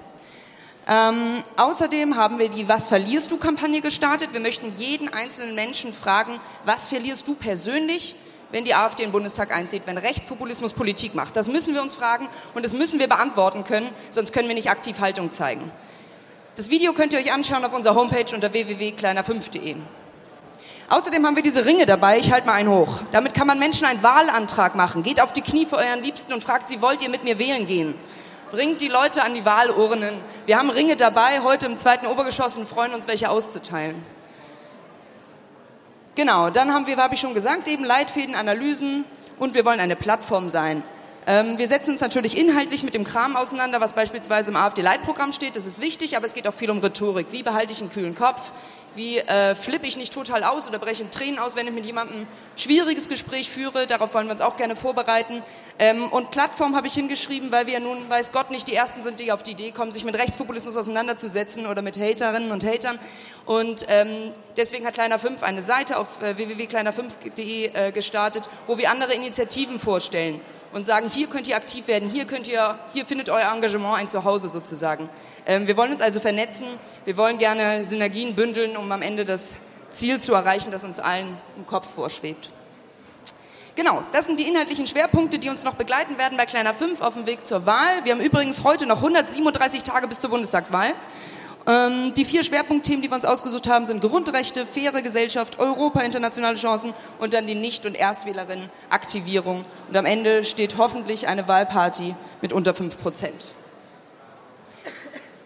Ähm, 0.88 1.44
außerdem 1.58 2.16
haben 2.16 2.40
wir 2.40 2.48
die 2.48 2.70
Was 2.70 2.88
verlierst 2.88 3.30
du 3.32 3.38
Kampagne 3.38 3.82
gestartet. 3.82 4.30
Wir 4.32 4.40
möchten 4.40 4.74
jeden 4.78 5.14
einzelnen 5.14 5.54
Menschen 5.54 5.92
fragen, 5.92 6.40
was 6.64 6.88
verlierst 6.88 7.28
du 7.28 7.36
persönlich, 7.36 8.16
wenn 8.52 8.66
die 8.66 8.76
AfD 8.76 9.04
den 9.04 9.12
Bundestag 9.12 9.54
einzieht, 9.56 9.84
wenn 9.86 9.98
Rechtspopulismus 9.98 10.74
Politik 10.74 11.16
macht. 11.16 11.36
Das 11.36 11.48
müssen 11.48 11.74
wir 11.74 11.82
uns 11.82 11.96
fragen 11.96 12.30
und 12.54 12.64
das 12.64 12.74
müssen 12.74 13.00
wir 13.00 13.08
beantworten 13.08 13.64
können, 13.64 13.90
sonst 14.10 14.34
können 14.34 14.48
wir 14.48 14.56
nicht 14.56 14.70
aktiv 14.70 15.00
Haltung 15.00 15.32
zeigen. 15.32 15.72
Das 16.56 16.70
Video 16.70 16.94
könnt 16.94 17.14
ihr 17.14 17.20
euch 17.20 17.34
anschauen 17.34 17.64
auf 17.64 17.74
unserer 17.74 17.96
Homepage 17.96 18.36
unter 18.36 18.52
www.kleiner5.de. 18.52 19.76
Außerdem 20.90 21.26
haben 21.26 21.38
wir 21.38 21.44
diese 21.44 21.66
Ringe 21.66 21.86
dabei. 21.86 22.20
Ich 22.20 22.34
halte 22.34 22.46
mal 22.46 22.54
einen 22.56 22.68
hoch. 22.68 23.00
Damit 23.14 23.34
kann 23.34 23.48
man 23.48 23.58
Menschen 23.60 23.86
einen 23.86 24.04
Wahlantrag 24.04 24.76
machen. 24.76 25.04
Geht 25.04 25.22
auf 25.22 25.32
die 25.32 25.42
Knie 25.42 25.66
vor 25.66 25.78
euren 25.78 26.04
Liebsten 26.04 26.34
und 26.34 26.44
fragt 26.44 26.68
sie, 26.68 26.82
wollt 26.82 27.02
ihr 27.02 27.10
mit 27.10 27.24
mir 27.24 27.40
wählen 27.40 27.66
gehen? 27.66 27.96
Bringt 28.52 28.82
die 28.82 28.90
Leute 28.90 29.24
an 29.24 29.34
die 29.34 29.46
Wahlurnen. 29.46 30.20
Wir 30.46 30.60
haben 30.60 30.70
Ringe 30.70 30.98
dabei, 30.98 31.40
heute 31.44 31.68
im 31.68 31.78
zweiten 31.78 32.06
Obergeschoss 32.06 32.58
und 32.58 32.68
freuen 32.68 32.94
uns, 32.94 33.08
welche 33.08 33.30
auszuteilen. 33.30 34.04
Genau, 36.15 36.50
dann 36.50 36.74
haben 36.74 36.88
wir, 36.88 36.97
habe 36.97 37.15
ich 37.15 37.21
schon 37.21 37.34
gesagt, 37.34 37.69
eben 37.69 37.86
Leitfäden, 37.86 38.36
Analysen 38.36 39.06
und 39.39 39.54
wir 39.54 39.63
wollen 39.63 39.80
eine 39.80 39.95
Plattform 39.95 40.50
sein. 40.50 40.84
Ähm, 41.26 41.58
wir 41.58 41.67
setzen 41.67 41.91
uns 41.91 42.02
natürlich 42.02 42.38
inhaltlich 42.38 42.84
mit 42.84 42.93
dem 42.93 43.06
Kram 43.06 43.38
auseinander, 43.38 43.80
was 43.80 43.93
beispielsweise 43.93 44.52
im 44.52 44.58
AfD-Leitprogramm 44.58 45.32
steht. 45.32 45.56
Das 45.56 45.65
ist 45.65 45.80
wichtig, 45.80 46.17
aber 46.17 46.26
es 46.26 46.34
geht 46.34 46.47
auch 46.47 46.54
viel 46.54 46.69
um 46.69 46.80
Rhetorik. 46.80 47.28
Wie 47.32 47.43
behalte 47.43 47.71
ich 47.71 47.80
einen 47.80 47.91
kühlen 47.91 48.15
Kopf? 48.15 48.52
Wie 48.93 49.19
äh, 49.19 49.56
flippe 49.56 49.88
ich 49.88 49.95
nicht 49.95 50.12
total 50.13 50.43
aus 50.43 50.67
oder 50.67 50.78
breche 50.78 51.04
in 51.04 51.12
Tränen 51.12 51.39
aus, 51.39 51.56
wenn 51.56 51.65
ich 51.65 51.71
mit 51.71 51.86
jemandem 51.86 52.21
ein 52.21 52.28
schwieriges 52.58 53.08
Gespräch 53.08 53.50
führe? 53.50 53.88
Darauf 53.88 54.13
wollen 54.13 54.28
wir 54.28 54.34
uns 54.34 54.41
auch 54.41 54.58
gerne 54.58 54.76
vorbereiten. 54.76 55.43
Ähm, 55.80 56.12
und 56.12 56.32
Plattform 56.32 56.76
habe 56.76 56.88
ich 56.88 56.93
hingeschrieben, 56.93 57.54
weil 57.54 57.67
wir 57.67 57.80
nun, 57.80 57.97
weiß 58.10 58.34
Gott, 58.34 58.52
nicht 58.52 58.67
die 58.67 58.76
Ersten 58.76 59.02
sind, 59.02 59.21
die 59.21 59.32
auf 59.32 59.43
die 59.43 59.52
Idee 59.52 59.71
kommen, 59.71 59.93
sich 59.93 60.04
mit 60.04 60.15
Rechtspopulismus 60.15 60.76
auseinanderzusetzen 60.76 61.67
oder 61.67 61.82
mit 61.82 61.97
Haterinnen 61.97 62.52
und 62.52 62.65
Hatern. 62.65 63.00
Und 63.45 63.86
ähm, 63.88 64.32
deswegen 64.58 64.86
hat 64.86 64.93
Kleiner 64.93 65.19
5 65.19 65.43
eine 65.43 65.62
Seite 65.62 65.97
auf 65.97 66.21
äh, 66.21 66.38
www.kleiner5.de 66.38 67.71
äh, 67.73 67.91
gestartet, 67.91 68.49
wo 68.67 68.77
wir 68.77 68.91
andere 68.91 69.13
Initiativen 69.13 69.80
vorstellen 69.80 70.39
und 70.73 70.86
sagen, 70.86 71.10
hier 71.10 71.27
könnt 71.27 71.47
ihr 71.47 71.56
aktiv 71.56 71.88
werden, 71.88 72.10
hier 72.10 72.25
könnt 72.25 72.47
ihr, 72.47 72.77
hier 72.93 73.06
findet 73.06 73.30
euer 73.30 73.51
Engagement 73.51 73.97
ein 73.97 74.08
Zuhause 74.08 74.47
sozusagen. 74.47 75.10
Ähm, 75.45 75.67
wir 75.67 75.75
wollen 75.75 75.91
uns 75.91 76.01
also 76.01 76.19
vernetzen, 76.19 76.67
wir 77.06 77.17
wollen 77.17 77.38
gerne 77.38 77.84
Synergien 77.84 78.36
bündeln, 78.36 78.77
um 78.77 78.91
am 78.91 79.01
Ende 79.01 79.25
das 79.25 79.58
Ziel 79.89 80.21
zu 80.21 80.34
erreichen, 80.34 80.71
das 80.71 80.84
uns 80.84 80.99
allen 80.99 81.38
im 81.58 81.65
Kopf 81.65 81.93
vorschwebt. 81.93 82.51
Genau, 83.75 84.04
das 84.12 84.27
sind 84.27 84.38
die 84.38 84.47
inhaltlichen 84.47 84.86
Schwerpunkte, 84.86 85.39
die 85.39 85.49
uns 85.49 85.63
noch 85.63 85.75
begleiten 85.75 86.17
werden 86.17 86.38
bei 86.38 86.45
Kleiner 86.45 86.73
5 86.73 87.01
auf 87.01 87.13
dem 87.13 87.25
Weg 87.25 87.45
zur 87.45 87.65
Wahl. 87.65 88.04
Wir 88.04 88.13
haben 88.13 88.19
übrigens 88.19 88.63
heute 88.63 88.86
noch 88.86 88.97
137 88.97 89.84
Tage 89.84 90.08
bis 90.08 90.19
zur 90.19 90.30
Bundestagswahl. 90.30 90.93
Ähm, 91.67 92.13
die 92.15 92.26
vier 92.26 92.43
Schwerpunktthemen, 92.43 93.02
die 93.02 93.10
wir 93.10 93.15
uns 93.15 93.26
ausgesucht 93.26 93.67
haben, 93.67 93.86
sind 93.86 94.02
Grundrechte, 94.02 94.65
faire 94.65 95.02
Gesellschaft, 95.02 95.60
Europa, 95.60 96.02
internationale 96.02 96.58
Chancen 96.58 96.93
und 97.19 97.34
dann 97.34 97.45
die 97.45 97.56
Nicht- 97.56 97.86
und 97.86 97.95
Erstwählerinnen 97.95 98.69
Aktivierung. 98.89 99.65
Und 99.88 99.97
am 99.97 100.06
Ende 100.06 100.43
steht 100.43 100.78
hoffentlich 100.78 101.28
eine 101.28 101.47
Wahlparty 101.47 102.15
mit 102.41 102.52
unter 102.52 102.74
5 102.74 102.97
Prozent. 102.97 103.36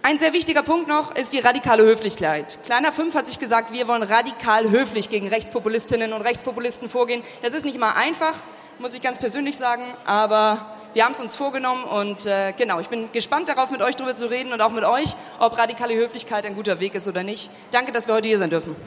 Ein 0.04 0.20
sehr 0.20 0.34
wichtiger 0.34 0.62
Punkt 0.62 0.88
noch 0.88 1.16
ist 1.16 1.34
die 1.34 1.40
radikale 1.40 1.84
Höflichkeit. 1.84 2.60
Kleiner 2.64 2.94
5 2.94 3.16
hat 3.16 3.26
sich 3.26 3.40
gesagt, 3.40 3.74
wir 3.74 3.88
wollen 3.88 4.04
radikal 4.04 4.70
höflich 4.70 5.10
gegen 5.10 5.28
Rechtspopulistinnen 5.28 6.14
und 6.14 6.22
Rechtspopulisten 6.22 6.90
vorgehen. 6.90 7.24
Das 7.42 7.54
ist 7.54 7.66
nicht 7.66 7.76
immer 7.76 7.96
einfach, 7.96 8.36
muss 8.78 8.94
ich 8.94 9.02
ganz 9.02 9.18
persönlich 9.18 9.58
sagen, 9.58 9.84
aber 10.06 10.75
wir 10.96 11.04
haben 11.04 11.12
es 11.12 11.20
uns 11.20 11.36
vorgenommen 11.36 11.84
und 11.84 12.26
äh, 12.26 12.54
genau, 12.54 12.80
ich 12.80 12.88
bin 12.88 13.12
gespannt 13.12 13.50
darauf, 13.50 13.70
mit 13.70 13.82
euch 13.82 13.98
darüber 13.98 14.16
zu 14.16 14.28
reden 14.28 14.54
und 14.54 14.62
auch 14.62 14.72
mit 14.72 14.86
euch, 14.86 15.14
ob 15.40 15.58
radikale 15.58 15.94
Höflichkeit 15.94 16.46
ein 16.46 16.56
guter 16.56 16.80
Weg 16.80 16.96
ist 16.96 17.06
oder 17.10 17.22
nicht. 17.22 17.52
Danke, 17.72 17.92
dass 17.92 18.08
wir 18.08 18.14
heute 18.14 18.30
hier 18.30 18.38
sein 18.40 18.50
dürfen. 18.50 18.78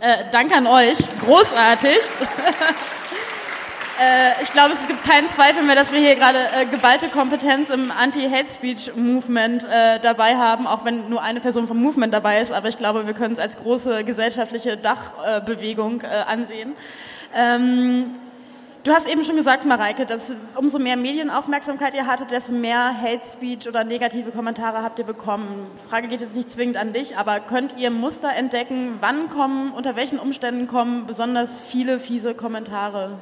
Ja. 0.00 0.08
Äh, 0.08 0.24
danke 0.32 0.56
an 0.56 0.66
euch, 0.66 0.98
großartig. 1.24 1.98
Äh, 4.00 4.42
ich 4.42 4.50
glaube, 4.52 4.72
es 4.72 4.88
gibt 4.88 5.04
keinen 5.04 5.28
Zweifel 5.28 5.62
mehr, 5.62 5.76
dass 5.76 5.92
wir 5.92 6.00
hier 6.00 6.16
gerade 6.16 6.38
äh, 6.56 6.64
geballte 6.64 7.08
Kompetenz 7.08 7.68
im 7.68 7.92
Anti-Hate-Speech-Movement 7.92 9.64
äh, 9.64 10.00
dabei 10.00 10.36
haben, 10.36 10.66
auch 10.66 10.84
wenn 10.86 11.10
nur 11.10 11.22
eine 11.22 11.40
Person 11.40 11.68
vom 11.68 11.80
Movement 11.80 12.12
dabei 12.12 12.40
ist. 12.40 12.50
Aber 12.50 12.68
ich 12.68 12.78
glaube, 12.78 13.06
wir 13.06 13.12
können 13.12 13.34
es 13.34 13.38
als 13.38 13.58
große 13.58 14.02
gesellschaftliche 14.02 14.78
Dachbewegung 14.78 16.02
ansehen. 16.02 16.72
Ähm, 17.36 18.14
du 18.84 18.92
hast 18.92 19.08
eben 19.08 19.24
schon 19.24 19.36
gesagt, 19.36 19.64
Mareike, 19.64 20.06
dass 20.06 20.32
umso 20.56 20.78
mehr 20.78 20.96
Medienaufmerksamkeit 20.96 21.94
ihr 21.94 22.06
hattet, 22.06 22.30
desto 22.30 22.52
mehr 22.52 23.00
Hate 23.00 23.26
Speech 23.26 23.68
oder 23.68 23.84
negative 23.84 24.30
Kommentare 24.30 24.82
habt 24.82 24.98
ihr 24.98 25.04
bekommen. 25.04 25.66
Frage 25.88 26.08
geht 26.08 26.20
jetzt 26.20 26.34
nicht 26.34 26.50
zwingend 26.50 26.76
an 26.76 26.92
dich, 26.92 27.16
aber 27.16 27.40
könnt 27.40 27.76
ihr 27.78 27.90
Muster 27.90 28.30
entdecken? 28.34 28.98
Wann 29.00 29.30
kommen, 29.30 29.72
unter 29.72 29.96
welchen 29.96 30.18
Umständen 30.18 30.66
kommen 30.66 31.06
besonders 31.06 31.60
viele 31.60 32.00
fiese 32.00 32.34
Kommentare? 32.34 33.18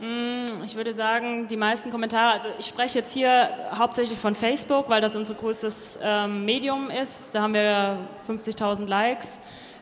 Mm, 0.00 0.44
ich 0.64 0.76
würde 0.76 0.92
sagen, 0.92 1.48
die 1.48 1.56
meisten 1.56 1.90
Kommentare, 1.90 2.34
also 2.34 2.48
ich 2.58 2.66
spreche 2.66 3.00
jetzt 3.00 3.12
hier 3.12 3.48
hauptsächlich 3.76 4.18
von 4.18 4.36
Facebook, 4.36 4.88
weil 4.88 5.00
das 5.00 5.16
unser 5.16 5.34
größtes 5.34 5.98
ähm, 6.00 6.44
Medium 6.44 6.88
ist. 6.90 7.34
Da 7.34 7.42
haben 7.42 7.54
wir 7.54 7.98
50.000 8.28 8.86
Likes. 8.86 9.40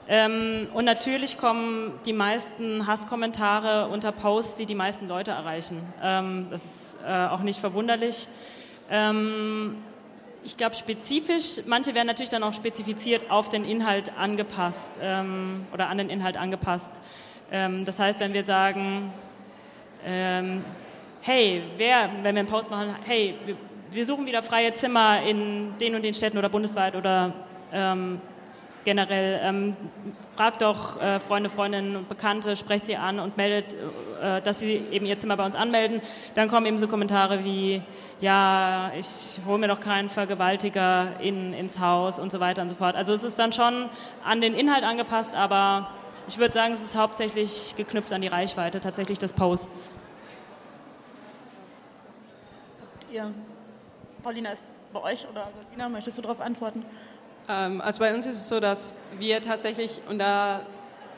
Ähm, 0.09 0.69
und 0.73 0.85
natürlich 0.85 1.37
kommen 1.37 1.93
die 2.07 2.13
meisten 2.13 2.87
Hasskommentare 2.87 3.89
unter 3.89 4.13
Posts, 4.13 4.57
die 4.57 4.67
die 4.67 4.77
meisten 4.77 5.09
Leute 5.09 5.33
erreichen. 5.33 5.83
Ähm, 6.03 6.47
das 6.51 6.65
ist 6.65 6.99
äh, 7.05 7.27
auch 7.27 7.41
nicht 7.41 7.59
verwunderlich. 7.59 8.29
Ähm, 8.89 9.79
ich 10.45 10.57
glaube 10.57 10.77
spezifisch, 10.77 11.63
manche 11.67 11.93
werden 11.93 12.07
natürlich 12.07 12.31
dann 12.31 12.45
auch 12.45 12.53
spezifiziert 12.53 13.33
auf 13.33 13.49
den 13.49 13.65
Inhalt 13.65 14.17
angepasst 14.17 14.89
ähm, 15.03 15.67
oder 15.75 15.89
an 15.89 15.99
den 15.99 16.09
Inhalt 16.09 16.37
angepasst. 16.37 16.93
Ähm, 17.51 17.85
das 17.85 17.99
heißt, 17.99 18.21
wenn 18.21 18.33
wir 18.33 18.45
sagen, 18.45 19.13
ähm, 20.05 20.65
hey, 21.23 21.65
wer, 21.79 22.09
wenn 22.23 22.37
wir 22.37 22.41
einen 22.41 22.49
Post 22.49 22.71
machen, 22.71 22.95
hey, 23.05 23.35
wir, 23.45 23.57
wir, 23.91 24.05
suchen 24.05 24.25
wieder 24.25 24.45
freie 24.45 24.73
Zimmer 24.73 25.21
in 25.23 25.77
den 25.79 25.97
und 25.97 26.03
den 26.03 26.15
Städten 26.15 26.39
oder 26.39 26.49
bundesweit 26.49 26.95
oder 26.95 27.33
generell, 28.87 29.41
ähm, 29.43 29.77
fragt 30.37 30.63
doch 30.63 30.99
äh, 31.03 31.21
Freunde, 31.21 31.51
Freundinnen 31.51 31.97
und 31.97 32.09
Bekannte, 32.09 32.57
sprecht 32.57 32.87
sie 32.87 32.97
an 32.97 33.19
und 33.19 33.37
meldet, 33.37 33.77
äh, 34.23 34.41
dass 34.41 34.61
sie 34.61 34.81
eben 34.91 35.05
ihr 35.05 35.19
Zimmer 35.19 35.37
bei 35.37 35.45
uns 35.45 35.55
anmelden. 35.55 36.01
Dann 36.35 36.49
kommen 36.49 36.65
eben 36.65 36.79
so 36.79 36.89
Kommentare 36.89 37.45
wie, 37.45 37.83
ja, 38.21 38.93
ich 38.99 39.41
hole 39.45 39.59
mir 39.59 39.69
doch 39.69 39.81
keinen 39.81 40.09
Vergewaltiger 40.09 41.21
in, 41.21 41.53
ins 41.53 41.81
Haus 41.81 42.19
und 42.19 42.33
so 42.33 42.41
weiter 42.41 42.63
und 42.63 42.71
so 42.71 42.77
fort. 42.77 42.97
Also 42.97 43.13
es 43.13 43.25
ist 43.25 43.39
dann 43.39 43.53
schon 43.53 43.91
an 44.25 44.41
den 44.41 44.55
Inhalt 44.55 44.85
angepasst, 44.85 45.35
aber 45.35 45.91
ich 46.29 46.39
würde 46.39 46.55
sagen, 46.55 46.73
es 46.73 46.83
ist 46.83 46.97
hauptsächlich 46.97 47.75
geknüpft 47.77 48.13
an 48.13 48.23
die 48.23 48.29
Reichweite 48.29 48.81
tatsächlich 48.81 49.19
des 49.19 49.33
Posts. 49.33 49.93
Ihr, 53.13 53.33
Paulina, 54.23 54.53
ist 54.53 54.65
bei 54.93 55.03
euch 55.03 55.27
oder 55.29 55.49
Christina, 55.59 55.89
möchtest 55.89 56.19
du 56.19 56.23
darauf 56.23 56.41
antworten? 56.41 56.85
Ähm, 57.49 57.81
also 57.81 58.01
bei 58.01 58.15
uns 58.15 58.27
ist 58.27 58.37
es 58.37 58.49
so, 58.49 58.61
dass 58.61 59.01
wir 59.19 59.43
tatsächlich, 59.43 60.01
und 60.09 60.19
da 60.19 60.61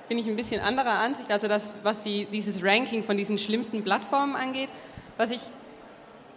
bin 0.08 0.18
ich 0.18 0.26
ein 0.26 0.36
bisschen 0.36 0.60
anderer 0.60 0.98
Ansicht, 0.98 1.30
also 1.30 1.48
das, 1.48 1.76
was 1.82 2.02
die, 2.02 2.26
dieses 2.26 2.62
Ranking 2.62 3.02
von 3.02 3.16
diesen 3.16 3.38
schlimmsten 3.38 3.84
Plattformen 3.84 4.36
angeht, 4.36 4.70
was 5.16 5.30
ich 5.30 5.42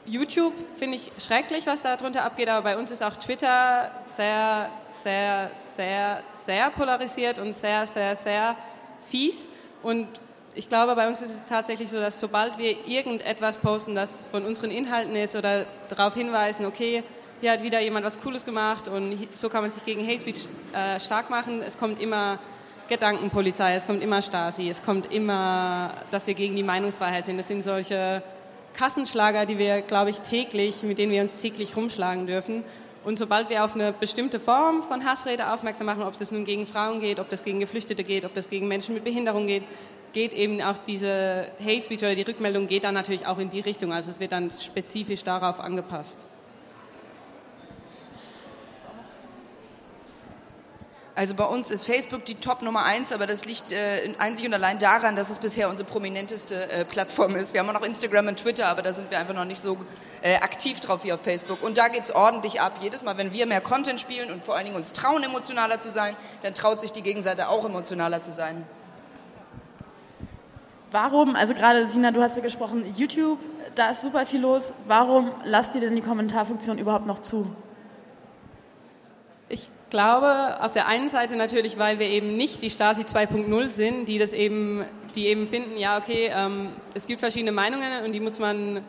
YouTube 0.06 0.54
finde 0.77 0.97
ich 0.97 1.12
schrecklich, 1.23 1.67
was 1.67 1.84
da 1.84 1.95
drunter 1.95 2.25
abgeht, 2.25 2.49
aber 2.49 2.63
bei 2.63 2.77
uns 2.77 2.89
ist 2.91 3.04
auch 3.04 3.15
Twitter 3.15 3.91
sehr, 4.06 4.69
sehr, 5.04 5.51
sehr, 5.75 6.23
sehr 6.45 6.71
polarisiert 6.71 7.38
und 7.38 7.54
sehr, 7.54 7.86
sehr, 7.86 8.15
sehr 8.15 8.56
fies. 8.99 9.47
Und 9.84 10.08
ich 10.56 10.67
glaube, 10.67 10.95
bei 10.95 11.08
uns 11.08 11.21
ist 11.21 11.32
es 11.32 11.45
tatsächlich 11.47 11.89
so, 11.89 11.99
dass 11.99 12.19
sobald 12.19 12.58
wir 12.58 12.88
irgendetwas 12.88 13.58
posten, 13.58 13.95
das 13.95 14.25
von 14.32 14.43
unseren 14.43 14.71
Inhalten 14.71 15.15
ist 15.15 15.36
oder 15.36 15.65
darauf 15.88 16.15
hinweisen, 16.15 16.65
okay, 16.65 17.04
hier 17.41 17.51
hat 17.51 17.63
wieder 17.63 17.82
jemand 17.82 18.06
was 18.06 18.21
Cooles 18.21 18.45
gemacht 18.45 18.88
und 18.88 19.17
so 19.34 19.49
kann 19.49 19.63
man 19.63 19.71
sich 19.71 19.84
gegen 19.84 20.08
Hate 20.08 20.21
Speech 20.21 20.47
äh, 20.73 20.99
stark 20.99 21.30
machen, 21.30 21.62
es 21.63 21.77
kommt 21.77 21.99
immer 21.99 22.38
Gedankenpolizei, 22.88 23.75
es 23.75 23.88
kommt 23.88 24.04
immer 24.04 24.21
Stasi, 24.21 24.69
es 24.69 24.84
kommt 24.84 25.12
immer, 25.12 25.93
dass 26.12 26.27
wir 26.27 26.34
gegen 26.34 26.56
die 26.56 26.63
Meinungsfreiheit 26.63 27.25
sind. 27.25 27.38
Das 27.38 27.47
sind 27.47 27.63
solche 27.63 28.21
Kassenschlager, 28.73 29.45
die 29.45 29.58
wir, 29.58 29.82
glaube 29.82 30.10
ich, 30.10 30.19
täglich, 30.19 30.84
mit 30.84 30.97
denen 30.97 31.12
wir 31.12 31.21
uns 31.21 31.41
täglich 31.41 31.75
rumschlagen 31.75 32.27
dürfen. 32.27 32.63
Und 33.04 33.17
sobald 33.17 33.49
wir 33.49 33.63
auf 33.63 33.73
eine 33.73 33.93
bestimmte 33.93 34.39
Form 34.39 34.84
von 34.84 35.04
Hassrede 35.04 35.51
aufmerksam 35.51 35.88
machen, 35.88 36.04
ob 36.04 36.17
das 36.19 36.32
nun 36.32 36.45
gegen 36.45 36.67
Frauen 36.67 36.99
geht, 36.99 37.19
ob 37.19 37.30
das 37.30 37.43
gegen 37.43 37.60
Geflüchtete 37.60 38.04
geht, 38.04 38.25
ob 38.25 38.36
das 38.36 38.49
gegen 38.49 38.67
Menschen 38.67 38.93
mit 38.93 39.04
Behinderung 39.04 39.47
geht, 39.47 39.63
geht 40.13 40.34
eben 40.34 40.62
auch 40.62 40.77
diese 40.77 41.47
Hate 41.60 41.84
Speech 41.84 42.01
oder 42.01 42.13
die 42.13 42.21
Rückmeldung 42.21 42.67
geht 42.67 42.84
dann 42.84 42.93
natürlich 42.93 43.25
auch 43.25 43.39
in 43.39 43.49
die 43.49 43.62
Richtung. 43.62 43.93
Also 43.93 44.12
es 44.12 44.19
wird 44.19 44.34
dann 44.34 44.51
spezifisch 44.51 45.23
darauf 45.23 45.60
angepasst. 45.60 46.27
Also 51.13 51.36
bei 51.36 51.43
uns 51.43 51.71
ist 51.71 51.86
Facebook 51.86 52.24
die 52.24 52.36
Top 52.36 52.62
Nummer 52.62 52.84
eins, 52.84 53.12
aber 53.12 53.28
das 53.28 53.43
liegt 53.45 53.71
äh, 53.74 54.13
einzig 54.17 54.45
und 54.45 54.54
allein 54.54 54.80
daran, 54.80 55.17
dass 55.17 55.30
es 55.30 55.39
bisher 55.39 55.69
unsere 55.69 55.89
prominenteste 55.89 56.71
äh, 56.71 56.86
Plattform 56.86 57.36
ist. 57.36 57.54
Wir 57.54 57.60
haben 57.60 57.69
auch 57.69 57.74
noch 57.74 57.86
Instagram 57.86 58.30
und 58.30 58.38
Twitter, 58.39 58.67
aber 58.67 58.82
da 58.82 58.93
sind 58.93 59.12
wir 59.12 59.19
einfach 59.19 59.34
noch 59.34 59.43
nicht 59.43 59.60
so 59.60 59.78
äh, 60.21 60.36
aktiv 60.36 60.80
drauf 60.80 61.04
wie 61.04 61.12
auf 61.12 61.21
Facebook. 61.21 61.62
Und 61.63 61.78
da 61.78 61.89
geht 61.89 62.04
es 62.04 62.15
ordentlich 62.15 62.62
ab. 62.62 62.78
Jedes 62.80 63.04
Mal, 63.04 63.17
wenn 63.17 63.34
wir 63.34 63.45
mehr 63.45 63.60
Content 63.60 64.00
spielen 64.00 64.32
und 64.32 64.45
vor 64.45 64.56
allen 64.56 64.63
Dingen 64.63 64.78
uns 64.78 64.93
trauen, 64.93 65.21
emotionaler 65.21 65.80
zu 65.82 65.91
sein, 65.91 66.15
dann 66.43 66.54
traut 66.54 66.80
sich 66.80 66.93
die 66.93 67.02
Gegenseite 67.02 67.50
auch 67.50 67.65
emotionaler 67.65 68.21
zu 68.21 68.32
sein. 68.32 68.63
Warum, 70.91 71.36
also 71.36 71.54
gerade 71.54 71.88
Sina, 71.88 72.12
du 72.12 72.21
hast 72.21 72.38
ja 72.38 72.43
gesprochen, 72.43 72.86
YouTube, 72.95 73.39
da 73.76 73.89
ist 73.89 74.02
super 74.02 74.26
viel 74.26 74.41
los. 74.41 74.74
Warum 74.88 75.32
lasst 75.43 75.76
ihr 75.76 75.82
denn 75.82 75.95
die 75.95 76.02
Kommentarfunktion 76.02 76.78
überhaupt 76.78 77.06
noch 77.06 77.19
zu? 77.19 77.54
Ich 79.50 79.69
glaube, 79.91 80.58
auf 80.62 80.73
der 80.73 80.88
einen 80.88 81.10
Seite 81.10 81.36
natürlich, 81.36 81.77
weil 81.77 81.99
wir 81.99 82.08
eben 82.08 82.36
nicht 82.36 82.63
die 82.63 82.71
Stasi 82.71 83.04
2.0 83.04 83.69
sind, 83.69 84.08
die 84.08 84.17
das 84.17 84.34
eben, 84.34 84.84
die 85.13 85.27
eben 85.27 85.47
finden, 85.47 85.77
ja 85.77 85.99
okay, 85.99 86.32
ähm, 86.34 86.69
es 86.95 87.06
gibt 87.06 87.19
verschiedene 87.19 87.51
Meinungen 87.51 88.04
und 88.04 88.13
die 88.13 88.19
muss 88.19 88.39
man, 88.39 88.84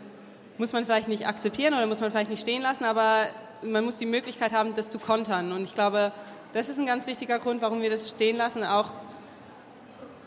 muss 0.57 0.73
man 0.73 0.87
vielleicht 0.87 1.09
nicht 1.09 1.27
akzeptieren 1.27 1.75
oder 1.75 1.87
muss 1.87 2.01
man 2.01 2.11
vielleicht 2.11 2.31
nicht 2.31 2.41
stehen 2.41 2.63
lassen, 2.63 2.85
aber 2.85 3.27
man 3.63 3.85
muss 3.85 3.99
die 3.99 4.07
Möglichkeit 4.07 4.53
haben, 4.53 4.75
das 4.75 4.89
zu 4.89 4.99
kontern. 4.99 5.53
Und 5.53 5.65
ich 5.65 5.75
glaube, 5.75 6.13
das 6.55 6.69
ist 6.69 6.79
ein 6.79 6.87
ganz 6.87 7.07
wichtiger 7.07 7.39
Grund, 7.39 7.61
warum 7.61 7.83
wir 7.83 7.91
das 7.91 8.09
stehen 8.09 8.37
lassen. 8.37 8.65
Auch 8.65 8.93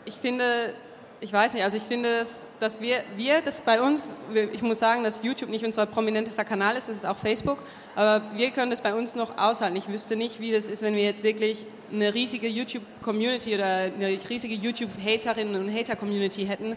ich 0.04 0.14
finde, 0.14 0.72
ich 1.20 1.32
weiß 1.32 1.54
nicht, 1.54 1.64
also 1.64 1.76
ich 1.76 1.82
finde, 1.82 2.18
dass, 2.18 2.46
dass 2.58 2.80
wir, 2.80 2.98
wir, 3.16 3.40
das 3.40 3.56
bei 3.56 3.80
uns, 3.80 4.10
ich 4.52 4.62
muss 4.62 4.78
sagen, 4.78 5.02
dass 5.02 5.22
YouTube 5.22 5.48
nicht 5.48 5.64
unser 5.64 5.86
prominentester 5.86 6.44
Kanal 6.44 6.76
ist, 6.76 6.88
das 6.88 6.96
ist 6.96 7.06
auch 7.06 7.16
Facebook, 7.16 7.62
aber 7.94 8.22
wir 8.34 8.50
können 8.50 8.70
das 8.70 8.82
bei 8.82 8.94
uns 8.94 9.14
noch 9.14 9.38
aushalten. 9.38 9.76
Ich 9.76 9.88
wüsste 9.88 10.14
nicht, 10.16 10.40
wie 10.40 10.52
das 10.52 10.66
ist, 10.66 10.82
wenn 10.82 10.94
wir 10.94 11.04
jetzt 11.04 11.22
wirklich 11.22 11.64
eine 11.90 12.12
riesige 12.12 12.48
YouTube-Community 12.48 13.54
oder 13.54 13.66
eine 13.66 14.18
riesige 14.28 14.54
YouTube-Haterinnen 14.54 15.54
und 15.54 15.74
Hater-Community 15.74 16.44
hätten, 16.44 16.76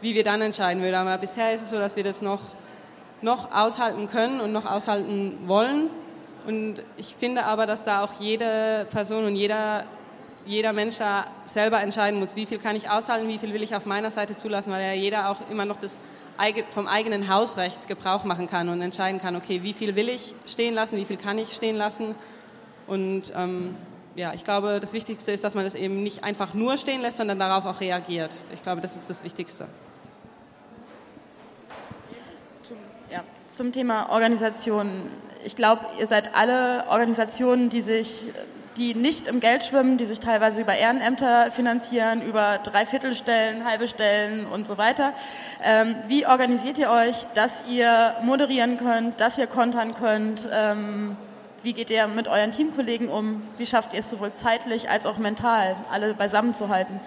wie 0.00 0.14
wir 0.14 0.24
dann 0.24 0.40
entscheiden 0.40 0.82
würden. 0.82 0.96
Aber 0.96 1.16
bisher 1.18 1.52
ist 1.52 1.62
es 1.62 1.70
so, 1.70 1.78
dass 1.78 1.94
wir 1.94 2.04
das 2.04 2.22
noch, 2.22 2.42
noch 3.22 3.52
aushalten 3.54 4.08
können 4.08 4.40
und 4.40 4.52
noch 4.52 4.66
aushalten 4.66 5.38
wollen. 5.46 5.90
Und 6.46 6.82
ich 6.96 7.14
finde 7.14 7.44
aber, 7.44 7.66
dass 7.66 7.84
da 7.84 8.02
auch 8.02 8.20
jede 8.20 8.86
Person 8.90 9.24
und 9.26 9.36
jeder 9.36 9.84
jeder 10.46 10.72
Mensch 10.72 10.98
da 10.98 11.26
selber 11.44 11.82
entscheiden 11.82 12.18
muss, 12.20 12.36
wie 12.36 12.46
viel 12.46 12.58
kann 12.58 12.76
ich 12.76 12.88
aushalten, 12.88 13.28
wie 13.28 13.38
viel 13.38 13.52
will 13.52 13.62
ich 13.62 13.74
auf 13.74 13.84
meiner 13.84 14.10
Seite 14.10 14.36
zulassen, 14.36 14.72
weil 14.72 14.82
ja 14.82 14.92
jeder 14.92 15.30
auch 15.30 15.50
immer 15.50 15.64
noch 15.64 15.76
das 15.76 15.98
vom 16.70 16.86
eigenen 16.86 17.28
Hausrecht 17.28 17.88
Gebrauch 17.88 18.24
machen 18.24 18.46
kann 18.46 18.68
und 18.68 18.80
entscheiden 18.80 19.20
kann, 19.20 19.36
okay, 19.36 19.62
wie 19.62 19.72
viel 19.72 19.96
will 19.96 20.08
ich 20.08 20.34
stehen 20.46 20.74
lassen, 20.74 20.96
wie 20.98 21.04
viel 21.04 21.16
kann 21.16 21.38
ich 21.38 21.52
stehen 21.52 21.76
lassen. 21.76 22.14
Und 22.86 23.32
ähm, 23.34 23.74
ja, 24.14 24.32
ich 24.34 24.44
glaube, 24.44 24.78
das 24.80 24.92
Wichtigste 24.92 25.32
ist, 25.32 25.44
dass 25.44 25.54
man 25.54 25.64
das 25.64 25.74
eben 25.74 26.02
nicht 26.02 26.24
einfach 26.24 26.54
nur 26.54 26.76
stehen 26.76 27.00
lässt, 27.00 27.16
sondern 27.16 27.38
darauf 27.38 27.64
auch 27.64 27.80
reagiert. 27.80 28.30
Ich 28.52 28.62
glaube, 28.62 28.80
das 28.80 28.96
ist 28.96 29.08
das 29.08 29.24
Wichtigste. 29.24 29.66
Zum, 32.64 32.76
ja, 33.10 33.24
zum 33.48 33.72
Thema 33.72 34.10
Organisation. 34.10 34.90
Ich 35.44 35.56
glaube, 35.56 35.86
ihr 35.98 36.06
seid 36.06 36.34
alle 36.34 36.84
Organisationen, 36.88 37.70
die 37.70 37.82
sich 37.82 38.28
die 38.76 38.94
nicht 38.94 39.26
im 39.28 39.40
Geld 39.40 39.64
schwimmen, 39.64 39.96
die 39.96 40.04
sich 40.04 40.20
teilweise 40.20 40.60
über 40.60 40.74
Ehrenämter 40.74 41.50
finanzieren, 41.50 42.22
über 42.22 42.58
Dreiviertelstellen, 42.58 43.64
halbe 43.64 43.88
Stellen 43.88 44.46
und 44.46 44.66
so 44.66 44.78
weiter. 44.78 45.12
Ähm, 45.64 45.94
wie 46.08 46.26
organisiert 46.26 46.78
ihr 46.78 46.90
euch, 46.90 47.24
dass 47.34 47.62
ihr 47.68 48.16
moderieren 48.22 48.76
könnt, 48.76 49.20
dass 49.20 49.38
ihr 49.38 49.46
kontern 49.46 49.94
könnt? 49.94 50.48
Ähm, 50.52 51.16
wie 51.62 51.72
geht 51.72 51.90
ihr 51.90 52.06
mit 52.06 52.28
euren 52.28 52.52
Teamkollegen 52.52 53.08
um? 53.08 53.42
Wie 53.56 53.66
schafft 53.66 53.94
ihr 53.94 54.00
es 54.00 54.10
sowohl 54.10 54.32
zeitlich 54.32 54.90
als 54.90 55.06
auch 55.06 55.18
mental, 55.18 55.76
alle 55.90 56.14
beisammen 56.14 56.54
zu 56.54 56.68
halten? 56.68 57.00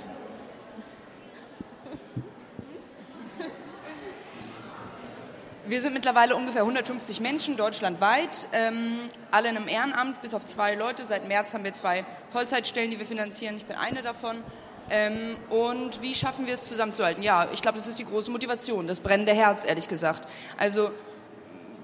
Wir 5.70 5.82
sind 5.82 5.94
mittlerweile 5.94 6.36
ungefähr 6.36 6.62
150 6.62 7.20
Menschen 7.20 7.56
deutschlandweit, 7.56 8.48
ähm, 8.54 8.98
alle 9.30 9.50
in 9.50 9.58
einem 9.58 9.68
Ehrenamt, 9.68 10.20
bis 10.22 10.34
auf 10.34 10.46
zwei 10.46 10.74
Leute. 10.74 11.06
Seit 11.06 11.28
März 11.28 11.54
haben 11.54 11.64
wir 11.64 11.74
zwei 11.76 12.06
Vollzeitstellen, 12.32 12.90
die 12.90 12.98
wir 12.98 13.06
finanzieren. 13.06 13.58
Ich 13.58 13.66
bin 13.66 13.78
eine 13.78 14.02
davon. 14.02 14.38
Ähm, 14.90 15.38
und 15.50 16.02
wie 16.02 16.16
schaffen 16.16 16.48
wir 16.48 16.56
es 16.56 16.66
zusammenzuhalten? 16.66 17.22
Ja, 17.22 17.48
ich 17.54 17.62
glaube, 17.62 17.78
das 17.78 17.86
ist 17.86 18.00
die 18.00 18.06
große 18.06 18.32
Motivation, 18.32 18.88
das 18.88 19.00
brennende 19.00 19.34
Herz, 19.34 19.64
ehrlich 19.64 19.88
gesagt. 19.88 20.28
Also 20.58 20.90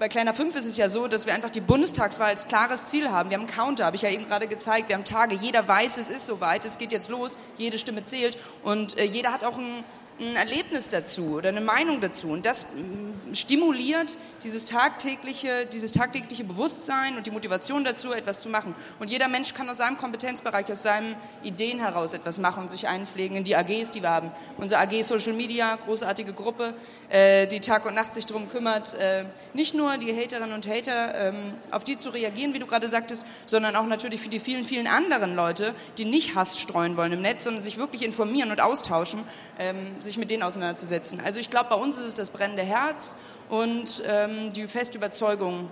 bei 0.00 0.08
Kleiner 0.08 0.34
5 0.34 0.56
ist 0.56 0.66
es 0.66 0.76
ja 0.76 0.88
so, 0.88 1.06
dass 1.06 1.24
wir 1.26 1.32
einfach 1.32 1.50
die 1.50 1.60
Bundestagswahl 1.60 2.30
als 2.30 2.48
klares 2.48 2.88
Ziel 2.88 3.10
haben. 3.10 3.30
Wir 3.30 3.38
haben 3.38 3.46
einen 3.46 3.54
Counter, 3.54 3.86
habe 3.86 3.94
ich 3.94 4.02
ja 4.02 4.10
eben 4.10 4.26
gerade 4.26 4.48
gezeigt. 4.48 4.88
Wir 4.88 4.96
haben 4.96 5.04
Tage, 5.04 5.36
jeder 5.36 5.66
weiß, 5.66 5.96
es 5.96 6.10
ist 6.10 6.26
soweit, 6.26 6.64
es 6.64 6.78
geht 6.78 6.90
jetzt 6.90 7.08
los, 7.08 7.38
jede 7.56 7.78
Stimme 7.78 8.02
zählt 8.02 8.36
und 8.64 8.98
äh, 8.98 9.04
jeder 9.04 9.32
hat 9.32 9.44
auch 9.44 9.56
ein 9.56 9.84
ein 10.18 10.36
Erlebnis 10.36 10.88
dazu 10.88 11.36
oder 11.36 11.50
eine 11.50 11.60
Meinung 11.60 12.00
dazu. 12.00 12.28
Und 12.28 12.46
das 12.46 12.66
mm, 12.74 13.34
stimuliert 13.34 14.16
dieses 14.44 14.64
tagtägliche, 14.64 15.66
dieses 15.66 15.92
tagtägliche 15.92 16.44
Bewusstsein 16.44 17.16
und 17.16 17.26
die 17.26 17.30
Motivation 17.30 17.84
dazu, 17.84 18.12
etwas 18.12 18.40
zu 18.40 18.48
machen. 18.48 18.74
Und 18.98 19.10
jeder 19.10 19.28
Mensch 19.28 19.52
kann 19.52 19.68
aus 19.68 19.78
seinem 19.78 19.98
Kompetenzbereich, 19.98 20.70
aus 20.70 20.82
seinen 20.82 21.16
Ideen 21.42 21.80
heraus 21.80 22.14
etwas 22.14 22.38
machen 22.38 22.62
und 22.62 22.70
sich 22.70 22.88
einpflegen 22.88 23.36
in 23.36 23.44
die 23.44 23.56
AGs, 23.56 23.90
die 23.90 24.02
wir 24.02 24.10
haben. 24.10 24.30
Unsere 24.56 24.80
AG 24.80 25.02
Social 25.02 25.34
Media, 25.34 25.76
großartige 25.76 26.32
Gruppe, 26.32 26.74
äh, 27.08 27.46
die 27.46 27.60
Tag 27.60 27.84
und 27.84 27.94
Nacht 27.94 28.14
sich 28.14 28.24
darum 28.24 28.48
kümmert, 28.48 28.94
äh, 28.94 29.24
nicht 29.52 29.74
nur 29.74 29.98
die 29.98 30.14
Haterinnen 30.14 30.54
und 30.54 30.66
Hater, 30.66 31.28
ähm, 31.28 31.54
auf 31.70 31.84
die 31.84 31.98
zu 31.98 32.10
reagieren, 32.10 32.54
wie 32.54 32.58
du 32.58 32.66
gerade 32.66 32.88
sagtest, 32.88 33.26
sondern 33.44 33.76
auch 33.76 33.86
natürlich 33.86 34.20
für 34.20 34.28
die 34.30 34.40
vielen, 34.40 34.64
vielen 34.64 34.86
anderen 34.86 35.34
Leute, 35.34 35.74
die 35.98 36.04
nicht 36.04 36.34
Hass 36.34 36.58
streuen 36.58 36.96
wollen 36.96 37.12
im 37.12 37.22
Netz, 37.22 37.44
sondern 37.44 37.62
sich 37.62 37.76
wirklich 37.76 38.02
informieren 38.02 38.50
und 38.50 38.60
austauschen 38.60 39.24
ähm, 39.58 40.00
sich 40.00 40.16
mit 40.16 40.30
denen 40.30 40.42
auseinanderzusetzen. 40.42 41.20
Also 41.24 41.40
ich 41.40 41.50
glaube, 41.50 41.70
bei 41.70 41.76
uns 41.76 41.96
ist 41.96 42.06
es 42.06 42.14
das 42.14 42.30
brennende 42.30 42.62
Herz 42.62 43.16
und 43.48 44.02
ähm, 44.06 44.52
die 44.52 44.66
feste 44.68 44.98
Überzeugung, 44.98 45.68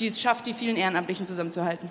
die 0.00 0.06
es 0.06 0.20
schafft, 0.20 0.46
die 0.46 0.54
vielen 0.54 0.76
Ehrenamtlichen 0.76 1.26
zusammenzuhalten. 1.26 1.90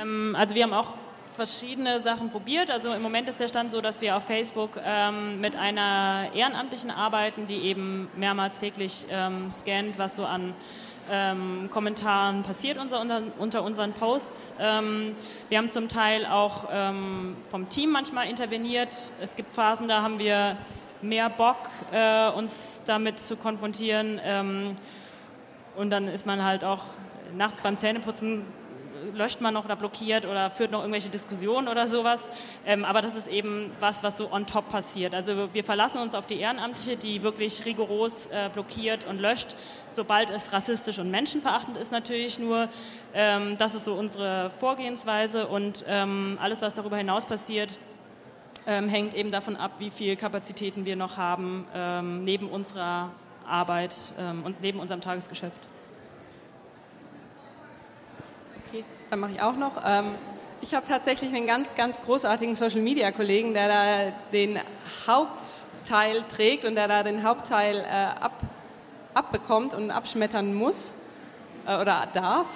Ähm, 0.00 0.36
also 0.38 0.54
wir 0.54 0.64
haben 0.64 0.74
auch 0.74 0.94
verschiedene 1.36 2.00
Sachen 2.00 2.30
probiert. 2.30 2.70
Also 2.70 2.92
im 2.92 3.02
Moment 3.02 3.28
ist 3.28 3.40
der 3.40 3.48
Stand 3.48 3.70
so, 3.70 3.80
dass 3.80 4.00
wir 4.00 4.16
auf 4.16 4.24
Facebook 4.24 4.80
ähm, 4.84 5.40
mit 5.40 5.56
einer 5.56 6.28
Ehrenamtlichen 6.34 6.90
arbeiten, 6.90 7.46
die 7.46 7.62
eben 7.62 8.08
mehrmals 8.16 8.60
täglich 8.60 9.06
ähm, 9.10 9.50
scannt, 9.50 9.98
was 9.98 10.16
so 10.16 10.24
an 10.24 10.54
ähm, 11.10 11.68
Kommentaren 11.70 12.42
passiert 12.42 12.78
unter, 12.78 13.00
unter, 13.00 13.22
unter 13.38 13.62
unseren 13.62 13.92
Posts. 13.92 14.54
Ähm, 14.60 15.14
wir 15.48 15.58
haben 15.58 15.70
zum 15.70 15.88
Teil 15.88 16.26
auch 16.26 16.68
ähm, 16.72 17.36
vom 17.50 17.68
Team 17.68 17.90
manchmal 17.90 18.28
interveniert. 18.28 18.94
Es 19.20 19.36
gibt 19.36 19.50
Phasen, 19.50 19.88
da 19.88 20.02
haben 20.02 20.18
wir 20.18 20.56
mehr 21.02 21.30
Bock, 21.30 21.68
äh, 21.92 22.28
uns 22.30 22.82
damit 22.86 23.18
zu 23.18 23.36
konfrontieren. 23.36 24.20
Ähm, 24.24 24.72
und 25.76 25.90
dann 25.90 26.08
ist 26.08 26.26
man 26.26 26.44
halt 26.44 26.64
auch 26.64 26.84
nachts 27.36 27.60
beim 27.60 27.76
Zähneputzen 27.76 28.44
löscht 29.14 29.40
man 29.40 29.54
noch 29.54 29.64
oder 29.64 29.76
blockiert 29.76 30.26
oder 30.26 30.50
führt 30.50 30.70
noch 30.70 30.80
irgendwelche 30.80 31.08
Diskussionen 31.08 31.68
oder 31.68 31.86
sowas. 31.86 32.30
Ähm, 32.66 32.84
aber 32.84 33.02
das 33.02 33.14
ist 33.14 33.28
eben 33.28 33.70
was, 33.80 34.02
was 34.02 34.16
so 34.16 34.30
on 34.32 34.46
top 34.46 34.68
passiert. 34.68 35.14
Also 35.14 35.48
wir 35.52 35.64
verlassen 35.64 36.00
uns 36.00 36.14
auf 36.14 36.26
die 36.26 36.38
Ehrenamtliche, 36.40 36.96
die 36.96 37.22
wirklich 37.22 37.64
rigoros 37.64 38.26
äh, 38.26 38.50
blockiert 38.52 39.04
und 39.04 39.20
löscht, 39.20 39.56
sobald 39.92 40.30
es 40.30 40.52
rassistisch 40.52 40.98
und 40.98 41.10
menschenverachtend 41.10 41.76
ist 41.76 41.92
natürlich 41.92 42.38
nur. 42.38 42.68
Ähm, 43.14 43.56
das 43.58 43.74
ist 43.74 43.84
so 43.84 43.94
unsere 43.94 44.50
Vorgehensweise 44.58 45.46
und 45.46 45.84
ähm, 45.88 46.38
alles, 46.40 46.62
was 46.62 46.74
darüber 46.74 46.96
hinaus 46.96 47.24
passiert, 47.24 47.78
ähm, 48.66 48.88
hängt 48.88 49.14
eben 49.14 49.30
davon 49.30 49.56
ab, 49.56 49.72
wie 49.78 49.90
viele 49.90 50.16
Kapazitäten 50.16 50.84
wir 50.86 50.96
noch 50.96 51.16
haben 51.16 51.66
ähm, 51.74 52.24
neben 52.24 52.48
unserer 52.48 53.10
Arbeit 53.46 53.94
ähm, 54.18 54.42
und 54.44 54.60
neben 54.62 54.80
unserem 54.80 55.00
Tagesgeschäft. 55.00 55.60
Okay, 58.66 58.84
dann 59.14 59.20
mache 59.20 59.32
ich 59.32 59.42
auch 59.42 59.54
noch. 59.54 59.80
Ähm, 59.86 60.06
ich 60.60 60.74
habe 60.74 60.84
tatsächlich 60.88 61.32
einen 61.32 61.46
ganz, 61.46 61.68
ganz 61.76 62.00
großartigen 62.00 62.56
Social-Media-Kollegen, 62.56 63.54
der 63.54 63.68
da 63.68 64.12
den 64.32 64.58
Hauptteil 65.06 66.24
trägt 66.28 66.64
und 66.64 66.74
der 66.74 66.88
da 66.88 67.04
den 67.04 67.22
Hauptteil 67.22 67.76
äh, 67.76 68.20
ab, 68.20 68.40
abbekommt 69.14 69.72
und 69.72 69.92
abschmettern 69.92 70.52
muss 70.52 70.94
äh, 71.64 71.76
oder 71.76 72.08
darf. 72.12 72.48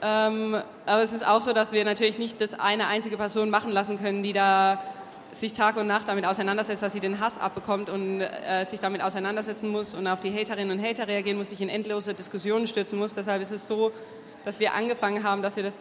Ähm, 0.00 0.56
aber 0.84 1.02
es 1.02 1.12
ist 1.12 1.26
auch 1.26 1.40
so, 1.40 1.52
dass 1.52 1.72
wir 1.72 1.84
natürlich 1.84 2.18
nicht 2.18 2.40
das 2.40 2.54
eine 2.54 2.86
einzige 2.86 3.16
Person 3.16 3.50
machen 3.50 3.72
lassen 3.72 3.98
können, 3.98 4.22
die 4.22 4.32
da 4.32 4.80
sich 5.32 5.54
Tag 5.54 5.76
und 5.76 5.88
Nacht 5.88 6.06
damit 6.06 6.24
auseinandersetzt, 6.24 6.84
dass 6.84 6.92
sie 6.92 7.00
den 7.00 7.18
Hass 7.18 7.40
abbekommt 7.40 7.90
und 7.90 8.20
äh, 8.20 8.64
sich 8.64 8.78
damit 8.78 9.02
auseinandersetzen 9.02 9.70
muss 9.70 9.96
und 9.96 10.06
auf 10.06 10.20
die 10.20 10.32
Haterinnen 10.32 10.78
und 10.78 10.84
Hater 10.84 11.08
reagieren 11.08 11.36
muss, 11.36 11.50
sich 11.50 11.60
in 11.60 11.68
endlose 11.68 12.14
Diskussionen 12.14 12.68
stürzen 12.68 12.96
muss. 12.96 13.14
Deshalb 13.14 13.42
ist 13.42 13.50
es 13.50 13.66
so, 13.66 13.90
dass 14.46 14.60
wir 14.60 14.74
angefangen 14.74 15.24
haben, 15.24 15.42
dass 15.42 15.56
wir 15.56 15.64
das 15.64 15.74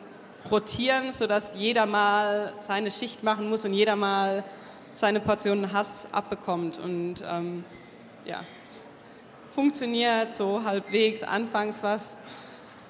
rotieren, 0.52 1.12
sodass 1.12 1.52
jeder 1.56 1.86
mal 1.86 2.54
seine 2.60 2.92
Schicht 2.92 3.24
machen 3.24 3.50
muss 3.50 3.66
und 3.66 3.74
jeder 3.74 3.96
mal 3.96 4.44
seine 4.96 5.20
Portion 5.20 5.74
Hass 5.74 6.08
abbekommt. 6.12 6.80
Und 6.80 7.24
ähm, 7.30 7.64
ja, 8.26 8.40
es 8.64 8.88
funktioniert 9.52 10.34
so 10.34 10.64
halbwegs. 10.64 11.24
Anfangs 11.24 11.84
war 11.84 11.96
es 11.96 12.16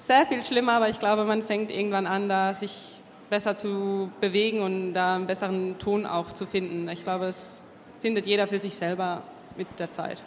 sehr 0.00 0.26
viel 0.26 0.42
schlimmer, 0.42 0.74
aber 0.74 0.88
ich 0.88 0.98
glaube, 0.98 1.24
man 1.24 1.42
fängt 1.42 1.70
irgendwann 1.70 2.06
an, 2.06 2.28
da 2.28 2.54
sich 2.54 3.00
besser 3.28 3.56
zu 3.56 4.10
bewegen 4.20 4.60
und 4.60 4.94
da 4.94 5.16
einen 5.16 5.26
besseren 5.26 5.78
Ton 5.78 6.06
auch 6.06 6.32
zu 6.32 6.46
finden. 6.46 6.88
Ich 6.88 7.02
glaube, 7.02 7.26
es 7.26 7.60
findet 8.00 8.26
jeder 8.26 8.46
für 8.46 8.58
sich 8.58 8.76
selber 8.76 9.22
mit 9.56 9.66
der 9.78 9.90
Zeit. 9.90 10.22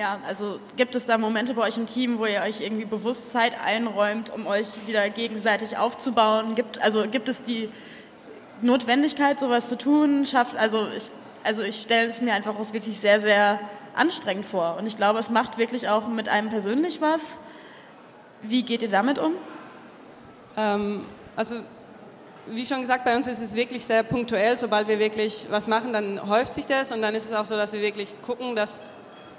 Ja, 0.00 0.18
also 0.26 0.58
gibt 0.78 0.94
es 0.94 1.04
da 1.04 1.18
Momente 1.18 1.52
bei 1.52 1.60
euch 1.60 1.76
im 1.76 1.86
Team, 1.86 2.18
wo 2.18 2.24
ihr 2.24 2.40
euch 2.40 2.62
irgendwie 2.62 2.86
bewusst 2.86 3.30
Zeit 3.30 3.54
einräumt, 3.62 4.32
um 4.32 4.46
euch 4.46 4.86
wieder 4.86 5.10
gegenseitig 5.10 5.76
aufzubauen? 5.76 6.54
Gibt, 6.54 6.80
also 6.80 7.06
gibt 7.06 7.28
es 7.28 7.42
die 7.42 7.68
Notwendigkeit, 8.62 9.38
sowas 9.38 9.68
zu 9.68 9.76
tun? 9.76 10.24
Schafft, 10.24 10.56
also 10.56 10.88
ich, 10.96 11.10
also 11.44 11.60
ich 11.60 11.82
stelle 11.82 12.08
es 12.08 12.22
mir 12.22 12.32
einfach 12.32 12.58
auch 12.58 12.72
wirklich 12.72 12.98
sehr, 12.98 13.20
sehr 13.20 13.60
anstrengend 13.94 14.46
vor. 14.46 14.78
Und 14.78 14.86
ich 14.86 14.96
glaube, 14.96 15.18
es 15.18 15.28
macht 15.28 15.58
wirklich 15.58 15.90
auch 15.90 16.08
mit 16.08 16.30
einem 16.30 16.48
persönlich 16.48 17.02
was. 17.02 17.20
Wie 18.40 18.62
geht 18.62 18.80
ihr 18.80 18.88
damit 18.88 19.18
um? 19.18 19.34
Ähm, 20.56 21.04
also 21.36 21.56
wie 22.46 22.64
schon 22.64 22.80
gesagt, 22.80 23.04
bei 23.04 23.14
uns 23.14 23.26
ist 23.26 23.42
es 23.42 23.54
wirklich 23.54 23.84
sehr 23.84 24.02
punktuell. 24.02 24.56
Sobald 24.56 24.88
wir 24.88 24.98
wirklich 24.98 25.48
was 25.50 25.66
machen, 25.66 25.92
dann 25.92 26.26
häuft 26.26 26.54
sich 26.54 26.64
das 26.64 26.90
und 26.90 27.02
dann 27.02 27.14
ist 27.14 27.26
es 27.26 27.36
auch 27.36 27.44
so, 27.44 27.54
dass 27.54 27.74
wir 27.74 27.82
wirklich 27.82 28.14
gucken, 28.22 28.56
dass 28.56 28.80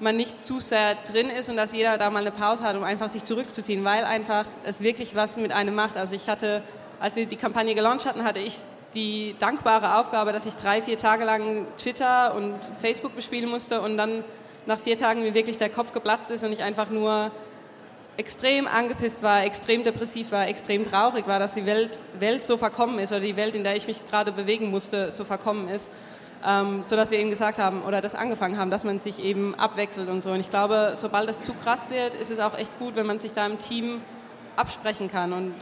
man 0.02 0.18
nicht 0.18 0.44
zu 0.44 0.60
sehr 0.60 0.96
drin 0.96 1.30
ist 1.30 1.50
und 1.50 1.58
dass 1.58 1.74
jeder 1.74 1.98
da 1.98 2.10
mal 2.10 2.20
eine 2.20 2.32
Pause 2.32 2.64
hat, 2.64 2.76
um 2.76 2.84
einfach 2.84 3.10
sich 3.10 3.24
zurückzuziehen, 3.24 3.86
weil 3.86 4.04
einfach 4.04 4.46
es 4.64 4.82
wirklich 4.82 5.16
was 5.16 5.38
mit 5.38 5.52
einem 5.52 5.76
macht. 5.76 5.96
Also 5.96 6.16
ich 6.16 6.28
hatte, 6.28 6.64
als 7.00 7.16
wir 7.16 7.28
die 7.28 7.36
Kampagne 7.36 7.76
gelauncht 7.76 8.06
hatten, 8.06 8.24
hatte 8.24 8.40
ich 8.40 8.58
die 8.96 9.36
dankbare 9.40 10.00
Aufgabe, 10.00 10.34
dass 10.34 10.46
ich 10.46 10.56
drei, 10.56 10.82
vier 10.82 10.98
Tage 10.98 11.24
lang 11.24 11.66
Twitter 11.78 12.34
und 12.36 12.56
Facebook 12.82 13.16
bespielen 13.16 13.50
musste 13.50 13.82
und 13.82 13.96
dann 13.96 14.24
nach 14.66 14.80
vier 14.80 14.98
Tagen 14.98 15.22
mir 15.22 15.34
wirklich 15.34 15.58
der 15.58 15.70
Kopf 15.70 15.92
geplatzt 15.94 16.32
ist 16.32 16.44
und 16.44 16.52
ich 16.52 16.64
einfach 16.64 16.90
nur 16.90 17.32
extrem 18.18 18.68
angepisst 18.68 19.24
war, 19.24 19.46
extrem 19.46 19.84
depressiv 19.84 20.32
war, 20.32 20.48
extrem 20.48 20.90
traurig 20.90 21.28
war, 21.28 21.40
dass 21.40 21.54
die 21.54 21.66
Welt, 21.66 22.00
Welt 22.20 22.44
so 22.44 22.58
verkommen 22.58 23.00
ist 23.00 23.12
oder 23.12 23.22
die 23.22 23.38
Welt, 23.38 23.56
in 23.56 23.64
der 23.64 23.76
ich 23.76 23.88
mich 23.88 24.06
gerade 24.10 24.32
bewegen 24.32 24.70
musste, 24.70 25.12
so 25.12 25.24
verkommen 25.24 25.70
ist 25.70 25.90
ähm, 26.46 26.84
sodass 26.84 27.12
wir 27.12 27.20
eben 27.20 27.30
gesagt 27.30 27.60
haben 27.60 27.84
oder 27.84 28.02
das 28.02 28.16
angefangen 28.16 28.58
haben, 28.58 28.72
dass 28.72 28.84
man 28.84 29.00
sich 29.00 29.24
eben 29.24 29.56
abwechselt 29.56 30.10
und 30.10 30.22
so. 30.22 30.32
Und 30.32 30.40
ich 30.40 30.50
glaube, 30.50 30.94
sobald 30.96 31.30
das 31.30 31.42
zu 31.42 31.54
krass 31.54 31.90
wird, 31.90 32.16
ist 32.16 32.32
es 32.32 32.40
auch 32.40 32.58
echt 32.58 32.78
gut, 32.80 32.96
wenn 32.96 33.06
man 33.06 33.20
sich 33.20 33.34
da 33.34 33.46
im 33.46 33.60
Team 33.60 34.02
absprechen 34.56 35.12
kann. 35.12 35.34
Und 35.34 35.54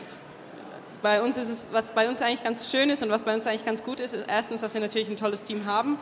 bei 1.01 1.21
uns 1.21 1.37
ist 1.37 1.49
es, 1.49 1.69
was 1.71 1.91
bei 1.91 2.07
uns 2.07 2.21
eigentlich 2.21 2.43
ganz 2.43 2.69
schön 2.69 2.89
ist 2.89 3.03
und 3.03 3.09
was 3.09 3.23
bei 3.23 3.33
uns 3.33 3.47
eigentlich 3.47 3.65
ganz 3.65 3.83
gut 3.83 3.99
ist, 3.99 4.13
ist 4.13 4.25
erstens, 4.27 4.61
dass 4.61 4.73
wir 4.73 4.81
natürlich 4.81 5.09
ein 5.09 5.17
tolles 5.17 5.43
Team 5.43 5.65
haben. 5.65 5.97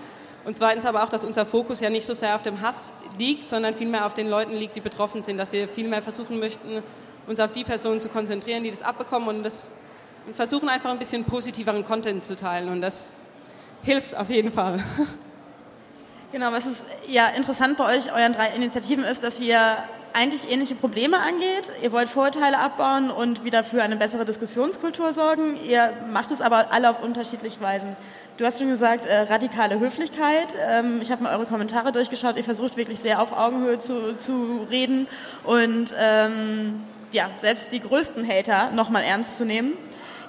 Und 0.45 0.55
zweitens 0.55 0.85
aber 0.85 1.03
auch, 1.03 1.09
dass 1.09 1.25
unser 1.25 1.45
Fokus 1.45 1.81
ja 1.81 1.89
nicht 1.89 2.05
so 2.05 2.13
sehr 2.13 2.35
auf 2.35 2.43
dem 2.43 2.61
Hass 2.61 2.91
liegt, 3.17 3.47
sondern 3.47 3.75
vielmehr 3.75 4.05
auf 4.05 4.13
den 4.13 4.29
Leuten 4.29 4.53
liegt, 4.53 4.75
die 4.75 4.81
betroffen 4.81 5.21
sind. 5.21 5.37
Dass 5.37 5.51
wir 5.51 5.67
vielmehr 5.67 6.01
versuchen 6.01 6.39
möchten, 6.39 6.83
uns 7.27 7.39
auf 7.39 7.51
die 7.51 7.63
Personen 7.63 7.99
zu 7.99 8.09
konzentrieren, 8.09 8.63
die 8.63 8.71
das 8.71 8.81
abbekommen 8.81 9.27
und 9.27 9.43
das 9.43 9.71
versuchen 10.31 10.69
einfach 10.69 10.89
ein 10.89 10.99
bisschen 10.99 11.23
positiveren 11.25 11.85
Content 11.85 12.25
zu 12.25 12.35
teilen. 12.35 12.69
Und 12.69 12.81
das 12.81 13.25
hilft 13.83 14.15
auf 14.15 14.29
jeden 14.29 14.51
Fall. 14.51 14.83
Genau, 16.33 16.51
was 16.51 16.65
ist 16.65 16.83
ja 17.07 17.29
interessant 17.29 17.77
bei 17.77 17.95
euch, 17.95 18.11
euren 18.11 18.33
drei 18.33 18.49
Initiativen 18.49 19.05
ist, 19.05 19.23
dass 19.23 19.39
ihr 19.39 19.77
eigentlich 20.11 20.51
ähnliche 20.51 20.75
Probleme 20.75 21.19
angeht. 21.19 21.71
Ihr 21.81 21.93
wollt 21.93 22.09
Vorurteile 22.09 22.59
abbauen 22.59 23.09
und 23.09 23.45
wieder 23.45 23.63
für 23.63 23.81
eine 23.81 23.95
bessere 23.95 24.25
Diskussionskultur 24.25 25.13
sorgen. 25.13 25.55
Ihr 25.63 25.93
macht 26.11 26.31
es 26.31 26.41
aber 26.41 26.71
alle 26.71 26.89
auf 26.89 27.01
unterschiedliche 27.01 27.61
Weisen. 27.61 27.95
Du 28.35 28.45
hast 28.45 28.59
schon 28.59 28.67
gesagt, 28.67 29.05
äh, 29.05 29.21
radikale 29.21 29.79
Höflichkeit. 29.79 30.53
Ähm, 30.67 30.99
ich 31.01 31.11
habe 31.11 31.23
mal 31.23 31.33
eure 31.33 31.45
Kommentare 31.45 31.91
durchgeschaut. 31.91 32.35
Ihr 32.35 32.43
versucht 32.43 32.77
wirklich 32.77 32.99
sehr 32.99 33.21
auf 33.21 33.31
Augenhöhe 33.31 33.79
zu, 33.79 34.15
zu 34.15 34.67
reden 34.69 35.07
und 35.43 35.95
ähm, 35.97 36.73
ja, 37.11 37.29
selbst 37.37 37.71
die 37.71 37.79
größten 37.79 38.27
Hater 38.27 38.71
nochmal 38.71 39.03
ernst 39.03 39.37
zu 39.37 39.45
nehmen. 39.45 39.73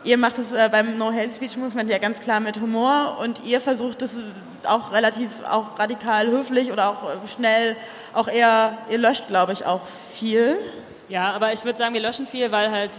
Ihr 0.09 0.17
macht 0.17 0.39
es 0.39 0.53
äh, 0.53 0.69
beim 0.71 0.97
No 0.97 1.13
Hate 1.13 1.29
Speech 1.29 1.59
Movement 1.59 1.91
ja 1.91 1.99
ganz 1.99 2.19
klar 2.21 2.41
mit 2.41 2.59
Humor 2.61 3.19
und 3.21 3.45
ihr 3.45 3.61
versucht 3.61 4.01
es 4.01 4.17
auch 4.65 4.91
relativ 4.91 5.29
auch 5.45 5.79
radikal 5.79 6.29
höflich 6.29 6.73
oder 6.73 6.89
auch 6.89 7.05
äh, 7.05 7.29
schnell, 7.29 7.77
auch 8.15 8.27
eher, 8.27 8.79
ihr 8.89 8.97
löscht, 8.97 9.29
glaube 9.29 9.53
ich, 9.53 9.67
auch 9.67 9.83
viel. 10.15 10.59
Ja, 11.11 11.33
aber 11.33 11.53
ich 11.53 11.63
würde 11.65 11.79
sagen, 11.79 11.93
wir 11.93 12.01
löschen 12.01 12.27
viel, 12.27 12.51
weil 12.51 12.71
halt 12.71 12.93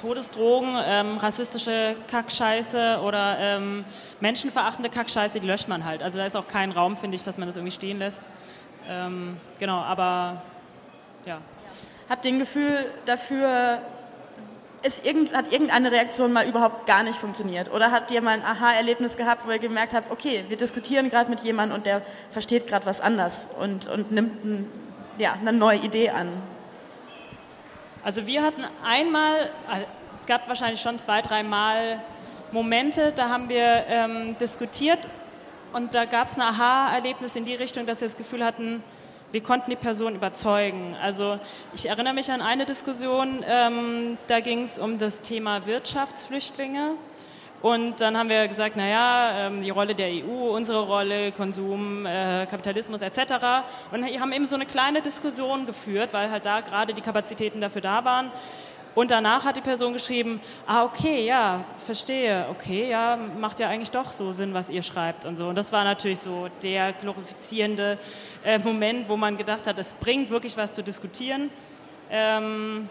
Todesdrogen, 0.00 0.76
ähm, 0.84 1.18
rassistische 1.18 1.96
Kackscheiße 2.08 3.00
oder 3.02 3.38
ähm, 3.40 3.84
menschenverachtende 4.20 4.88
Kackscheiße, 4.88 5.40
die 5.40 5.46
löscht 5.48 5.66
man 5.66 5.84
halt. 5.84 6.00
Also 6.00 6.18
da 6.18 6.26
ist 6.26 6.36
auch 6.36 6.46
kein 6.46 6.70
Raum, 6.70 6.96
finde 6.96 7.16
ich, 7.16 7.24
dass 7.24 7.38
man 7.38 7.48
das 7.48 7.56
irgendwie 7.56 7.74
stehen 7.74 7.98
lässt. 7.98 8.22
Ähm, 8.88 9.36
genau, 9.58 9.80
aber 9.80 10.42
ja. 11.24 11.38
Habt 12.08 12.24
ihr 12.24 12.32
ein 12.32 12.38
Gefühl 12.38 12.86
dafür, 13.04 13.80
ist 14.86 15.04
irgend, 15.04 15.34
hat 15.34 15.52
irgendeine 15.52 15.90
Reaktion 15.90 16.32
mal 16.32 16.48
überhaupt 16.48 16.86
gar 16.86 17.02
nicht 17.02 17.18
funktioniert? 17.18 17.72
Oder 17.72 17.90
habt 17.90 18.10
ihr 18.10 18.22
mal 18.22 18.30
ein 18.30 18.44
Aha-Erlebnis 18.44 19.16
gehabt, 19.16 19.46
wo 19.46 19.50
ihr 19.50 19.58
gemerkt 19.58 19.94
habt, 19.94 20.10
okay, 20.10 20.44
wir 20.48 20.56
diskutieren 20.56 21.10
gerade 21.10 21.28
mit 21.28 21.40
jemandem 21.40 21.76
und 21.76 21.86
der 21.86 22.02
versteht 22.30 22.66
gerade 22.66 22.86
was 22.86 23.00
anders 23.00 23.48
und, 23.58 23.88
und 23.88 24.12
nimmt 24.12 24.44
ein, 24.44 24.70
ja, 25.18 25.32
eine 25.32 25.52
neue 25.52 25.78
Idee 25.78 26.10
an? 26.10 26.28
Also 28.04 28.26
wir 28.26 28.42
hatten 28.42 28.62
einmal, 28.84 29.50
äh, 29.72 29.84
es 30.20 30.26
gab 30.26 30.48
wahrscheinlich 30.48 30.80
schon 30.80 30.98
zwei, 31.00 31.20
dreimal 31.22 32.00
Momente, 32.52 33.12
da 33.16 33.28
haben 33.28 33.48
wir 33.48 33.84
ähm, 33.88 34.36
diskutiert 34.38 35.00
und 35.72 35.94
da 35.96 36.04
gab 36.04 36.28
es 36.28 36.36
ein 36.36 36.42
Aha-Erlebnis 36.42 37.34
in 37.34 37.44
die 37.44 37.56
Richtung, 37.56 37.86
dass 37.86 38.00
wir 38.00 38.06
das 38.06 38.16
Gefühl 38.16 38.44
hatten, 38.44 38.84
wir 39.32 39.42
konnten 39.42 39.70
die 39.70 39.76
Person 39.76 40.14
überzeugen. 40.14 40.96
Also 41.02 41.38
ich 41.74 41.88
erinnere 41.88 42.14
mich 42.14 42.30
an 42.30 42.40
eine 42.40 42.64
Diskussion, 42.64 43.44
ähm, 43.46 44.18
da 44.28 44.40
ging 44.40 44.64
es 44.64 44.78
um 44.78 44.98
das 44.98 45.22
Thema 45.22 45.66
Wirtschaftsflüchtlinge. 45.66 46.92
Und 47.62 48.00
dann 48.00 48.16
haben 48.16 48.28
wir 48.28 48.46
gesagt, 48.46 48.76
naja, 48.76 49.46
ähm, 49.46 49.62
die 49.62 49.70
Rolle 49.70 49.94
der 49.94 50.08
EU, 50.08 50.54
unsere 50.54 50.82
Rolle, 50.82 51.32
Konsum, 51.32 52.06
äh, 52.06 52.46
Kapitalismus 52.46 53.02
etc. 53.02 53.64
Und 53.90 54.04
haben 54.04 54.32
eben 54.32 54.46
so 54.46 54.54
eine 54.54 54.66
kleine 54.66 55.00
Diskussion 55.00 55.66
geführt, 55.66 56.12
weil 56.12 56.30
halt 56.30 56.46
da 56.46 56.60
gerade 56.60 56.94
die 56.94 57.00
Kapazitäten 57.00 57.60
dafür 57.60 57.80
da 57.80 58.04
waren. 58.04 58.30
Und 58.96 59.10
danach 59.10 59.44
hat 59.44 59.56
die 59.56 59.60
Person 59.60 59.92
geschrieben, 59.92 60.40
ah 60.66 60.84
okay, 60.84 61.26
ja, 61.26 61.62
verstehe, 61.76 62.46
okay, 62.50 62.88
ja, 62.88 63.18
macht 63.38 63.60
ja 63.60 63.68
eigentlich 63.68 63.90
doch 63.90 64.10
so 64.10 64.32
Sinn, 64.32 64.54
was 64.54 64.70
ihr 64.70 64.82
schreibt 64.82 65.26
und 65.26 65.36
so. 65.36 65.48
Und 65.48 65.54
das 65.58 65.70
war 65.70 65.84
natürlich 65.84 66.20
so 66.20 66.48
der 66.62 66.94
glorifizierende 66.94 67.98
äh, 68.46 68.60
Moment, 68.60 69.08
wo 69.08 69.16
man 69.16 69.36
gedacht 69.36 69.66
hat, 69.66 69.76
es 69.78 69.94
bringt 69.94 70.30
wirklich 70.30 70.56
was 70.56 70.72
zu 70.72 70.82
diskutieren. 70.82 71.50
Ähm, 72.10 72.88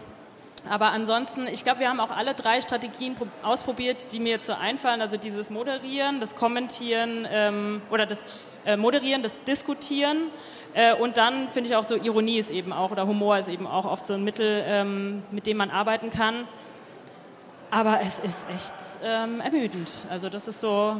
aber 0.68 0.90
ansonsten, 0.92 1.46
ich 1.46 1.64
glaube, 1.64 1.80
wir 1.80 1.88
haben 1.88 2.00
auch 2.00 2.10
alle 2.10 2.34
drei 2.34 2.60
Strategien 2.60 3.16
ausprobiert, 3.42 4.12
die 4.12 4.20
mir 4.20 4.32
jetzt 4.32 4.46
so 4.46 4.52
einfallen. 4.52 5.00
Also 5.00 5.16
dieses 5.16 5.48
Moderieren, 5.48 6.20
das 6.20 6.36
Kommentieren 6.36 7.26
ähm, 7.30 7.80
oder 7.90 8.04
das 8.04 8.24
äh, 8.66 8.76
Moderieren, 8.76 9.22
das 9.22 9.42
Diskutieren. 9.44 10.18
Äh, 10.74 10.94
und 10.94 11.16
dann 11.16 11.48
finde 11.48 11.70
ich 11.70 11.76
auch 11.76 11.84
so, 11.84 11.96
Ironie 11.96 12.38
ist 12.38 12.50
eben 12.50 12.74
auch 12.74 12.90
oder 12.90 13.06
Humor 13.06 13.38
ist 13.38 13.48
eben 13.48 13.66
auch 13.66 13.86
oft 13.86 14.06
so 14.06 14.12
ein 14.12 14.24
Mittel, 14.24 14.62
ähm, 14.66 15.22
mit 15.30 15.46
dem 15.46 15.56
man 15.56 15.70
arbeiten 15.70 16.10
kann. 16.10 16.46
Aber 17.70 18.00
es 18.02 18.20
ist 18.20 18.46
echt 18.54 18.74
ähm, 19.02 19.40
ermüdend. 19.40 20.02
Also 20.10 20.28
das 20.28 20.48
ist 20.48 20.60
so, 20.60 20.96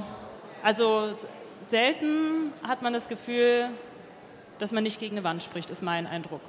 also 0.63 1.11
selten 1.69 2.53
hat 2.67 2.81
man 2.81 2.95
das 2.95 3.09
Gefühl, 3.09 3.69
dass 4.59 4.73
man 4.73 4.83
nicht 4.83 5.01
gegen 5.01 5.17
eine 5.17 5.25
Wand 5.25 5.43
spricht, 5.43 5.71
ist 5.71 5.83
mein 5.83 6.07
Eindruck. 6.07 6.41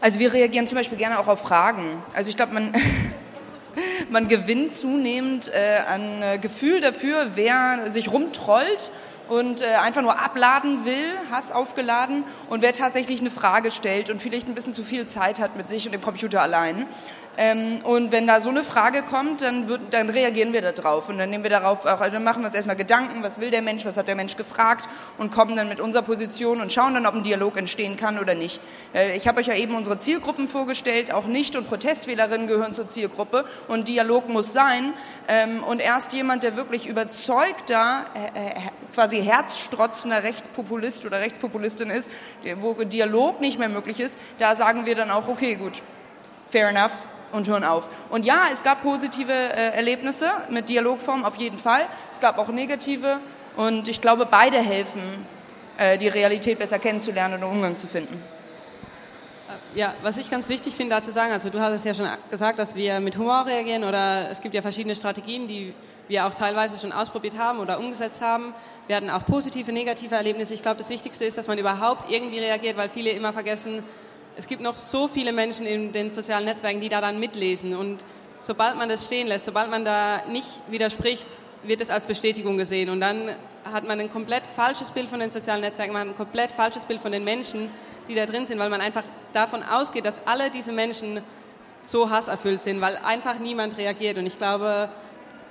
Also 0.00 0.18
wir 0.18 0.32
reagieren 0.32 0.66
zum 0.66 0.76
Beispiel 0.76 0.98
gerne 0.98 1.20
auch 1.20 1.28
auf 1.28 1.42
Fragen. 1.42 2.02
Also 2.12 2.28
ich 2.28 2.36
glaube, 2.36 2.54
man, 2.54 2.74
man 4.10 4.26
gewinnt 4.26 4.72
zunehmend 4.72 5.48
äh, 5.54 5.78
an 5.88 6.22
äh, 6.22 6.38
Gefühl 6.38 6.80
dafür, 6.80 7.32
wer 7.36 7.88
sich 7.88 8.10
rumtrollt 8.10 8.90
und 9.28 9.62
äh, 9.62 9.66
einfach 9.76 10.02
nur 10.02 10.20
abladen 10.20 10.84
will, 10.84 11.12
Hass 11.30 11.52
aufgeladen 11.52 12.24
und 12.50 12.62
wer 12.62 12.74
tatsächlich 12.74 13.20
eine 13.20 13.30
Frage 13.30 13.70
stellt 13.70 14.10
und 14.10 14.20
vielleicht 14.20 14.48
ein 14.48 14.54
bisschen 14.54 14.72
zu 14.72 14.82
viel 14.82 15.06
Zeit 15.06 15.40
hat 15.40 15.56
mit 15.56 15.68
sich 15.68 15.86
und 15.86 15.92
dem 15.92 16.00
Computer 16.00 16.42
allein. 16.42 16.86
Ähm, 17.38 17.78
und 17.84 18.12
wenn 18.12 18.26
da 18.26 18.40
so 18.40 18.50
eine 18.50 18.62
Frage 18.62 19.02
kommt, 19.02 19.40
dann, 19.40 19.66
wird, 19.66 19.80
dann 19.90 20.10
reagieren 20.10 20.52
wir 20.52 20.60
darauf 20.60 21.08
und 21.08 21.16
dann 21.16 21.30
nehmen 21.30 21.44
wir 21.44 21.50
darauf 21.50 21.86
auch, 21.86 22.00
also 22.00 22.12
dann 22.12 22.24
machen 22.24 22.42
wir 22.42 22.46
uns 22.46 22.54
erstmal 22.54 22.76
Gedanken, 22.76 23.22
was 23.22 23.40
will 23.40 23.50
der 23.50 23.62
Mensch, 23.62 23.86
was 23.86 23.96
hat 23.96 24.06
der 24.06 24.16
Mensch 24.16 24.36
gefragt 24.36 24.86
und 25.16 25.32
kommen 25.32 25.56
dann 25.56 25.68
mit 25.70 25.80
unserer 25.80 26.02
Position 26.02 26.60
und 26.60 26.70
schauen 26.72 26.92
dann, 26.92 27.06
ob 27.06 27.14
ein 27.14 27.22
Dialog 27.22 27.56
entstehen 27.56 27.96
kann 27.96 28.18
oder 28.18 28.34
nicht. 28.34 28.60
Äh, 28.94 29.16
ich 29.16 29.26
habe 29.26 29.40
euch 29.40 29.46
ja 29.46 29.54
eben 29.54 29.74
unsere 29.74 29.96
Zielgruppen 29.98 30.46
vorgestellt, 30.46 31.12
auch 31.12 31.24
Nicht- 31.26 31.56
und 31.56 31.68
Protestwählerinnen 31.68 32.46
gehören 32.46 32.74
zur 32.74 32.86
Zielgruppe. 32.86 33.46
Und 33.68 33.88
Dialog 33.88 34.28
muss 34.28 34.52
sein. 34.52 34.92
Ähm, 35.26 35.64
und 35.64 35.80
erst 35.80 36.12
jemand, 36.12 36.42
der 36.42 36.56
wirklich 36.56 36.86
überzeugter, 36.86 38.04
äh, 38.14 38.50
äh, 38.50 38.52
quasi 38.94 39.22
herzstrotzender 39.22 40.22
Rechtspopulist 40.22 41.06
oder 41.06 41.20
Rechtspopulistin 41.20 41.88
ist, 41.88 42.10
wo 42.56 42.74
Dialog 42.74 43.40
nicht 43.40 43.58
mehr 43.58 43.70
möglich 43.70 44.00
ist, 44.00 44.18
da 44.38 44.54
sagen 44.54 44.84
wir 44.84 44.94
dann 44.94 45.10
auch, 45.10 45.28
okay, 45.28 45.54
gut, 45.54 45.82
fair 46.50 46.68
enough, 46.68 46.92
und 47.32 47.48
hören 47.48 47.64
auf. 47.64 47.88
Und 48.10 48.24
ja, 48.24 48.46
es 48.52 48.62
gab 48.62 48.82
positive 48.82 49.32
äh, 49.32 49.74
Erlebnisse 49.74 50.30
mit 50.50 50.68
Dialogform 50.68 51.24
auf 51.24 51.36
jeden 51.36 51.58
Fall. 51.58 51.86
Es 52.10 52.20
gab 52.20 52.38
auch 52.38 52.48
negative 52.48 53.18
und 53.56 53.88
ich 53.88 54.00
glaube, 54.00 54.26
beide 54.30 54.58
helfen, 54.58 55.02
äh, 55.78 55.98
die 55.98 56.08
Realität 56.08 56.58
besser 56.58 56.78
kennenzulernen 56.78 57.34
und 57.34 57.42
einen 57.42 57.52
Umgang 57.52 57.78
zu 57.78 57.86
finden. 57.86 58.22
Ja, 59.74 59.94
was 60.02 60.18
ich 60.18 60.30
ganz 60.30 60.50
wichtig 60.50 60.74
finde 60.74 60.94
dazu 60.94 61.10
sagen, 61.10 61.32
also 61.32 61.48
du 61.48 61.58
hast 61.58 61.72
es 61.72 61.84
ja 61.84 61.94
schon 61.94 62.06
gesagt, 62.30 62.58
dass 62.58 62.74
wir 62.74 63.00
mit 63.00 63.16
Humor 63.16 63.46
reagieren 63.46 63.84
oder 63.84 64.30
es 64.30 64.42
gibt 64.42 64.54
ja 64.54 64.60
verschiedene 64.60 64.94
Strategien, 64.94 65.46
die 65.46 65.74
wir 66.08 66.26
auch 66.26 66.34
teilweise 66.34 66.78
schon 66.78 66.92
ausprobiert 66.92 67.38
haben 67.38 67.58
oder 67.58 67.78
umgesetzt 67.78 68.20
haben. 68.20 68.54
Wir 68.86 68.96
hatten 68.96 69.08
auch 69.08 69.24
positive, 69.24 69.72
negative 69.72 70.14
Erlebnisse. 70.14 70.52
Ich 70.52 70.60
glaube, 70.60 70.76
das 70.76 70.90
Wichtigste 70.90 71.24
ist, 71.24 71.38
dass 71.38 71.48
man 71.48 71.56
überhaupt 71.56 72.10
irgendwie 72.10 72.38
reagiert, 72.38 72.76
weil 72.76 72.90
viele 72.90 73.10
immer 73.10 73.32
vergessen, 73.32 73.82
es 74.36 74.46
gibt 74.46 74.62
noch 74.62 74.76
so 74.76 75.08
viele 75.08 75.32
Menschen 75.32 75.66
in 75.66 75.92
den 75.92 76.12
sozialen 76.12 76.44
Netzwerken, 76.44 76.80
die 76.80 76.88
da 76.88 77.00
dann 77.00 77.20
mitlesen. 77.20 77.76
Und 77.76 78.04
sobald 78.40 78.76
man 78.76 78.88
das 78.88 79.04
stehen 79.04 79.26
lässt, 79.26 79.44
sobald 79.44 79.70
man 79.70 79.84
da 79.84 80.22
nicht 80.28 80.60
widerspricht, 80.68 81.26
wird 81.62 81.80
es 81.80 81.90
als 81.90 82.06
Bestätigung 82.06 82.56
gesehen. 82.56 82.88
Und 82.90 83.00
dann 83.00 83.30
hat 83.64 83.86
man 83.86 84.00
ein 84.00 84.10
komplett 84.10 84.46
falsches 84.46 84.90
Bild 84.90 85.08
von 85.08 85.20
den 85.20 85.30
sozialen 85.30 85.60
Netzwerken, 85.60 85.92
man 85.92 86.02
hat 86.02 86.14
ein 86.14 86.16
komplett 86.16 86.50
falsches 86.50 86.84
Bild 86.84 87.00
von 87.00 87.12
den 87.12 87.24
Menschen, 87.24 87.70
die 88.08 88.14
da 88.14 88.26
drin 88.26 88.46
sind, 88.46 88.58
weil 88.58 88.70
man 88.70 88.80
einfach 88.80 89.04
davon 89.32 89.62
ausgeht, 89.62 90.04
dass 90.04 90.26
alle 90.26 90.50
diese 90.50 90.72
Menschen 90.72 91.20
so 91.82 92.10
hasserfüllt 92.10 92.62
sind, 92.62 92.80
weil 92.80 92.96
einfach 92.96 93.38
niemand 93.38 93.76
reagiert. 93.76 94.18
Und 94.18 94.26
ich 94.26 94.38
glaube, 94.38 94.88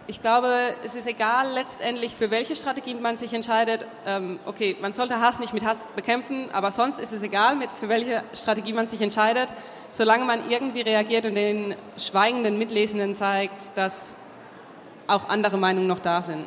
ich 0.08 0.22
glaube, 0.22 0.52
es 0.84 0.96
ist 0.96 1.08
egal 1.08 1.52
letztendlich, 1.54 2.16
für 2.16 2.32
welche 2.32 2.56
Strategie 2.56 2.94
man 2.96 3.18
sich 3.18 3.34
entscheidet. 3.34 3.86
Ähm, 4.06 4.40
okay, 4.46 4.76
man 4.82 4.94
sollte 4.94 5.22
Hass 5.22 5.40
nicht 5.40 5.54
mit 5.54 5.64
Hass 5.64 5.86
bekämpfen, 5.96 6.50
aber 6.52 6.72
sonst 6.72 7.00
ist 7.00 7.12
es 7.12 7.22
egal, 7.22 7.56
mit, 7.56 7.72
für 7.72 7.88
welche 7.88 8.24
Strategie 8.34 8.74
man 8.74 8.88
sich 8.88 9.02
entscheidet, 9.02 9.50
solange 9.92 10.26
man 10.26 10.50
irgendwie 10.50 10.82
reagiert 10.82 11.26
und 11.26 11.36
den 11.36 11.76
schweigenden 11.98 12.58
Mitlesenden 12.58 13.16
zeigt, 13.16 13.78
dass 13.78 14.16
auch 15.08 15.30
andere 15.30 15.58
Meinungen 15.58 15.88
noch 15.88 16.00
da 16.00 16.22
sind. 16.22 16.46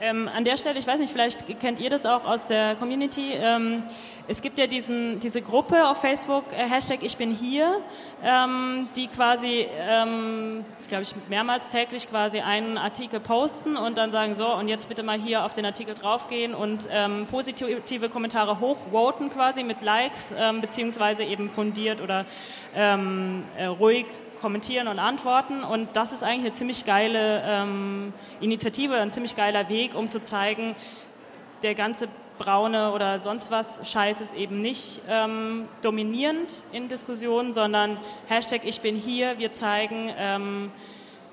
Ähm, 0.00 0.28
an 0.32 0.44
der 0.44 0.56
Stelle, 0.56 0.78
ich 0.78 0.86
weiß 0.86 1.00
nicht, 1.00 1.12
vielleicht 1.12 1.58
kennt 1.58 1.80
ihr 1.80 1.90
das 1.90 2.06
auch 2.06 2.24
aus 2.24 2.46
der 2.46 2.76
Community. 2.76 3.32
Ähm, 3.32 3.82
es 4.28 4.42
gibt 4.42 4.56
ja 4.56 4.68
diesen, 4.68 5.18
diese 5.18 5.42
Gruppe 5.42 5.88
auf 5.88 6.00
Facebook, 6.00 6.44
äh, 6.52 6.68
Hashtag 6.68 7.02
Ich 7.02 7.16
bin 7.16 7.32
hier, 7.32 7.80
ähm, 8.22 8.88
die 8.94 9.08
quasi, 9.08 9.66
ähm, 9.76 10.64
glaube 10.86 11.02
ich, 11.02 11.14
mehrmals 11.28 11.66
täglich 11.66 12.08
quasi 12.08 12.38
einen 12.38 12.78
Artikel 12.78 13.18
posten 13.18 13.76
und 13.76 13.98
dann 13.98 14.12
sagen, 14.12 14.36
so, 14.36 14.54
und 14.54 14.68
jetzt 14.68 14.88
bitte 14.88 15.02
mal 15.02 15.18
hier 15.18 15.44
auf 15.44 15.52
den 15.52 15.64
Artikel 15.64 15.96
draufgehen 15.96 16.54
und 16.54 16.88
ähm, 16.92 17.26
positive 17.28 18.08
Kommentare 18.08 18.60
hochvoten 18.60 19.30
quasi 19.30 19.64
mit 19.64 19.82
Likes, 19.82 20.32
ähm, 20.38 20.60
beziehungsweise 20.60 21.24
eben 21.24 21.50
fundiert 21.50 22.00
oder 22.00 22.24
äh, 22.76 23.64
ruhig 23.64 24.06
kommentieren 24.40 24.88
und 24.88 24.98
antworten. 24.98 25.62
Und 25.62 25.88
das 25.94 26.12
ist 26.12 26.22
eigentlich 26.22 26.46
eine 26.46 26.52
ziemlich 26.52 26.84
geile 26.84 27.42
ähm, 27.46 28.12
Initiative, 28.40 28.94
ein 28.96 29.10
ziemlich 29.10 29.36
geiler 29.36 29.68
Weg, 29.68 29.94
um 29.94 30.08
zu 30.08 30.22
zeigen, 30.22 30.74
der 31.62 31.74
ganze 31.74 32.08
braune 32.38 32.92
oder 32.92 33.20
sonst 33.20 33.50
was 33.50 33.90
Scheiß 33.90 34.20
ist 34.20 34.34
eben 34.34 34.58
nicht 34.58 35.00
ähm, 35.08 35.68
dominierend 35.82 36.62
in 36.72 36.88
Diskussionen, 36.88 37.52
sondern 37.52 37.98
Hashtag 38.28 38.62
Ich 38.64 38.80
bin 38.80 38.96
hier, 38.96 39.38
wir 39.38 39.52
zeigen 39.52 40.12
ähm, 40.16 40.70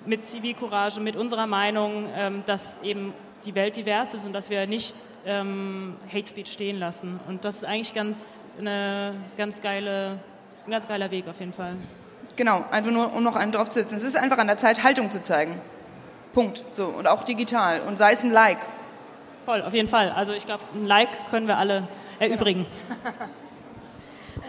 mit 0.05 0.25
Zivilcourage, 0.25 0.99
mit 0.99 1.15
unserer 1.15 1.47
Meinung, 1.47 2.09
ähm, 2.15 2.43
dass 2.45 2.79
eben 2.83 3.13
die 3.45 3.55
Welt 3.55 3.75
divers 3.75 4.13
ist 4.13 4.25
und 4.25 4.33
dass 4.33 4.49
wir 4.49 4.65
nicht 4.67 4.95
ähm, 5.25 5.95
Hate 6.11 6.27
Speech 6.27 6.51
stehen 6.51 6.79
lassen. 6.79 7.19
Und 7.27 7.45
das 7.45 7.57
ist 7.57 7.65
eigentlich 7.65 7.93
ganz, 7.93 8.45
eine, 8.59 9.13
ganz 9.37 9.61
geile, 9.61 10.19
ein 10.65 10.71
ganz 10.71 10.87
geiler 10.87 11.11
Weg 11.11 11.27
auf 11.27 11.39
jeden 11.39 11.53
Fall. 11.53 11.75
Genau, 12.35 12.65
einfach 12.71 12.91
nur, 12.91 13.13
um 13.13 13.23
noch 13.23 13.35
einen 13.35 13.51
draufzusetzen. 13.51 13.97
Es 13.97 14.03
ist 14.03 14.17
einfach 14.17 14.37
an 14.37 14.47
der 14.47 14.57
Zeit, 14.57 14.83
Haltung 14.83 15.09
zu 15.09 15.21
zeigen. 15.21 15.59
Punkt. 16.33 16.63
So, 16.71 16.87
und 16.87 17.07
auch 17.07 17.23
digital. 17.23 17.81
Und 17.81 17.97
sei 17.97 18.11
es 18.11 18.23
ein 18.23 18.31
Like. 18.31 18.59
Voll, 19.45 19.61
auf 19.61 19.73
jeden 19.73 19.87
Fall. 19.87 20.11
Also 20.11 20.33
ich 20.33 20.45
glaube, 20.45 20.63
ein 20.73 20.85
Like 20.85 21.29
können 21.29 21.47
wir 21.47 21.57
alle 21.57 21.87
erübrigen. 22.19 22.65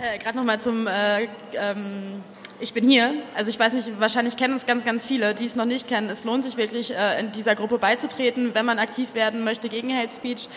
Äh, 0.02 0.18
Gerade 0.18 0.36
nochmal 0.36 0.60
zum 0.60 0.86
äh, 0.86 1.26
ähm, 1.54 2.22
Ich 2.60 2.74
bin 2.74 2.86
hier. 2.86 3.14
Also 3.34 3.48
ich 3.48 3.58
weiß 3.58 3.72
nicht, 3.72 3.98
wahrscheinlich 3.98 4.36
kennen 4.36 4.54
es 4.54 4.66
ganz, 4.66 4.84
ganz 4.84 5.06
viele, 5.06 5.34
die 5.34 5.46
es 5.46 5.56
noch 5.56 5.64
nicht 5.64 5.88
kennen. 5.88 6.10
Es 6.10 6.24
lohnt 6.24 6.44
sich 6.44 6.58
wirklich, 6.58 6.94
äh, 6.94 7.18
in 7.18 7.32
dieser 7.32 7.54
Gruppe 7.54 7.78
beizutreten, 7.78 8.54
wenn 8.54 8.66
man 8.66 8.78
aktiv 8.78 9.14
werden 9.14 9.42
möchte 9.42 9.70
gegen 9.70 9.96
Hate 9.96 10.12
Speech. 10.12 10.50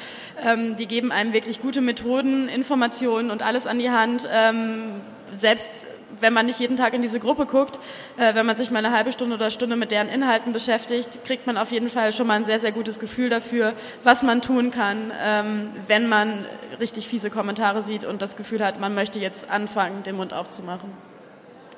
Ähm, 0.45 0.75
die 0.75 0.87
geben 0.87 1.13
einem 1.13 1.31
wirklich 1.31 1.61
gute 1.61 1.79
Methoden, 1.79 2.49
Informationen 2.49 3.31
und 3.31 3.41
alles 3.41 3.65
an 3.65 3.79
die 3.79 3.91
Hand. 3.91 4.27
Ähm, 4.29 4.99
selbst 5.37 5.87
wenn 6.21 6.33
man 6.33 6.45
nicht 6.45 6.59
jeden 6.59 6.77
Tag 6.77 6.93
in 6.93 7.01
diese 7.01 7.19
Gruppe 7.19 7.45
guckt, 7.45 7.79
äh, 8.17 8.35
wenn 8.35 8.45
man 8.45 8.57
sich 8.57 8.71
mal 8.71 8.79
eine 8.79 8.95
halbe 8.95 9.11
Stunde 9.11 9.35
oder 9.35 9.51
Stunde 9.51 9.75
mit 9.75 9.91
deren 9.91 10.09
Inhalten 10.09 10.53
beschäftigt, 10.53 11.23
kriegt 11.25 11.47
man 11.47 11.57
auf 11.57 11.71
jeden 11.71 11.89
Fall 11.89 12.11
schon 12.11 12.27
mal 12.27 12.35
ein 12.35 12.45
sehr, 12.45 12.59
sehr 12.59 12.71
gutes 12.71 12.99
Gefühl 12.99 13.29
dafür, 13.29 13.73
was 14.03 14.23
man 14.23 14.41
tun 14.41 14.71
kann, 14.71 15.11
ähm, 15.23 15.71
wenn 15.87 16.07
man 16.07 16.45
richtig 16.79 17.07
fiese 17.07 17.29
Kommentare 17.29 17.83
sieht 17.83 18.05
und 18.05 18.21
das 18.21 18.35
Gefühl 18.37 18.63
hat, 18.63 18.79
man 18.79 18.95
möchte 18.95 19.19
jetzt 19.19 19.49
anfangen, 19.49 20.03
den 20.03 20.15
Mund 20.15 20.33
aufzumachen. 20.33 20.91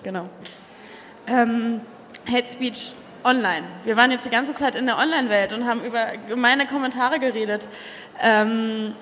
Genau. 0.03 0.29
Ähm, 1.27 1.81
Hate 2.29 2.47
Speech 2.51 2.93
online. 3.23 3.63
Wir 3.83 3.95
waren 3.95 4.11
jetzt 4.11 4.25
die 4.25 4.29
ganze 4.29 4.53
Zeit 4.53 4.75
in 4.75 4.85
der 4.85 4.97
Online-Welt 4.97 5.53
und 5.53 5.67
haben 5.67 5.83
über 5.83 6.17
gemeine 6.27 6.65
Kommentare 6.65 7.19
geredet. 7.19 7.67
Ähm, 8.19 8.95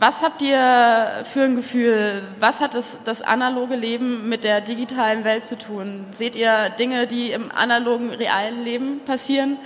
was 0.00 0.22
habt 0.22 0.42
ihr 0.42 1.22
für 1.24 1.42
ein 1.42 1.56
Gefühl? 1.56 2.22
Was 2.40 2.60
hat 2.60 2.74
das, 2.74 2.96
das 3.04 3.22
analoge 3.22 3.76
Leben 3.76 4.28
mit 4.28 4.44
der 4.44 4.60
digitalen 4.60 5.24
Welt 5.24 5.46
zu 5.46 5.56
tun? 5.56 6.06
Seht 6.16 6.36
ihr 6.36 6.70
Dinge, 6.70 7.06
die 7.06 7.30
im 7.30 7.52
analogen, 7.52 8.10
realen 8.10 8.64
Leben 8.64 9.00
passieren, 9.04 9.58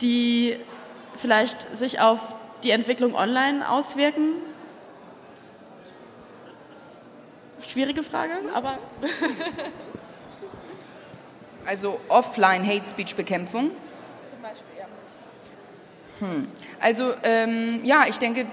die 0.00 0.56
vielleicht 1.16 1.62
sich 1.78 2.00
auf 2.00 2.34
die 2.62 2.70
Entwicklung 2.70 3.14
online 3.14 3.68
auswirken? 3.68 4.34
Schwierige 7.66 8.02
Frage, 8.02 8.32
aber. 8.52 8.78
also 11.66 12.00
offline 12.08 12.66
Hate 12.66 12.86
Speech 12.86 13.14
Bekämpfung. 13.14 13.70
Zum 14.28 14.42
Beispiel, 14.42 14.78
ja. 14.78 16.26
Hm. 16.26 16.48
Also 16.80 17.12
ähm, 17.22 17.80
ja, 17.84 18.04
ich 18.08 18.18
denke, 18.18 18.46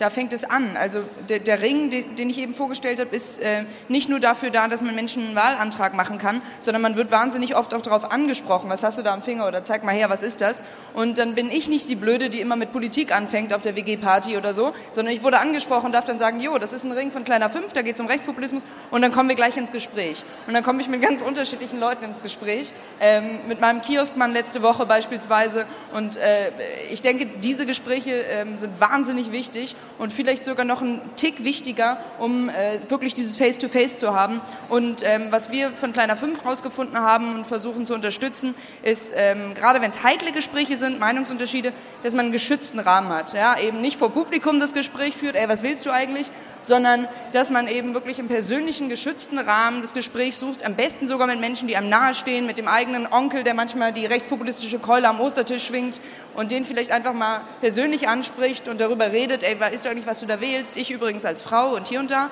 da 0.00 0.08
fängt 0.08 0.32
es 0.32 0.44
an. 0.44 0.76
Also 0.78 1.02
der, 1.28 1.40
der 1.40 1.60
Ring, 1.60 1.90
den, 1.90 2.30
ich 2.30 2.38
eben 2.38 2.54
vorgestellt 2.54 2.98
habe, 2.98 3.14
ist 3.14 3.40
äh, 3.40 3.64
nicht 3.88 4.08
nur 4.08 4.18
dafür 4.18 4.50
da, 4.50 4.66
dass 4.66 4.80
man 4.80 4.94
Menschen 4.94 5.26
einen 5.26 5.34
Wahlantrag 5.34 5.94
machen 5.94 6.16
kann, 6.16 6.40
sondern 6.58 6.80
man 6.80 6.96
wird 6.96 7.10
wahnsinnig 7.10 7.54
oft 7.54 7.74
auch 7.74 7.82
darauf 7.82 8.10
angesprochen, 8.10 8.70
was 8.70 8.82
hast 8.82 8.96
du 8.98 9.02
da 9.02 9.12
am 9.12 9.22
Finger 9.22 9.46
oder 9.46 9.62
zeig 9.62 9.84
mal 9.84 9.94
her, 9.94 10.08
was 10.08 10.22
ist 10.22 10.40
das? 10.40 10.62
Und 10.94 11.18
dann 11.18 11.34
bin 11.34 11.50
ich 11.50 11.68
nicht 11.68 11.88
die 11.90 11.96
Blöde, 11.96 12.30
die 12.30 12.40
immer 12.40 12.56
mit 12.56 12.72
Politik 12.72 13.14
anfängt 13.14 13.52
auf 13.52 13.60
der 13.60 13.76
WG-Party 13.76 14.38
oder 14.38 14.54
so, 14.54 14.72
sondern 14.88 15.12
ich 15.12 15.22
wurde 15.22 15.38
angesprochen 15.38 15.86
und 15.86 15.92
darf 15.92 16.06
dann 16.06 16.18
sagen, 16.18 16.40
jo, 16.40 16.56
das 16.56 16.72
ist 16.72 16.84
ein 16.84 16.92
Ring 16.92 17.10
von 17.10 17.24
kleiner 17.24 17.50
5, 17.50 17.72
da 17.74 17.82
geht 17.82 17.96
es 17.96 18.00
um 18.00 18.06
Rechtspopulismus 18.06 18.66
und 18.90 19.02
dann 19.02 19.12
kommen 19.12 19.28
wir 19.28 19.36
gleich 19.36 19.56
ins 19.58 19.70
Gespräch. 19.70 20.24
Und 20.46 20.54
dann 20.54 20.64
komme 20.64 20.80
ich 20.80 20.88
mit 20.88 21.02
ganz 21.02 21.22
unterschiedlichen 21.22 21.78
Leuten 21.78 22.04
ins 22.04 22.22
Gespräch, 22.22 22.72
ähm, 23.00 23.40
mit 23.48 23.60
meinem 23.60 23.82
Kioskmann 23.82 24.32
letzte 24.32 24.62
Woche 24.62 24.86
beispielsweise 24.86 25.66
und 25.92 26.16
äh, 26.16 26.52
ich 26.90 27.02
denke, 27.02 27.26
diese 27.26 27.66
Gespräche 27.66 28.24
äh, 28.24 28.46
sind 28.56 28.80
wahnsinnig 28.80 29.30
wichtig 29.30 29.76
und 30.00 30.14
vielleicht 30.14 30.46
sogar 30.46 30.64
noch 30.64 30.80
ein 30.80 30.98
Tick 31.14 31.44
wichtiger, 31.44 31.98
um 32.18 32.48
äh, 32.48 32.80
wirklich 32.88 33.12
dieses 33.12 33.36
Face-to-Face 33.36 33.96
-face 33.96 33.98
zu 33.98 34.14
haben. 34.14 34.40
Und 34.70 35.02
ähm, 35.04 35.26
was 35.30 35.52
wir 35.52 35.70
von 35.72 35.92
Kleiner 35.92 36.16
5 36.16 36.42
rausgefunden 36.42 36.98
haben 36.98 37.34
und 37.34 37.46
versuchen 37.46 37.84
zu 37.84 37.94
unterstützen, 37.94 38.54
ist, 38.82 39.12
ähm, 39.14 39.52
gerade 39.54 39.82
wenn 39.82 39.90
es 39.90 40.02
heikle 40.02 40.32
Gespräche 40.32 40.78
sind, 40.78 40.98
Meinungsunterschiede, 40.98 41.74
dass 42.02 42.14
man 42.14 42.24
einen 42.24 42.32
geschützten 42.32 42.78
Rahmen 42.78 43.10
hat. 43.10 43.34
Ja? 43.34 43.58
Eben 43.58 43.82
nicht 43.82 43.98
vor 43.98 44.10
Publikum 44.10 44.58
das 44.58 44.72
Gespräch 44.72 45.14
führt, 45.14 45.36
ey, 45.36 45.48
was 45.50 45.62
willst 45.62 45.84
du 45.84 45.90
eigentlich, 45.90 46.30
sondern 46.60 47.08
dass 47.32 47.50
man 47.50 47.68
eben 47.68 47.94
wirklich 47.94 48.18
im 48.18 48.28
persönlichen, 48.28 48.88
geschützten 48.88 49.38
Rahmen 49.38 49.82
das 49.82 49.94
Gespräch 49.94 50.36
sucht, 50.36 50.64
am 50.64 50.74
besten 50.74 51.08
sogar 51.08 51.26
mit 51.26 51.40
Menschen, 51.40 51.68
die 51.68 51.76
einem 51.76 51.88
nahestehen, 51.88 52.46
mit 52.46 52.58
dem 52.58 52.68
eigenen 52.68 53.06
Onkel, 53.10 53.44
der 53.44 53.54
manchmal 53.54 53.92
die 53.92 54.06
rechtspopulistische 54.06 54.78
Keule 54.78 55.08
am 55.08 55.20
Ostertisch 55.20 55.66
schwingt 55.66 56.00
und 56.34 56.50
den 56.50 56.64
vielleicht 56.64 56.90
einfach 56.90 57.14
mal 57.14 57.40
persönlich 57.60 58.08
anspricht 58.08 58.68
und 58.68 58.80
darüber 58.80 59.12
redet, 59.12 59.42
ey, 59.42 59.56
ist 59.72 59.86
doch 59.86 59.94
nicht, 59.94 60.06
was 60.06 60.20
du 60.20 60.26
da 60.26 60.40
wählst, 60.40 60.76
ich 60.76 60.90
übrigens 60.90 61.24
als 61.24 61.42
Frau 61.42 61.74
und 61.74 61.88
hier 61.88 62.00
und 62.00 62.10
da. 62.10 62.30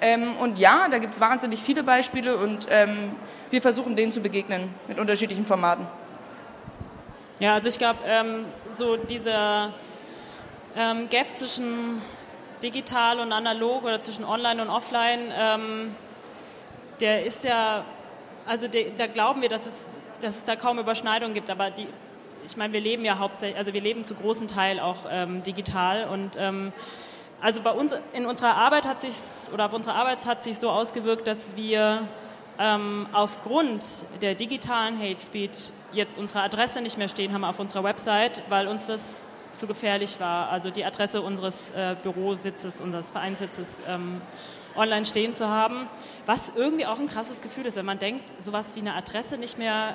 Ähm, 0.00 0.36
und 0.36 0.58
ja, 0.58 0.88
da 0.88 0.98
gibt 0.98 1.14
es 1.14 1.20
wahnsinnig 1.20 1.60
viele 1.60 1.82
Beispiele 1.82 2.36
und 2.36 2.66
ähm, 2.70 3.12
wir 3.50 3.60
versuchen 3.60 3.96
denen 3.96 4.12
zu 4.12 4.20
begegnen 4.20 4.72
mit 4.86 4.98
unterschiedlichen 4.98 5.44
Formaten. 5.44 5.86
Ja, 7.40 7.54
also 7.54 7.68
ich 7.68 7.78
glaube, 7.78 7.98
ähm, 8.06 8.44
so 8.70 8.96
dieser 8.96 9.72
ähm, 10.76 11.08
Gap 11.08 11.34
zwischen 11.34 12.00
digital 12.62 13.20
und 13.20 13.32
analog 13.32 13.84
oder 13.84 14.00
zwischen 14.00 14.24
online 14.24 14.62
und 14.62 14.68
offline, 14.68 15.32
ähm, 15.38 15.94
der 17.00 17.24
ist 17.24 17.44
ja, 17.44 17.84
also 18.46 18.68
de, 18.68 18.92
da 18.96 19.06
glauben 19.06 19.42
wir, 19.42 19.48
dass 19.48 19.66
es, 19.66 19.78
dass 20.20 20.36
es 20.36 20.44
da 20.44 20.56
kaum 20.56 20.78
Überschneidungen 20.78 21.34
gibt, 21.34 21.50
aber 21.50 21.70
die, 21.70 21.86
ich 22.46 22.56
meine, 22.56 22.72
wir 22.72 22.80
leben 22.80 23.04
ja 23.04 23.18
hauptsächlich, 23.18 23.58
also 23.58 23.72
wir 23.72 23.80
leben 23.80 24.04
zu 24.04 24.14
großen 24.14 24.48
Teil 24.48 24.80
auch 24.80 24.96
ähm, 25.10 25.42
digital. 25.42 26.08
Und 26.08 26.36
ähm, 26.38 26.72
also 27.40 27.60
bei 27.62 27.70
uns 27.70 27.94
in 28.12 28.26
unserer 28.26 28.56
Arbeit 28.56 28.86
hat 28.86 29.00
sich 29.00 29.14
oder 29.52 29.66
auf 29.66 29.72
unserer 29.72 29.94
Arbeit 29.94 30.26
hat 30.26 30.42
sich 30.42 30.58
so 30.58 30.70
ausgewirkt, 30.70 31.26
dass 31.26 31.54
wir 31.56 32.08
ähm, 32.58 33.06
aufgrund 33.12 33.84
der 34.20 34.34
digitalen 34.34 34.98
Hate 34.98 35.20
Speech 35.20 35.72
jetzt 35.92 36.18
unsere 36.18 36.40
Adresse 36.40 36.80
nicht 36.80 36.98
mehr 36.98 37.08
stehen 37.08 37.32
haben 37.32 37.44
auf 37.44 37.60
unserer 37.60 37.84
Website, 37.84 38.42
weil 38.48 38.66
uns 38.66 38.86
das 38.86 39.27
zu 39.58 39.66
gefährlich 39.66 40.20
war, 40.20 40.48
also 40.50 40.70
die 40.70 40.84
Adresse 40.84 41.20
unseres 41.20 41.72
äh, 41.72 41.96
Bürositzes, 42.02 42.80
unseres 42.80 43.10
Vereinssitzes 43.10 43.82
ähm, 43.88 44.20
online 44.76 45.04
stehen 45.04 45.34
zu 45.34 45.48
haben, 45.48 45.86
was 46.26 46.52
irgendwie 46.56 46.86
auch 46.86 46.98
ein 46.98 47.08
krasses 47.08 47.40
Gefühl 47.40 47.66
ist, 47.66 47.76
wenn 47.76 47.86
man 47.86 47.98
denkt, 47.98 48.22
sowas 48.42 48.76
wie 48.76 48.80
eine 48.80 48.94
Adresse 48.94 49.36
nicht 49.36 49.58
mehr 49.58 49.94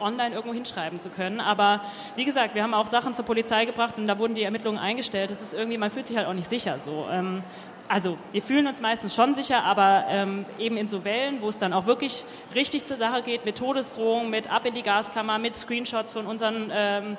online 0.00 0.34
irgendwo 0.34 0.54
hinschreiben 0.54 0.98
zu 0.98 1.08
können. 1.08 1.40
Aber 1.40 1.80
wie 2.16 2.24
gesagt, 2.24 2.54
wir 2.54 2.62
haben 2.62 2.74
auch 2.74 2.88
Sachen 2.88 3.14
zur 3.14 3.24
Polizei 3.24 3.64
gebracht 3.64 3.94
und 3.96 4.08
da 4.08 4.18
wurden 4.18 4.34
die 4.34 4.42
Ermittlungen 4.42 4.78
eingestellt. 4.78 5.30
Das 5.30 5.40
ist 5.40 5.54
irgendwie, 5.54 5.78
man 5.78 5.90
fühlt 5.90 6.06
sich 6.06 6.16
halt 6.16 6.26
auch 6.26 6.32
nicht 6.32 6.50
sicher 6.50 6.80
so. 6.80 7.06
Ähm, 7.10 7.42
also 7.86 8.18
wir 8.32 8.42
fühlen 8.42 8.66
uns 8.66 8.80
meistens 8.80 9.14
schon 9.14 9.34
sicher, 9.34 9.62
aber 9.62 10.04
ähm, 10.08 10.46
eben 10.58 10.76
in 10.78 10.88
so 10.88 11.04
Wellen, 11.04 11.42
wo 11.42 11.48
es 11.48 11.58
dann 11.58 11.72
auch 11.72 11.86
wirklich 11.86 12.24
richtig 12.54 12.86
zur 12.86 12.96
Sache 12.96 13.22
geht, 13.22 13.44
mit 13.44 13.58
Todesdrohungen, 13.58 14.30
mit 14.30 14.50
ab 14.50 14.64
in 14.64 14.74
die 14.74 14.82
Gaskammer, 14.82 15.38
mit 15.38 15.54
Screenshots 15.54 16.12
von 16.12 16.26
unseren 16.26 16.70
ähm, 16.72 17.16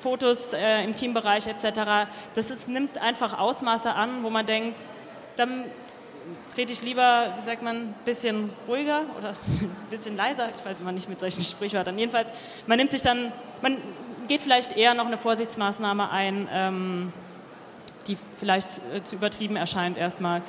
Fotos 0.00 0.52
äh, 0.52 0.84
im 0.84 0.94
Teambereich 0.94 1.46
etc. 1.46 2.08
Das 2.34 2.50
ist, 2.50 2.68
nimmt 2.68 2.98
einfach 2.98 3.38
Ausmaße 3.38 3.92
an, 3.92 4.22
wo 4.22 4.30
man 4.30 4.46
denkt, 4.46 4.86
dann 5.36 5.64
trete 6.54 6.72
ich 6.72 6.82
lieber, 6.82 7.32
wie 7.38 7.44
sagt 7.44 7.62
man, 7.62 7.76
ein 7.76 7.94
bisschen 8.04 8.50
ruhiger 8.66 9.02
oder 9.16 9.30
ein 9.30 9.76
bisschen 9.90 10.16
leiser. 10.16 10.48
Ich 10.56 10.64
weiß 10.64 10.80
immer 10.80 10.92
nicht 10.92 11.08
mit 11.08 11.18
solchen 11.18 11.44
Sprichwörtern. 11.44 11.98
Jedenfalls, 11.98 12.30
man 12.66 12.78
nimmt 12.78 12.90
sich 12.90 13.02
dann, 13.02 13.32
man 13.62 13.78
geht 14.26 14.42
vielleicht 14.42 14.76
eher 14.76 14.94
noch 14.94 15.06
eine 15.06 15.18
Vorsichtsmaßnahme 15.18 16.10
ein, 16.10 16.48
ähm, 16.52 17.12
die 18.06 18.16
vielleicht 18.38 18.68
äh, 18.94 19.02
zu 19.02 19.16
übertrieben 19.16 19.56
erscheint 19.56 19.98
erstmal. 19.98 20.42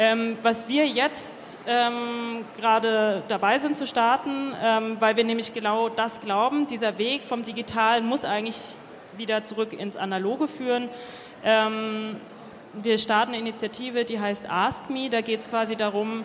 Ähm, 0.00 0.38
was 0.44 0.68
wir 0.68 0.86
jetzt 0.86 1.58
ähm, 1.66 2.44
gerade 2.56 3.24
dabei 3.26 3.58
sind 3.58 3.76
zu 3.76 3.84
starten, 3.84 4.54
ähm, 4.62 4.96
weil 5.00 5.16
wir 5.16 5.24
nämlich 5.24 5.52
genau 5.52 5.88
das 5.88 6.20
glauben, 6.20 6.68
dieser 6.68 6.98
Weg 6.98 7.24
vom 7.24 7.44
Digitalen 7.44 8.06
muss 8.06 8.24
eigentlich 8.24 8.76
wieder 9.18 9.44
zurück 9.44 9.72
ins 9.72 9.96
Analoge 9.96 10.48
führen. 10.48 10.88
Ähm, 11.44 12.16
wir 12.74 12.98
starten 12.98 13.32
eine 13.32 13.40
Initiative, 13.40 14.04
die 14.04 14.20
heißt 14.20 14.50
Ask 14.50 14.90
Me. 14.90 15.10
Da 15.10 15.20
geht 15.20 15.40
es 15.40 15.48
quasi 15.48 15.76
darum, 15.76 16.24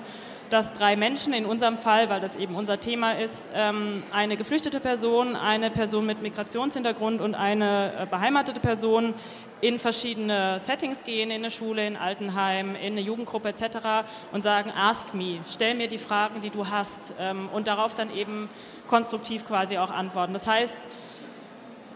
dass 0.50 0.74
drei 0.74 0.96
Menschen, 0.96 1.34
in 1.34 1.46
unserem 1.46 1.78
Fall, 1.78 2.10
weil 2.10 2.22
das 2.22 2.36
eben 2.36 2.56
unser 2.56 2.80
Thema 2.80 3.14
ist, 3.14 3.50
ähm, 3.56 4.04
eine 4.12 4.38
geflüchtete 4.38 4.80
Person, 4.80 5.36
eine 5.36 5.72
Person 5.72 6.06
mit 6.06 6.22
Migrationshintergrund 6.22 7.22
und 7.22 7.34
eine 7.34 7.91
äh, 7.98 8.06
beheimatete 8.06 8.60
Person 8.60 9.16
in 9.62 9.80
verschiedene 9.80 10.60
Settings 10.60 11.04
gehen, 11.06 11.32
in 11.32 11.38
eine 11.38 11.50
Schule, 11.50 11.88
in 11.88 11.96
Altenheim, 11.96 12.76
in 12.76 12.94
eine 12.94 13.02
Jugendgruppe 13.02 13.50
etc. 13.50 14.06
und 14.32 14.44
sagen, 14.44 14.72
ask 14.78 15.14
me, 15.14 15.39
stell 15.50 15.74
mir 15.74 15.88
die 15.88 15.98
Fragen, 15.98 16.41
die 16.41 16.50
du 16.50 16.68
hast 16.68 17.14
ähm, 17.20 17.50
und 17.54 17.68
darauf 17.68 17.96
dann 17.96 18.14
eben 18.14 18.50
konstruktiv 18.88 19.48
quasi 19.48 19.78
auch 19.78 19.89
antworten. 19.89 20.34
Das 20.34 20.46
heißt, 20.46 20.86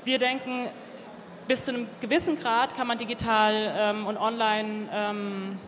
wir 0.05 0.17
denken, 0.17 0.69
bis 1.47 1.65
zu 1.65 1.73
einem 1.73 1.87
gewissen 2.01 2.37
Grad 2.37 2.75
kann 2.75 2.87
man 2.87 2.97
digital 2.97 3.53
ähm, 3.77 4.07
und 4.07 4.17
online 4.17 4.89
ähm, 4.93 5.59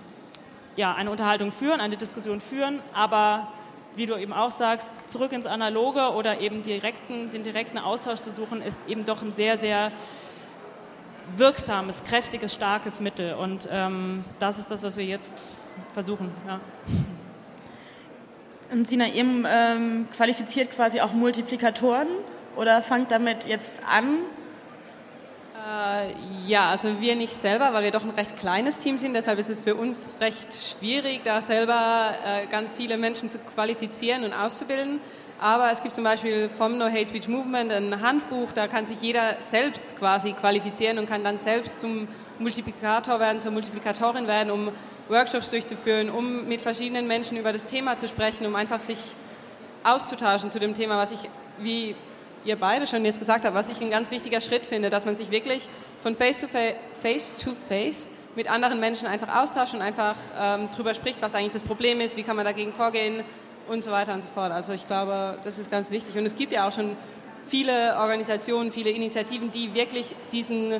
ja, 0.75 0.93
eine 0.93 1.11
Unterhaltung 1.11 1.51
führen, 1.51 1.81
eine 1.81 1.97
Diskussion 1.97 2.41
führen, 2.41 2.81
aber 2.93 3.47
wie 3.95 4.05
du 4.05 4.15
eben 4.15 4.33
auch 4.33 4.51
sagst, 4.51 4.91
zurück 5.09 5.31
ins 5.31 5.45
Analoge 5.45 6.13
oder 6.13 6.39
eben 6.39 6.63
direkten, 6.63 7.31
den 7.31 7.43
direkten 7.43 7.77
Austausch 7.77 8.19
zu 8.19 8.31
suchen, 8.31 8.61
ist 8.61 8.87
eben 8.87 9.03
doch 9.03 9.21
ein 9.21 9.31
sehr, 9.31 9.57
sehr 9.57 9.91
wirksames, 11.37 12.03
kräftiges, 12.03 12.53
starkes 12.53 13.01
Mittel. 13.01 13.33
Und 13.33 13.67
ähm, 13.71 14.23
das 14.39 14.57
ist 14.57 14.71
das, 14.71 14.83
was 14.83 14.97
wir 14.97 15.05
jetzt 15.05 15.55
versuchen. 15.93 16.31
Ja. 16.47 16.59
Und 18.71 18.87
Sina, 18.87 19.07
ihr 19.07 19.25
ähm, 19.47 20.07
qualifiziert 20.15 20.71
quasi 20.71 21.01
auch 21.01 21.11
Multiplikatoren 21.11 22.07
oder 22.55 22.81
fangt 22.81 23.11
damit 23.11 23.45
jetzt 23.45 23.79
an? 23.83 24.19
Äh, 25.69 26.15
ja, 26.47 26.71
also 26.71 26.99
wir 26.99 27.15
nicht 27.15 27.33
selber, 27.33 27.73
weil 27.73 27.83
wir 27.83 27.91
doch 27.91 28.03
ein 28.03 28.09
recht 28.09 28.37
kleines 28.37 28.79
Team 28.79 28.97
sind. 28.97 29.13
Deshalb 29.13 29.37
ist 29.37 29.49
es 29.49 29.61
für 29.61 29.75
uns 29.75 30.15
recht 30.19 30.47
schwierig, 30.53 31.21
da 31.23 31.41
selber 31.41 32.11
äh, 32.25 32.47
ganz 32.47 32.71
viele 32.71 32.97
Menschen 32.97 33.29
zu 33.29 33.37
qualifizieren 33.37 34.23
und 34.23 34.33
auszubilden. 34.33 34.99
Aber 35.39 35.71
es 35.71 35.83
gibt 35.83 35.93
zum 35.93 36.03
Beispiel 36.03 36.49
vom 36.49 36.77
No 36.77 36.85
Hate 36.85 37.05
Speech 37.05 37.27
Movement 37.27 37.71
ein 37.71 38.01
Handbuch, 38.01 38.51
da 38.51 38.67
kann 38.67 38.85
sich 38.85 39.01
jeder 39.01 39.37
selbst 39.39 39.95
quasi 39.97 40.33
qualifizieren 40.33 40.97
und 40.97 41.07
kann 41.07 41.23
dann 41.23 41.37
selbst 41.37 41.79
zum 41.79 42.09
Multiplikator 42.39 43.19
werden, 43.19 43.39
zur 43.39 43.51
Multiplikatorin 43.51 44.27
werden, 44.27 44.51
um 44.51 44.71
Workshops 45.07 45.51
durchzuführen, 45.51 46.09
um 46.09 46.47
mit 46.47 46.61
verschiedenen 46.61 47.07
Menschen 47.07 47.37
über 47.37 47.53
das 47.53 47.67
Thema 47.67 47.97
zu 47.97 48.09
sprechen, 48.09 48.45
um 48.45 48.55
einfach 48.55 48.81
sich 48.81 48.99
auszutauschen 49.83 50.51
zu 50.51 50.59
dem 50.59 50.73
Thema, 50.73 50.97
was 50.97 51.11
ich, 51.11 51.29
wie 51.59 51.95
ihr 52.45 52.55
beide 52.55 52.87
schon 52.87 53.05
jetzt 53.05 53.19
gesagt 53.19 53.45
habt, 53.45 53.55
was 53.55 53.69
ich 53.69 53.81
ein 53.81 53.91
ganz 53.91 54.11
wichtiger 54.11 54.41
Schritt 54.41 54.65
finde, 54.65 54.89
dass 54.89 55.05
man 55.05 55.15
sich 55.15 55.31
wirklich 55.31 55.67
von 56.01 56.15
Face 56.15 56.41
to 56.41 56.47
Face, 56.47 56.75
face, 57.01 57.37
to 57.37 57.51
face 57.67 58.07
mit 58.35 58.49
anderen 58.49 58.79
Menschen 58.79 59.07
einfach 59.07 59.41
austauscht 59.41 59.73
und 59.73 59.81
einfach 59.81 60.15
ähm, 60.39 60.69
darüber 60.71 60.93
spricht, 60.93 61.21
was 61.21 61.33
eigentlich 61.33 61.53
das 61.53 61.63
Problem 61.63 61.99
ist, 61.99 62.15
wie 62.15 62.23
kann 62.23 62.35
man 62.35 62.45
dagegen 62.45 62.73
vorgehen, 62.73 63.23
und 63.69 63.83
so 63.83 63.91
weiter 63.91 64.13
und 64.13 64.23
so 64.23 64.29
fort. 64.29 64.51
Also 64.51 64.73
ich 64.73 64.85
glaube, 64.87 65.37
das 65.43 65.59
ist 65.59 65.71
ganz 65.71 65.91
wichtig. 65.91 66.17
Und 66.17 66.25
es 66.25 66.35
gibt 66.35 66.51
ja 66.51 66.67
auch 66.67 66.71
schon 66.71 66.97
viele 67.47 67.95
Organisationen, 67.97 68.71
viele 68.71 68.89
Initiativen, 68.89 69.51
die 69.51 69.73
wirklich 69.73 70.15
diesen, 70.31 70.73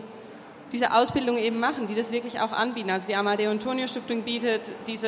diese 0.72 0.93
Ausbildung 0.93 1.38
eben 1.38 1.60
machen, 1.60 1.88
die 1.88 1.95
das 1.95 2.12
wirklich 2.12 2.39
auch 2.41 2.51
anbieten. 2.51 2.89
Also 2.89 3.07
die 3.07 3.16
Amadeo 3.16 3.51
Antonio 3.51 3.88
Stiftung 3.88 4.24
bietet 4.24 4.62
diese 4.88 5.07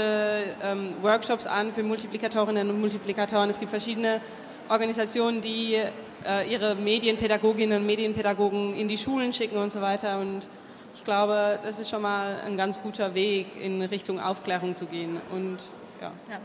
ähm, 0.64 0.94
Workshops 1.02 1.46
an 1.46 1.74
für 1.74 1.84
Multiplikatorinnen 1.84 2.70
und 2.70 2.80
Multiplikatoren. 2.80 3.50
Es 3.50 3.60
gibt 3.60 3.72
verschiedene 3.72 4.22
Organisationen, 4.70 5.42
die 5.42 5.80
ihre 6.50 6.76
Medienpädagoginnen 6.76 7.82
und 7.82 7.86
Medienpädagogen 7.86 8.76
in 8.76 8.88
die 8.88 8.98
Schulen 8.98 9.34
schicken 9.34 9.58
und 9.58 9.72
so 9.72 9.82
weiter. 9.82 10.20
Und 10.20 10.48
ich 10.94 11.04
glaube, 11.04 11.60
das 11.64 11.80
ist 11.80 11.90
schon 11.90 12.02
mal 12.02 12.42
ein 12.46 12.58
ganz 12.58 12.82
guter 12.82 13.14
Weg, 13.14 13.48
in 13.60 13.82
Richtung 13.82 14.20
Aufklärung 14.20 14.76
zu 14.76 14.86
gehen. 14.86 15.22
Und 15.32 15.58
ja. 16.02 16.12
ja. 16.30 16.40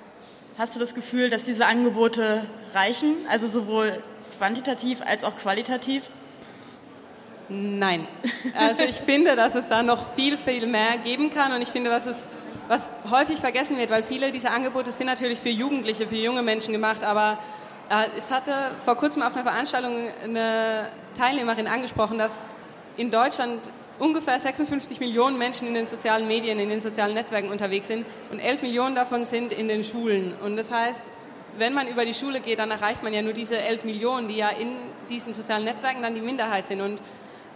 Hast 0.58 0.74
du 0.74 0.80
das 0.80 0.94
Gefühl, 0.94 1.28
dass 1.28 1.44
diese 1.44 1.66
Angebote 1.66 2.46
reichen, 2.72 3.16
also 3.28 3.46
sowohl 3.46 4.02
quantitativ 4.38 5.00
als 5.04 5.24
auch 5.24 5.36
qualitativ? 5.36 6.02
Nein. 7.48 8.08
Also 8.58 8.82
ich 8.82 8.96
finde, 8.96 9.36
dass 9.36 9.54
es 9.54 9.68
da 9.68 9.82
noch 9.82 10.14
viel, 10.14 10.36
viel 10.38 10.66
mehr 10.66 10.96
geben 11.04 11.30
kann 11.30 11.52
und 11.52 11.62
ich 11.62 11.68
finde, 11.68 11.90
was 11.90 12.06
es 12.06 12.28
was 12.68 12.90
häufig 13.10 13.38
vergessen 13.38 13.78
wird, 13.78 13.90
weil 13.90 14.02
viele 14.02 14.32
dieser 14.32 14.52
Angebote 14.52 14.90
sind 14.90 15.06
natürlich 15.06 15.38
für 15.38 15.50
Jugendliche, 15.50 16.06
für 16.06 16.16
junge 16.16 16.42
Menschen 16.42 16.72
gemacht, 16.72 17.04
aber 17.04 17.32
äh, 17.32 17.65
es 18.16 18.30
hatte 18.30 18.52
vor 18.84 18.96
kurzem 18.96 19.22
auf 19.22 19.34
einer 19.34 19.44
Veranstaltung 19.44 19.96
eine 20.22 20.88
Teilnehmerin 21.16 21.68
angesprochen, 21.68 22.18
dass 22.18 22.40
in 22.96 23.10
Deutschland 23.10 23.70
ungefähr 23.98 24.38
56 24.38 25.00
Millionen 25.00 25.38
Menschen 25.38 25.68
in 25.68 25.74
den 25.74 25.86
sozialen 25.86 26.26
Medien, 26.26 26.58
in 26.58 26.68
den 26.68 26.80
sozialen 26.80 27.14
Netzwerken 27.14 27.50
unterwegs 27.50 27.86
sind 27.86 28.04
und 28.30 28.38
11 28.38 28.62
Millionen 28.62 28.94
davon 28.94 29.24
sind 29.24 29.52
in 29.52 29.68
den 29.68 29.84
Schulen. 29.84 30.34
Und 30.42 30.56
das 30.56 30.70
heißt, 30.70 31.12
wenn 31.58 31.72
man 31.72 31.88
über 31.88 32.04
die 32.04 32.14
Schule 32.14 32.40
geht, 32.40 32.58
dann 32.58 32.70
erreicht 32.70 33.02
man 33.02 33.14
ja 33.14 33.22
nur 33.22 33.32
diese 33.32 33.58
11 33.58 33.84
Millionen, 33.84 34.28
die 34.28 34.36
ja 34.36 34.50
in 34.50 34.68
diesen 35.08 35.32
sozialen 35.32 35.64
Netzwerken 35.64 36.02
dann 36.02 36.14
die 36.14 36.20
Minderheit 36.20 36.66
sind. 36.66 36.80
Und 36.80 37.00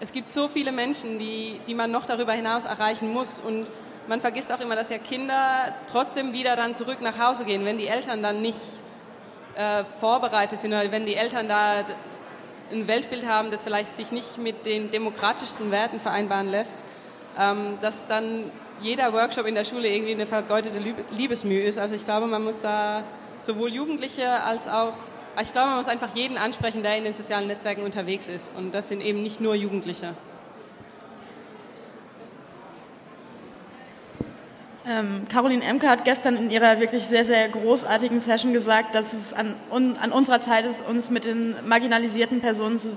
es 0.00 0.12
gibt 0.12 0.30
so 0.30 0.48
viele 0.48 0.72
Menschen, 0.72 1.18
die, 1.18 1.60
die 1.66 1.74
man 1.74 1.90
noch 1.90 2.06
darüber 2.06 2.32
hinaus 2.32 2.64
erreichen 2.64 3.12
muss. 3.12 3.40
Und 3.40 3.70
man 4.08 4.20
vergisst 4.20 4.50
auch 4.52 4.60
immer, 4.60 4.76
dass 4.76 4.88
ja 4.88 4.98
Kinder 4.98 5.74
trotzdem 5.90 6.32
wieder 6.32 6.56
dann 6.56 6.74
zurück 6.74 7.02
nach 7.02 7.18
Hause 7.18 7.44
gehen, 7.44 7.64
wenn 7.66 7.76
die 7.76 7.88
Eltern 7.88 8.22
dann 8.22 8.40
nicht 8.40 8.58
äh, 9.60 9.84
vorbereitet 10.00 10.60
sind 10.60 10.72
oder 10.72 10.90
wenn 10.90 11.04
die 11.04 11.16
Eltern 11.16 11.46
da 11.46 11.84
ein 12.72 12.88
Weltbild 12.88 13.26
haben, 13.26 13.50
das 13.50 13.62
vielleicht 13.62 13.94
sich 13.94 14.10
nicht 14.10 14.38
mit 14.38 14.64
den 14.64 14.90
demokratischsten 14.90 15.70
Werten 15.70 16.00
vereinbaren 16.00 16.48
lässt, 16.48 16.84
ähm, 17.38 17.78
dass 17.82 18.06
dann 18.06 18.50
jeder 18.80 19.12
Workshop 19.12 19.46
in 19.46 19.54
der 19.54 19.64
Schule 19.64 19.88
irgendwie 19.88 20.12
eine 20.12 20.24
vergeudete 20.24 20.78
Liebesmühe 21.10 21.62
ist. 21.62 21.78
Also 21.78 21.94
ich 21.94 22.06
glaube, 22.06 22.26
man 22.26 22.42
muss 22.42 22.62
da 22.62 23.02
sowohl 23.38 23.70
Jugendliche 23.70 24.42
als 24.42 24.66
auch, 24.66 24.94
ich 25.42 25.52
glaube, 25.52 25.68
man 25.68 25.76
muss 25.76 25.88
einfach 25.88 26.14
jeden 26.14 26.38
ansprechen, 26.38 26.82
der 26.82 26.96
in 26.96 27.04
den 27.04 27.12
sozialen 27.12 27.46
Netzwerken 27.46 27.82
unterwegs 27.82 28.28
ist. 28.28 28.52
Und 28.56 28.74
das 28.74 28.88
sind 28.88 29.02
eben 29.02 29.22
nicht 29.22 29.40
nur 29.40 29.54
Jugendliche. 29.54 30.14
Ähm, 34.90 35.26
Caroline 35.28 35.62
Emke 35.62 35.88
hat 35.88 36.04
gestern 36.04 36.36
in 36.36 36.50
ihrer 36.50 36.80
wirklich 36.80 37.04
sehr, 37.04 37.24
sehr 37.24 37.48
großartigen 37.48 38.20
Session 38.20 38.52
gesagt, 38.52 38.96
dass 38.96 39.12
es 39.12 39.32
an, 39.32 39.54
un, 39.70 39.96
an 39.96 40.10
unserer 40.10 40.42
Zeit 40.42 40.66
ist, 40.66 40.84
uns 40.84 41.10
mit 41.10 41.26
den 41.26 41.54
marginalisierten 41.64 42.40
Personen 42.40 42.76
zu 42.76 42.90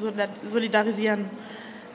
solidarisieren. 0.44 1.26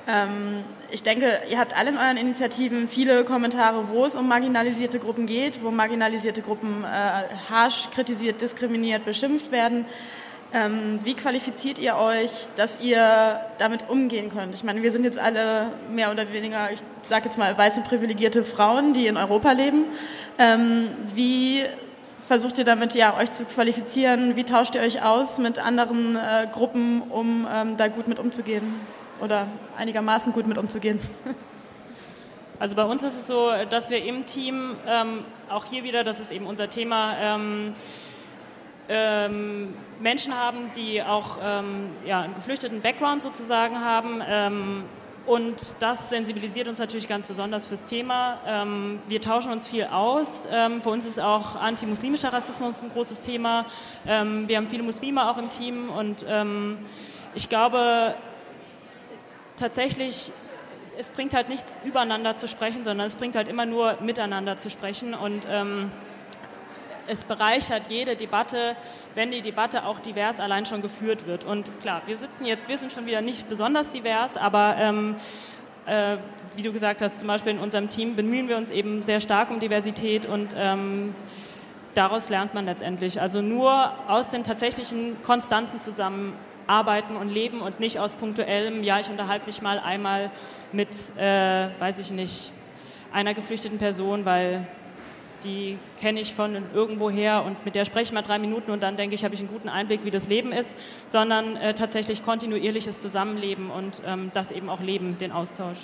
Ähm, 0.06 0.62
ich 0.92 1.02
denke, 1.02 1.40
ihr 1.50 1.58
habt 1.58 1.76
alle 1.76 1.90
in 1.90 1.98
euren 1.98 2.16
Initiativen 2.16 2.86
viele 2.86 3.24
Kommentare, 3.24 3.88
wo 3.88 4.04
es 4.04 4.14
um 4.14 4.28
marginalisierte 4.28 5.00
Gruppen 5.00 5.26
geht, 5.26 5.64
wo 5.64 5.72
marginalisierte 5.72 6.42
Gruppen 6.42 6.84
äh, 6.84 7.24
harsch 7.50 7.90
kritisiert, 7.90 8.40
diskriminiert, 8.40 9.04
beschimpft 9.04 9.50
werden. 9.50 9.84
Ähm, 10.54 10.98
wie 11.04 11.12
qualifiziert 11.12 11.78
ihr 11.78 11.96
euch, 11.96 12.48
dass 12.56 12.80
ihr 12.80 13.40
damit 13.58 13.90
umgehen 13.90 14.30
könnt? 14.30 14.54
Ich 14.54 14.64
meine, 14.64 14.82
wir 14.82 14.90
sind 14.90 15.04
jetzt 15.04 15.18
alle 15.18 15.72
mehr 15.90 16.10
oder 16.10 16.32
weniger, 16.32 16.72
ich 16.72 16.80
sage 17.02 17.26
jetzt 17.26 17.36
mal, 17.36 17.56
weiße 17.56 17.82
privilegierte 17.82 18.42
Frauen, 18.44 18.94
die 18.94 19.06
in 19.08 19.18
Europa 19.18 19.52
leben. 19.52 19.84
Ähm, 20.38 20.88
wie 21.14 21.64
versucht 22.26 22.56
ihr 22.56 22.64
damit, 22.64 22.94
ja, 22.94 23.14
euch 23.18 23.30
zu 23.32 23.44
qualifizieren? 23.44 24.36
Wie 24.36 24.44
tauscht 24.44 24.74
ihr 24.74 24.80
euch 24.80 25.02
aus 25.02 25.36
mit 25.36 25.58
anderen 25.58 26.16
äh, 26.16 26.46
Gruppen, 26.50 27.02
um 27.02 27.46
ähm, 27.52 27.76
da 27.76 27.88
gut 27.88 28.08
mit 28.08 28.18
umzugehen 28.18 28.72
oder 29.20 29.48
einigermaßen 29.76 30.32
gut 30.32 30.46
mit 30.46 30.56
umzugehen? 30.56 30.98
Also 32.60 32.74
bei 32.74 32.82
uns 32.82 33.04
ist 33.04 33.14
es 33.14 33.28
so, 33.28 33.52
dass 33.70 33.88
wir 33.88 34.04
im 34.04 34.26
Team, 34.26 34.74
ähm, 34.88 35.24
auch 35.48 35.64
hier 35.64 35.84
wieder, 35.84 36.02
das 36.02 36.18
ist 36.18 36.32
eben 36.32 36.44
unser 36.44 36.68
Thema, 36.68 37.14
ähm, 38.88 39.28
ähm, 39.28 39.74
Menschen 40.00 40.34
haben, 40.34 40.70
die 40.76 41.02
auch 41.02 41.38
ähm, 41.42 41.90
ja, 42.06 42.20
einen 42.20 42.34
geflüchteten 42.34 42.80
Background 42.80 43.22
sozusagen 43.22 43.80
haben. 43.84 44.22
Ähm, 44.28 44.84
und 45.26 45.74
das 45.80 46.08
sensibilisiert 46.08 46.68
uns 46.68 46.78
natürlich 46.78 47.06
ganz 47.06 47.26
besonders 47.26 47.66
fürs 47.66 47.84
Thema. 47.84 48.38
Ähm, 48.46 49.00
wir 49.08 49.20
tauschen 49.20 49.52
uns 49.52 49.68
viel 49.68 49.84
aus. 49.84 50.48
Ähm, 50.50 50.80
für 50.80 50.90
uns 50.90 51.04
ist 51.04 51.20
auch 51.20 51.56
antimuslimischer 51.56 52.32
Rassismus 52.32 52.82
ein 52.82 52.90
großes 52.90 53.20
Thema. 53.22 53.66
Ähm, 54.06 54.48
wir 54.48 54.56
haben 54.56 54.68
viele 54.68 54.84
Muslime 54.84 55.28
auch 55.28 55.36
im 55.36 55.50
Team 55.50 55.90
und 55.90 56.24
ich 57.34 57.48
glaube 57.48 58.14
tatsächlich, 59.56 60.32
es 60.98 61.10
bringt 61.10 61.34
halt 61.34 61.48
nichts 61.48 61.78
übereinander 61.84 62.36
zu 62.36 62.48
sprechen, 62.48 62.84
sondern 62.84 63.06
es 63.06 63.16
bringt 63.16 63.36
halt 63.36 63.48
immer 63.48 63.66
nur 63.66 63.98
miteinander 64.00 64.56
zu 64.56 64.70
sprechen 64.70 65.14
und 65.14 65.46
es 67.08 67.24
bereichert 67.24 67.82
jede 67.88 68.16
Debatte, 68.16 68.76
wenn 69.14 69.30
die 69.30 69.42
Debatte 69.42 69.84
auch 69.84 69.98
divers 70.00 70.40
allein 70.40 70.66
schon 70.66 70.82
geführt 70.82 71.26
wird. 71.26 71.44
Und 71.44 71.70
klar, 71.80 72.02
wir 72.06 72.16
sitzen 72.16 72.44
jetzt, 72.44 72.68
wir 72.68 72.78
sind 72.78 72.92
schon 72.92 73.06
wieder 73.06 73.20
nicht 73.20 73.48
besonders 73.48 73.90
divers, 73.90 74.36
aber 74.36 74.76
ähm, 74.78 75.16
äh, 75.86 76.18
wie 76.56 76.62
du 76.62 76.72
gesagt 76.72 77.02
hast, 77.02 77.18
zum 77.18 77.28
Beispiel 77.28 77.52
in 77.52 77.58
unserem 77.58 77.88
Team 77.88 78.16
bemühen 78.16 78.48
wir 78.48 78.56
uns 78.56 78.70
eben 78.70 79.02
sehr 79.02 79.20
stark 79.20 79.50
um 79.50 79.60
Diversität 79.60 80.26
und 80.26 80.54
ähm, 80.56 81.14
daraus 81.94 82.28
lernt 82.28 82.54
man 82.54 82.66
letztendlich. 82.66 83.20
Also 83.20 83.42
nur 83.42 83.92
aus 84.06 84.28
den 84.28 84.44
tatsächlichen 84.44 85.20
Konstanten 85.22 85.78
zusammenarbeiten 85.78 87.16
und 87.16 87.30
leben 87.32 87.60
und 87.60 87.80
nicht 87.80 87.98
aus 87.98 88.16
punktuellem, 88.16 88.84
ja, 88.84 89.00
ich 89.00 89.08
unterhalte 89.08 89.46
mich 89.46 89.62
mal 89.62 89.78
einmal 89.78 90.30
mit, 90.72 90.88
äh, 91.16 91.68
weiß 91.78 91.98
ich 91.98 92.10
nicht, 92.10 92.52
einer 93.12 93.34
geflüchteten 93.34 93.78
Person, 93.78 94.24
weil 94.24 94.66
die 95.44 95.78
kenne 96.00 96.20
ich 96.20 96.34
von 96.34 96.56
irgendwoher 96.74 97.44
und 97.44 97.64
mit 97.64 97.74
der 97.74 97.84
spreche 97.84 98.04
ich 98.04 98.12
mal 98.12 98.22
drei 98.22 98.38
Minuten 98.38 98.70
und 98.70 98.82
dann 98.82 98.96
denke 98.96 99.14
ich, 99.14 99.24
habe 99.24 99.34
ich 99.34 99.40
einen 99.40 99.48
guten 99.48 99.68
Einblick, 99.68 100.04
wie 100.04 100.10
das 100.10 100.28
Leben 100.28 100.52
ist, 100.52 100.76
sondern 101.06 101.56
äh, 101.56 101.74
tatsächlich 101.74 102.24
kontinuierliches 102.24 102.98
Zusammenleben 102.98 103.70
und 103.70 104.02
ähm, 104.06 104.30
das 104.34 104.50
eben 104.52 104.68
auch 104.68 104.80
Leben, 104.80 105.18
den 105.18 105.32
Austausch. 105.32 105.78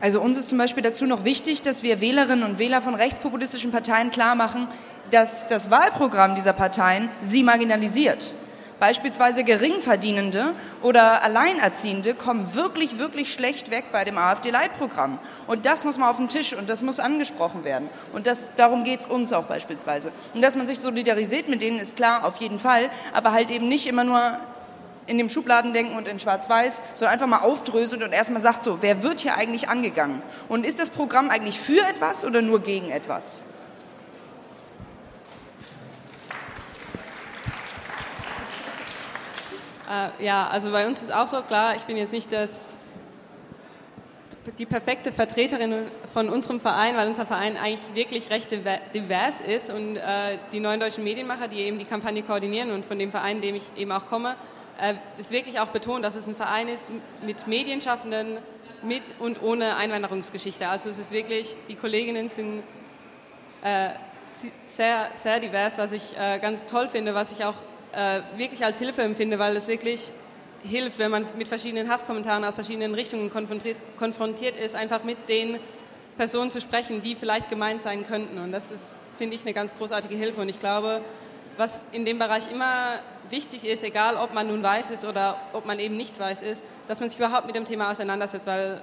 Also 0.00 0.20
uns 0.20 0.38
ist 0.38 0.48
zum 0.48 0.58
Beispiel 0.58 0.82
dazu 0.82 1.06
noch 1.06 1.24
wichtig, 1.24 1.62
dass 1.62 1.82
wir 1.82 2.00
Wählerinnen 2.00 2.44
und 2.44 2.58
Wähler 2.58 2.80
von 2.80 2.94
rechtspopulistischen 2.94 3.72
Parteien 3.72 4.10
klar 4.10 4.36
machen, 4.36 4.68
dass 5.10 5.48
das 5.48 5.70
Wahlprogramm 5.70 6.34
dieser 6.34 6.52
Parteien 6.52 7.08
sie 7.20 7.42
marginalisiert. 7.42 8.32
Beispielsweise 8.80 9.42
Geringverdienende 9.42 10.54
oder 10.82 11.22
Alleinerziehende 11.22 12.14
kommen 12.14 12.54
wirklich, 12.54 12.98
wirklich 12.98 13.32
schlecht 13.32 13.70
weg 13.72 13.86
bei 13.90 14.04
dem 14.04 14.16
AfD-Leitprogramm. 14.16 15.18
Und 15.48 15.66
das 15.66 15.84
muss 15.84 15.98
mal 15.98 16.10
auf 16.10 16.18
den 16.18 16.28
Tisch 16.28 16.52
und 16.52 16.68
das 16.68 16.82
muss 16.82 17.00
angesprochen 17.00 17.64
werden. 17.64 17.90
Und 18.12 18.28
das, 18.28 18.50
darum 18.56 18.84
geht 18.84 19.00
es 19.00 19.06
uns 19.06 19.32
auch 19.32 19.46
beispielsweise. 19.46 20.12
Und 20.32 20.42
dass 20.42 20.54
man 20.54 20.66
sich 20.66 20.78
solidarisiert 20.78 21.48
mit 21.48 21.60
denen, 21.60 21.80
ist 21.80 21.96
klar, 21.96 22.24
auf 22.24 22.36
jeden 22.36 22.60
Fall, 22.60 22.90
aber 23.12 23.32
halt 23.32 23.50
eben 23.50 23.68
nicht 23.68 23.88
immer 23.88 24.04
nur 24.04 24.38
in 25.08 25.18
dem 25.18 25.28
Schubladendenken 25.28 25.96
und 25.96 26.06
in 26.06 26.20
Schwarz-Weiß, 26.20 26.82
sondern 26.94 27.14
einfach 27.14 27.26
mal 27.26 27.40
aufdröselt 27.40 28.02
und 28.02 28.12
erstmal 28.12 28.42
sagt 28.42 28.62
so, 28.62 28.78
wer 28.82 29.02
wird 29.02 29.20
hier 29.20 29.36
eigentlich 29.36 29.68
angegangen? 29.68 30.22
Und 30.48 30.64
ist 30.64 30.78
das 30.78 30.90
Programm 30.90 31.30
eigentlich 31.30 31.58
für 31.58 31.80
etwas 31.88 32.24
oder 32.24 32.42
nur 32.42 32.60
gegen 32.60 32.90
etwas? 32.90 33.42
Äh, 39.88 40.24
ja, 40.24 40.46
also 40.48 40.70
bei 40.70 40.86
uns 40.86 41.02
ist 41.02 41.14
auch 41.14 41.26
so 41.26 41.40
klar, 41.42 41.74
ich 41.74 41.84
bin 41.84 41.96
jetzt 41.96 42.12
nicht 42.12 42.30
das, 42.30 42.76
die 44.58 44.66
perfekte 44.66 45.12
Vertreterin 45.12 45.86
von 46.12 46.28
unserem 46.28 46.60
Verein, 46.60 46.96
weil 46.96 47.06
unser 47.06 47.24
Verein 47.24 47.56
eigentlich 47.56 47.94
wirklich 47.94 48.28
recht 48.30 48.50
divers 48.50 49.40
ist 49.40 49.70
und 49.70 49.96
äh, 49.96 50.38
die 50.52 50.60
neuen 50.60 50.80
deutschen 50.80 51.04
Medienmacher, 51.04 51.48
die 51.48 51.60
eben 51.60 51.78
die 51.78 51.86
Kampagne 51.86 52.22
koordinieren 52.22 52.70
und 52.70 52.84
von 52.84 52.98
dem 52.98 53.10
Verein, 53.10 53.40
dem 53.40 53.54
ich 53.54 53.64
eben 53.76 53.92
auch 53.92 54.06
komme, 54.06 54.36
äh, 54.78 54.94
ist 55.18 55.30
wirklich 55.30 55.58
auch 55.58 55.68
betont, 55.68 56.04
dass 56.04 56.16
es 56.16 56.26
ein 56.26 56.36
Verein 56.36 56.68
ist 56.68 56.90
mit 57.24 57.46
Medienschaffenden, 57.46 58.38
mit 58.82 59.14
und 59.18 59.42
ohne 59.42 59.76
Einwanderungsgeschichte. 59.76 60.68
Also 60.68 60.90
es 60.90 60.98
ist 60.98 61.12
wirklich, 61.12 61.56
die 61.68 61.74
Kolleginnen 61.74 62.28
sind 62.28 62.62
äh, 63.62 63.88
sehr, 64.66 65.08
sehr 65.14 65.40
divers, 65.40 65.78
was 65.78 65.92
ich 65.92 66.14
äh, 66.18 66.38
ganz 66.40 66.66
toll 66.66 66.88
finde, 66.88 67.14
was 67.14 67.32
ich 67.32 67.44
auch 67.44 67.56
äh, 67.98 68.20
wirklich 68.36 68.64
als 68.64 68.78
Hilfe 68.78 69.02
empfinde, 69.02 69.40
weil 69.40 69.56
es 69.56 69.66
wirklich 69.66 70.12
hilft, 70.62 71.00
wenn 71.00 71.10
man 71.10 71.26
mit 71.36 71.48
verschiedenen 71.48 71.90
Hasskommentaren 71.90 72.44
aus 72.44 72.54
verschiedenen 72.54 72.94
Richtungen 72.94 73.28
konfrontiert, 73.28 73.76
konfrontiert 73.96 74.54
ist, 74.54 74.76
einfach 74.76 75.02
mit 75.02 75.28
den 75.28 75.58
Personen 76.16 76.52
zu 76.52 76.60
sprechen, 76.60 77.02
die 77.02 77.16
vielleicht 77.16 77.48
gemeint 77.48 77.82
sein 77.82 78.06
könnten. 78.06 78.38
Und 78.38 78.52
das 78.52 78.70
ist, 78.70 79.02
finde 79.18 79.34
ich, 79.34 79.42
eine 79.42 79.52
ganz 79.52 79.76
großartige 79.76 80.14
Hilfe. 80.14 80.40
Und 80.40 80.48
ich 80.48 80.60
glaube, 80.60 81.00
was 81.56 81.82
in 81.90 82.04
dem 82.04 82.20
Bereich 82.20 82.50
immer 82.52 83.00
wichtig 83.30 83.64
ist, 83.64 83.82
egal 83.82 84.14
ob 84.16 84.32
man 84.32 84.46
nun 84.46 84.62
weiß 84.62 84.90
ist 84.90 85.04
oder 85.04 85.36
ob 85.52 85.66
man 85.66 85.80
eben 85.80 85.96
nicht 85.96 86.20
weiß 86.20 86.42
ist, 86.42 86.64
dass 86.86 87.00
man 87.00 87.08
sich 87.08 87.18
überhaupt 87.18 87.46
mit 87.46 87.56
dem 87.56 87.64
Thema 87.64 87.90
auseinandersetzt, 87.90 88.46
weil 88.46 88.80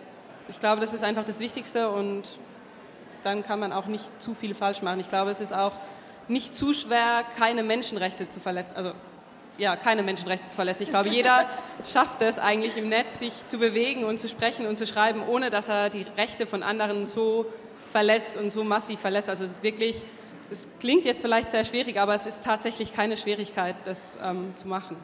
ich 0.50 0.60
glaube, 0.60 0.82
das 0.82 0.94
ist 0.94 1.06
einfach 1.06 1.24
das 1.24 1.40
Wichtigste 1.40 1.90
und 1.90 2.24
dann 3.24 3.44
kann 3.44 3.60
man 3.60 3.72
auch 3.72 3.86
nicht 3.86 4.22
zu 4.22 4.34
viel 4.34 4.54
falsch 4.54 4.82
machen. 4.82 5.00
Ich 5.00 5.10
glaube, 5.10 5.32
es 5.32 5.40
ist 5.40 5.54
auch 5.54 5.72
nicht 6.28 6.56
zu 6.56 6.74
schwer, 6.74 7.24
keine 7.38 7.64
Menschenrechte 7.64 8.30
zu 8.30 8.40
verletzen. 8.40 8.74
Also 8.76 8.94
ja, 9.58 9.76
keine 9.76 10.04
Menschenrechte 10.04 10.48
zu 10.48 10.56
verletzen. 10.56 10.84
Ich 10.84 10.90
glaube, 10.90 11.10
jeder 11.10 11.50
schafft 11.86 12.22
es 12.22 12.40
eigentlich 12.40 12.78
im 12.78 12.90
Netz, 12.90 13.20
sich 13.20 13.48
zu 13.48 13.58
bewegen 13.58 14.04
und 14.04 14.20
zu 14.20 14.28
sprechen 14.28 14.66
und 14.66 14.78
zu 14.78 14.86
schreiben, 14.86 15.22
ohne 15.28 15.50
dass 15.50 15.68
er 15.68 15.90
die 15.90 16.06
Rechte 16.18 16.46
von 16.46 16.64
anderen 16.64 17.06
so 17.06 17.46
verletzt 17.92 18.38
und 18.38 18.50
so 18.50 18.64
massiv 18.64 19.00
verletzt. 19.00 19.30
Also 19.30 19.44
es 19.46 19.52
ist 19.52 19.64
wirklich, 19.64 20.04
es 20.52 20.68
klingt 20.80 21.06
jetzt 21.06 21.22
vielleicht 21.22 21.52
sehr 21.52 21.64
schwierig, 21.64 22.00
aber 22.00 22.16
es 22.16 22.26
ist 22.26 22.44
tatsächlich 22.44 22.94
keine 22.94 23.16
Schwierigkeit, 23.16 23.76
das 23.86 24.18
ähm, 24.22 24.54
zu 24.56 24.68
machen. 24.68 24.98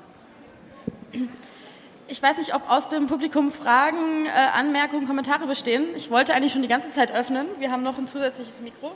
Ich 2.07 2.21
weiß 2.21 2.37
nicht, 2.37 2.53
ob 2.53 2.69
aus 2.69 2.89
dem 2.89 3.07
Publikum 3.07 3.51
Fragen, 3.51 4.25
äh, 4.25 4.29
Anmerkungen, 4.53 5.07
Kommentare 5.07 5.47
bestehen. 5.47 5.85
Ich 5.95 6.11
wollte 6.11 6.33
eigentlich 6.33 6.51
schon 6.51 6.61
die 6.61 6.67
ganze 6.67 6.91
Zeit 6.91 7.13
öffnen. 7.13 7.47
Wir 7.59 7.71
haben 7.71 7.83
noch 7.83 7.97
ein 7.97 8.07
zusätzliches 8.07 8.59
Mikro. 8.61 8.91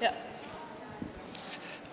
Ja. 0.00 0.10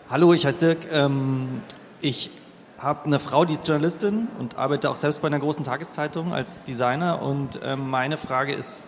Hallo, 0.10 0.32
ich 0.34 0.46
heiße 0.46 0.60
Dirk. 0.60 0.92
Ähm, 0.92 1.62
ich 2.02 2.30
habe 2.78 3.06
eine 3.06 3.18
Frau, 3.18 3.46
die 3.46 3.56
ist 3.56 3.68
Journalistin 3.68 4.28
und 4.38 4.58
arbeite 4.58 4.92
auch 4.92 4.96
selbst 4.96 5.24
bei 5.24 5.28
einer 5.28 5.40
großen 5.40 5.64
Tageszeitung 5.64 6.32
als 6.32 6.64
Designer. 6.64 7.24
Und 7.24 7.60
ähm, 7.64 7.90
meine 7.90 8.18
Frage 8.18 8.54
ist, 8.54 8.86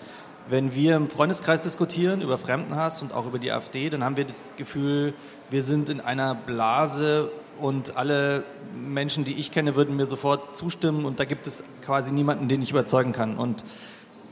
wenn 0.49 0.75
wir 0.75 0.95
im 0.95 1.07
Freundeskreis 1.07 1.63
diskutieren 1.63 2.21
über 2.21 2.37
Fremdenhass 2.37 3.01
und 3.01 3.11
auch 3.11 3.25
über 3.25 3.39
die 3.39 3.51
AfD, 3.51 3.89
dann 3.89 4.03
haben 4.03 4.17
wir 4.17 4.25
das 4.25 4.55
Gefühl, 4.55 5.15
wir 5.49 5.63
sind 5.63 5.89
in 5.89 5.99
einer 5.99 6.35
Blase 6.35 7.31
und 7.59 7.97
alle 7.97 8.43
Menschen, 8.75 9.23
die 9.23 9.33
ich 9.33 9.51
kenne, 9.51 9.75
würden 9.75 9.95
mir 9.95 10.05
sofort 10.05 10.55
zustimmen 10.55 11.05
und 11.05 11.19
da 11.19 11.25
gibt 11.25 11.47
es 11.47 11.63
quasi 11.83 12.13
niemanden, 12.13 12.47
den 12.49 12.61
ich 12.61 12.69
überzeugen 12.69 13.13
kann. 13.13 13.35
Und 13.35 13.65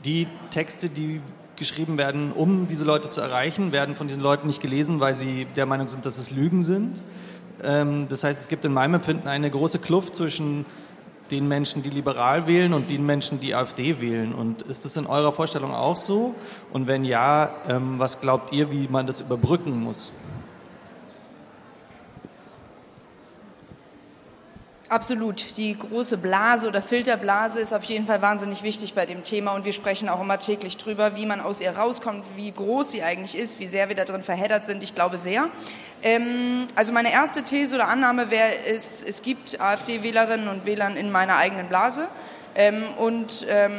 die 0.04 0.28
Texte, 0.50 0.88
die 0.88 1.20
geschrieben 1.56 1.98
werden, 1.98 2.32
um 2.32 2.66
diese 2.66 2.84
Leute 2.84 3.08
zu 3.08 3.20
erreichen, 3.20 3.72
werden 3.72 3.96
von 3.96 4.08
diesen 4.08 4.22
Leuten 4.22 4.46
nicht 4.46 4.60
gelesen, 4.60 5.00
weil 5.00 5.14
sie 5.14 5.46
der 5.56 5.66
Meinung 5.66 5.88
sind, 5.88 6.06
dass 6.06 6.18
es 6.18 6.30
Lügen 6.30 6.62
sind. 6.62 7.02
Ähm, 7.64 8.06
das 8.08 8.24
heißt, 8.24 8.40
es 8.40 8.48
gibt 8.48 8.64
in 8.64 8.72
meinem 8.72 8.94
Empfinden 8.94 9.28
eine 9.28 9.50
große 9.50 9.78
Kluft 9.78 10.16
zwischen 10.16 10.66
den 11.30 11.48
Menschen, 11.48 11.82
die 11.82 11.90
liberal 11.90 12.46
wählen 12.46 12.72
und 12.72 12.90
den 12.90 13.04
Menschen, 13.04 13.40
die 13.40 13.54
AfD 13.54 14.00
wählen. 14.00 14.32
Und 14.32 14.62
ist 14.62 14.84
das 14.84 14.96
in 14.96 15.06
eurer 15.06 15.32
Vorstellung 15.32 15.74
auch 15.74 15.96
so? 15.96 16.34
Und 16.72 16.86
wenn 16.86 17.04
ja, 17.04 17.52
ähm, 17.68 17.98
was 17.98 18.20
glaubt 18.20 18.52
ihr, 18.52 18.70
wie 18.70 18.88
man 18.88 19.06
das 19.06 19.20
überbrücken 19.20 19.80
muss? 19.80 20.12
Absolut. 24.88 25.56
Die 25.56 25.76
große 25.76 26.16
Blase 26.16 26.68
oder 26.68 26.80
Filterblase 26.80 27.58
ist 27.58 27.74
auf 27.74 27.82
jeden 27.84 28.06
Fall 28.06 28.22
wahnsinnig 28.22 28.62
wichtig 28.62 28.94
bei 28.94 29.04
dem 29.04 29.24
Thema 29.24 29.54
und 29.54 29.64
wir 29.64 29.72
sprechen 29.72 30.08
auch 30.08 30.20
immer 30.20 30.38
täglich 30.38 30.76
drüber, 30.76 31.16
wie 31.16 31.26
man 31.26 31.40
aus 31.40 31.60
ihr 31.60 31.76
rauskommt, 31.76 32.22
wie 32.36 32.52
groß 32.52 32.92
sie 32.92 33.02
eigentlich 33.02 33.36
ist, 33.36 33.58
wie 33.58 33.66
sehr 33.66 33.88
wir 33.88 33.96
da 33.96 34.04
drin 34.04 34.22
verheddert 34.22 34.64
sind. 34.64 34.84
Ich 34.84 34.94
glaube 34.94 35.18
sehr. 35.18 35.48
Ähm, 36.04 36.68
also 36.76 36.92
meine 36.92 37.12
erste 37.12 37.42
These 37.42 37.74
oder 37.74 37.88
Annahme 37.88 38.30
wäre, 38.30 38.50
es, 38.68 39.02
es 39.02 39.22
gibt 39.22 39.60
AfD-Wählerinnen 39.60 40.46
und 40.46 40.66
Wählern 40.66 40.96
in 40.96 41.10
meiner 41.10 41.34
eigenen 41.34 41.66
Blase. 41.66 42.06
Ähm, 42.54 42.84
und 42.96 43.44
ähm, 43.50 43.72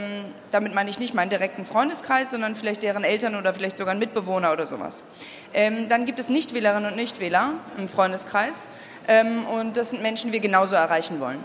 damit 0.51 0.75
meine 0.75 0.89
ich 0.89 0.99
nicht 0.99 1.13
meinen 1.13 1.29
direkten 1.29 1.65
Freundeskreis, 1.65 2.31
sondern 2.31 2.53
vielleicht 2.53 2.83
deren 2.83 3.05
Eltern 3.05 3.35
oder 3.35 3.53
vielleicht 3.53 3.77
sogar 3.77 3.91
einen 3.91 3.99
Mitbewohner 3.99 4.51
oder 4.51 4.67
sowas. 4.67 5.03
Ähm, 5.53 5.87
dann 5.87 6.05
gibt 6.05 6.19
es 6.19 6.27
Nichtwählerinnen 6.29 6.91
und 6.91 6.95
Nichtwähler 6.95 7.53
im 7.77 7.87
Freundeskreis. 7.87 8.69
Ähm, 9.07 9.45
und 9.45 9.77
das 9.77 9.91
sind 9.91 10.01
Menschen, 10.01 10.27
die 10.27 10.33
wir 10.33 10.39
genauso 10.39 10.75
erreichen 10.75 11.19
wollen. 11.19 11.43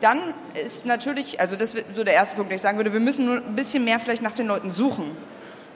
Dann 0.00 0.34
ist 0.62 0.84
natürlich, 0.84 1.38
also 1.40 1.54
das 1.54 1.74
ist 1.74 1.94
so 1.94 2.02
der 2.02 2.14
erste 2.14 2.34
Punkt, 2.36 2.50
den 2.50 2.56
ich 2.56 2.62
sagen 2.62 2.76
würde, 2.76 2.92
wir 2.92 3.00
müssen 3.00 3.24
nur 3.24 3.36
ein 3.36 3.54
bisschen 3.54 3.84
mehr 3.84 4.00
vielleicht 4.00 4.22
nach 4.22 4.32
den 4.32 4.48
Leuten 4.48 4.68
suchen. 4.68 5.16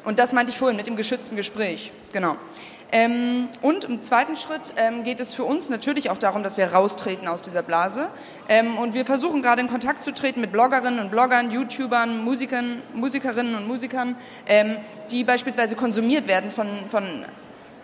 Und 0.05 0.19
das 0.19 0.33
meinte 0.33 0.51
ich 0.51 0.59
vorhin 0.59 0.77
mit 0.77 0.87
dem 0.87 0.97
geschützten 0.97 1.37
Gespräch. 1.37 1.93
Genau. 2.13 2.37
Ähm, 2.93 3.49
und 3.63 3.85
im 3.85 4.03
zweiten 4.03 4.37
Schritt 4.37 4.73
ähm, 4.77 5.03
geht 5.03 5.19
es 5.19 5.35
für 5.35 5.43
uns 5.43 5.69
natürlich 5.71 6.11
auch 6.11 6.19
darum, 6.19 6.45
dass 6.45 6.57
wir 6.57 6.73
raustreten 6.73 7.27
aus 7.27 7.43
dieser 7.43 7.63
Blase. 7.63 8.09
Ähm, 8.49 8.79
und 8.79 8.95
wir 8.95 9.05
versuchen 9.05 9.43
gerade 9.43 9.61
in 9.61 9.69
Kontakt 9.69 10.03
zu 10.05 10.15
treten 10.15 10.41
mit 10.41 10.53
Bloggerinnen 10.53 11.01
und 11.01 11.11
Bloggern, 11.11 11.51
YouTubern, 11.51 12.25
Musikern, 12.25 12.83
Musikerinnen 12.95 13.57
und 13.57 13.67
Musikern, 13.67 14.15
ähm, 14.47 14.77
die 15.11 15.25
beispielsweise 15.25 15.75
konsumiert 15.75 16.29
werden 16.29 16.53
von, 16.53 16.69
von 16.89 17.25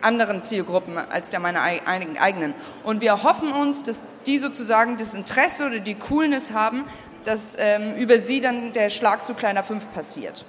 anderen 0.03 0.43
Zielgruppen 0.43 0.99
als 0.99 1.31
der 1.31 1.41
meiner 1.41 1.63
eigenen. 1.63 2.55
Und 2.85 3.01
wir 3.01 3.23
hoffen 3.23 3.53
uns, 3.53 3.83
dass 3.83 4.03
die 4.27 4.39
sozusagen 4.39 4.97
das 4.97 5.15
Interesse 5.15 5.67
oder 5.67 5.79
die 5.79 5.95
Coolness 5.95 6.53
haben, 6.53 6.85
dass 7.25 7.57
ähm, 7.59 7.95
über 7.97 8.19
sie 8.19 8.41
dann 8.41 8.73
der 8.73 8.91
Schlag 8.91 9.25
zu 9.25 9.35
kleiner 9.35 9.63
5 9.63 9.93
passiert. 9.93 10.45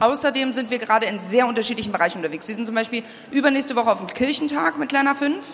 Außerdem 0.00 0.52
sind 0.52 0.70
wir 0.70 0.78
gerade 0.78 1.06
in 1.06 1.18
sehr 1.18 1.46
unterschiedlichen 1.46 1.92
Bereichen 1.92 2.18
unterwegs. 2.18 2.48
Wir 2.48 2.54
sind 2.54 2.66
zum 2.66 2.74
Beispiel 2.74 3.02
übernächste 3.30 3.76
Woche 3.76 3.92
auf 3.92 3.98
dem 3.98 4.08
Kirchentag 4.08 4.78
mit 4.78 4.88
Kleiner 4.88 5.14
5. 5.14 5.44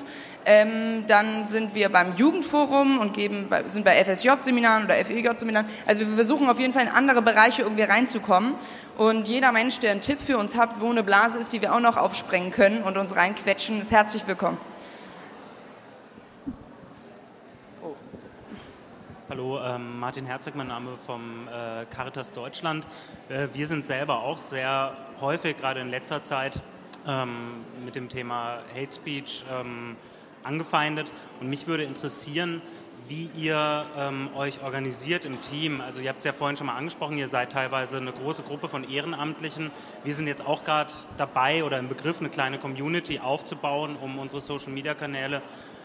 Ähm, 0.47 1.05
dann 1.09 1.45
sind 1.45 1.74
wir 1.74 1.89
beim 1.89 2.14
Jugendforum 2.14 2.99
und 2.99 3.12
geben, 3.12 3.49
sind 3.66 3.85
bei 3.85 4.03
FSJ-Seminaren 4.05 4.85
oder 4.85 4.95
FEJ-Seminaren. 4.95 5.66
Also 5.87 6.03
wir 6.03 6.14
versuchen 6.14 6.49
auf 6.49 6.61
jeden 6.61 6.72
Fall 6.72 6.85
in 6.85 6.89
andere 6.89 7.20
Bereiche 7.20 7.62
irgendwie 7.62 7.83
reinzukommen. 7.83 8.55
Und 8.97 9.29
jeder 9.29 9.53
Mensch, 9.53 9.79
der 9.81 9.91
einen 9.91 10.01
Tipp 10.01 10.19
für 10.23 10.39
uns 10.39 10.57
hat, 10.57 10.81
wo 10.81 10.89
eine 10.89 11.03
Blase 11.03 11.39
ist, 11.39 11.53
die 11.53 11.61
wir 11.61 11.75
auch 11.75 11.81
noch 11.81 11.99
aufsprengen 11.99 12.51
können 12.51 12.83
und 12.83 12.97
uns 12.97 13.15
reinquetschen, 13.15 13.79
ist 13.79 13.93
herzlich 13.93 14.27
willkommen. 14.27 14.57
Oh. 17.83 17.95
Hallo, 19.29 19.61
ähm, 19.63 20.01
Martin 20.01 20.25
Herzog, 20.25 20.55
mein 20.55 20.69
Name 20.69 20.93
vom 21.05 21.47
äh, 21.47 21.85
Caritas 21.95 22.33
Deutschland. 22.33 22.87
Äh, 23.29 23.49
wir 23.53 23.67
sind 23.67 23.85
selber 23.85 24.21
auch 24.21 24.39
sehr 24.39 24.97
häufig, 25.21 25.59
gerade 25.59 25.81
in 25.81 25.91
letzter 25.91 26.23
Zeit, 26.23 26.63
ähm, 27.07 27.67
mit 27.85 27.97
dem 27.97 28.09
Thema 28.09 28.61
Hate 28.75 28.95
Speech 28.95 29.45
ähm, 29.61 29.97
angefeindet. 30.43 31.13
Und 31.43 31.51
mich 31.51 31.67
würde 31.67 31.83
interessieren, 31.83 32.63
wie 33.09 33.31
ihr 33.37 33.85
ähm, 33.97 34.29
euch 34.35 34.63
organisiert 34.63 35.25
im 35.25 35.41
Team. 35.41 35.81
Also 35.81 36.01
ihr 36.01 36.09
habt 36.09 36.19
es 36.19 36.25
ja 36.25 36.33
vorhin 36.33 36.57
schon 36.57 36.67
mal 36.67 36.77
angesprochen, 36.77 37.17
ihr 37.19 37.29
seid 37.29 37.53
teilweise 37.53 37.99
eine 37.99 38.13
große 38.13 38.43
Gruppe 38.43 38.69
von 38.69 38.89
Ehrenamtlichen. 38.89 39.71
Wir 40.05 40.15
sind 40.15 40.27
jetzt 40.27 40.47
auch 40.47 40.65
gerade 40.65 40.93
dabei 41.17 41.65
oder 41.65 41.79
im 41.79 41.89
Begriff, 41.89 42.21
eine 42.21 42.31
kleine 42.31 42.59
Community 42.59 43.21
aufzubauen, 43.21 43.97
um 44.01 44.19
unsere 44.19 44.41
Social-Media-Kanäle 44.41 45.43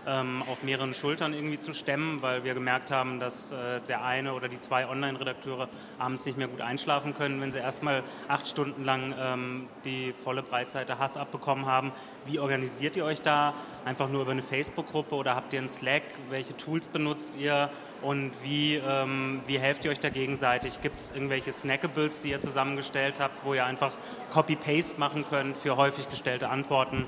ähm, 0.08 0.44
auf 0.48 0.64
mehreren 0.64 0.94
Schultern 0.94 1.34
irgendwie 1.34 1.60
zu 1.60 1.74
stemmen, 1.74 2.22
weil 2.22 2.44
wir 2.44 2.54
gemerkt 2.54 2.92
haben, 2.92 3.20
dass 3.20 3.52
äh, 3.52 3.80
der 3.88 4.04
eine 4.04 4.34
oder 4.34 4.48
die 4.48 4.60
zwei 4.60 4.88
Online-Redakteure 4.88 5.70
abends 6.00 6.26
nicht 6.26 6.38
mehr 6.38 6.48
gut 6.48 6.62
einschlafen 6.62 7.14
können, 7.14 7.40
wenn 7.42 7.52
sie 7.52 7.60
erstmal 7.60 8.04
acht 8.28 8.48
Stunden 8.48 8.84
lang 8.84 9.14
ähm, 9.20 9.68
die 9.86 10.14
volle 10.24 10.44
Breitseite 10.44 11.00
Hass 11.00 11.18
abbekommen 11.18 11.66
haben. 11.66 11.92
Wie 12.26 12.40
organisiert 12.40 12.96
ihr 12.96 13.06
euch 13.06 13.22
da? 13.22 13.54
Einfach 13.86 14.10
nur 14.10 14.24
über 14.24 14.32
eine 14.32 14.44
Facebook-Gruppe 14.44 15.16
oder 15.16 15.36
habt 15.36 15.54
ihr 15.54 15.60
einen 15.60 15.70
Slack? 15.70 16.04
Welche 16.30 16.56
Tools 16.58 16.88
benutzt 16.88 17.38
ihr? 17.38 17.70
Und 18.02 18.32
wie, 18.44 18.76
ähm, 18.76 19.42
wie 19.46 19.60
helft 19.60 19.86
ihr 19.86 19.92
euch 19.92 20.00
da 20.00 20.10
gegenseitig? 20.10 20.82
Gibt 20.82 21.00
es 21.00 21.12
irgendwelche 21.12 21.52
Snackables, 21.52 22.20
die 22.20 22.32
ihr 22.32 22.42
zusammengestellt 22.42 23.20
habt, 23.20 23.46
wo 23.46 23.54
ihr 23.54 23.66
einfach 23.66 23.94
Copy-Paste 24.32 25.00
machen 25.00 25.26
könnt 25.30 25.56
für 25.56 25.78
häufig 25.78 26.10
gestellte 26.10 26.50
Antworten? 26.50 27.06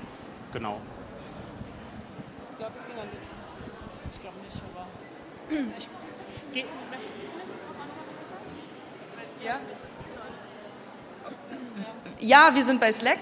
Genau. 0.52 0.80
Ich 5.54 5.88
gehe. 6.52 6.64
Ja. 9.40 9.60
Ja, 12.24 12.54
wir 12.54 12.62
sind 12.62 12.80
bei 12.80 12.90
Slack. 12.90 13.18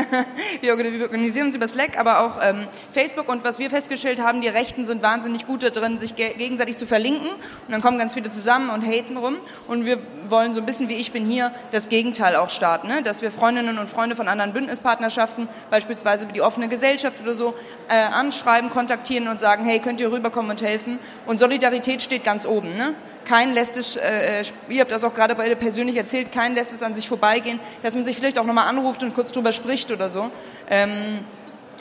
wir 0.60 0.72
organisieren 0.72 1.46
uns 1.46 1.54
über 1.54 1.68
Slack, 1.68 1.98
aber 1.98 2.20
auch 2.20 2.38
ähm, 2.42 2.66
Facebook. 2.92 3.28
Und 3.28 3.44
was 3.44 3.58
wir 3.58 3.68
festgestellt 3.68 4.20
haben, 4.20 4.40
die 4.40 4.48
Rechten 4.48 4.84
sind 4.84 5.02
wahnsinnig 5.02 5.46
gut 5.46 5.62
darin, 5.62 5.98
sich 5.98 6.16
ge 6.16 6.32
gegenseitig 6.34 6.76
zu 6.76 6.86
verlinken. 6.86 7.28
Und 7.28 7.70
dann 7.70 7.82
kommen 7.82 7.98
ganz 7.98 8.14
viele 8.14 8.30
zusammen 8.30 8.70
und 8.70 8.82
haten 8.82 9.16
rum. 9.16 9.36
Und 9.68 9.84
wir 9.84 9.98
wollen 10.28 10.54
so 10.54 10.60
ein 10.60 10.66
bisschen 10.66 10.88
wie 10.88 10.94
ich 10.94 11.12
bin 11.12 11.26
hier 11.26 11.52
das 11.72 11.88
Gegenteil 11.90 12.36
auch 12.36 12.48
starten. 12.48 12.88
Ne? 12.88 13.02
Dass 13.02 13.20
wir 13.20 13.30
Freundinnen 13.30 13.78
und 13.78 13.90
Freunde 13.90 14.16
von 14.16 14.28
anderen 14.28 14.52
Bündnispartnerschaften, 14.54 15.48
beispielsweise 15.70 16.28
wie 16.28 16.32
die 16.32 16.42
offene 16.42 16.68
Gesellschaft 16.68 17.16
oder 17.22 17.34
so, 17.34 17.54
äh, 17.88 17.94
anschreiben, 17.94 18.70
kontaktieren 18.70 19.28
und 19.28 19.40
sagen, 19.40 19.64
hey, 19.64 19.78
könnt 19.78 20.00
ihr 20.00 20.10
rüberkommen 20.10 20.50
und 20.50 20.62
helfen? 20.62 20.98
Und 21.26 21.38
Solidarität 21.38 22.00
steht 22.00 22.24
ganz 22.24 22.46
oben. 22.46 22.76
Ne? 22.76 22.94
Kein 23.24 23.52
lässt 23.52 23.76
es, 23.76 23.96
äh, 23.96 24.40
äh, 24.40 24.44
ihr 24.68 24.80
habt 24.80 24.90
das 24.90 25.04
auch 25.04 25.14
gerade 25.14 25.34
beide 25.34 25.56
persönlich 25.56 25.96
erzählt, 25.96 26.32
kein 26.32 26.54
lässt 26.54 26.72
es 26.72 26.82
an 26.82 26.94
sich 26.94 27.08
vorbeigehen, 27.08 27.60
dass 27.82 27.94
man 27.94 28.04
sich 28.04 28.16
vielleicht 28.16 28.38
auch 28.38 28.44
nochmal 28.44 28.68
anruft 28.68 29.02
und 29.02 29.14
kurz 29.14 29.32
drüber 29.32 29.52
spricht 29.52 29.90
oder 29.90 30.08
so. 30.08 30.30
Ähm, 30.70 31.24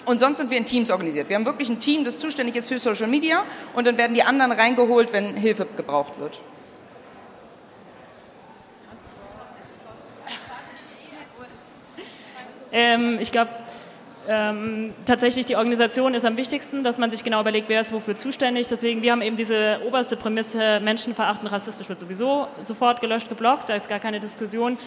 und 0.05 0.19
sonst 0.19 0.39
sind 0.39 0.49
wir 0.49 0.57
in 0.57 0.65
Teams 0.65 0.89
organisiert. 0.89 1.29
Wir 1.29 1.35
haben 1.35 1.45
wirklich 1.45 1.69
ein 1.69 1.79
Team, 1.79 2.03
das 2.03 2.17
zuständig 2.17 2.55
ist 2.55 2.67
für 2.67 2.77
Social 2.77 3.07
Media 3.07 3.43
und 3.73 3.85
dann 3.85 3.97
werden 3.97 4.13
die 4.13 4.23
anderen 4.23 4.51
reingeholt, 4.51 5.13
wenn 5.13 5.35
Hilfe 5.35 5.67
gebraucht 5.77 6.19
wird. 6.19 6.39
Ähm, 12.73 13.17
ich 13.19 13.31
glaube, 13.31 13.51
ähm, 14.27 14.93
tatsächlich 15.05 15.45
die 15.45 15.55
Organisation 15.55 16.13
ist 16.13 16.25
am 16.25 16.37
wichtigsten, 16.37 16.83
dass 16.83 16.97
man 16.97 17.09
sich 17.11 17.23
genau 17.23 17.41
überlegt, 17.41 17.69
wer 17.69 17.81
ist 17.81 17.91
wofür 17.91 18.15
zuständig. 18.15 18.67
Deswegen, 18.67 19.01
wir 19.01 19.11
haben 19.11 19.21
eben 19.21 19.37
diese 19.37 19.79
oberste 19.85 20.15
Prämisse, 20.15 20.79
Menschen 20.79 21.15
verachten, 21.15 21.47
rassistisch 21.47 21.89
wird 21.89 21.99
sowieso 21.99 22.47
sofort 22.61 23.01
gelöscht, 23.01 23.29
geblockt, 23.29 23.69
da 23.69 23.75
ist 23.75 23.89
gar 23.89 23.99
keine 23.99 24.19
Diskussion. 24.19 24.77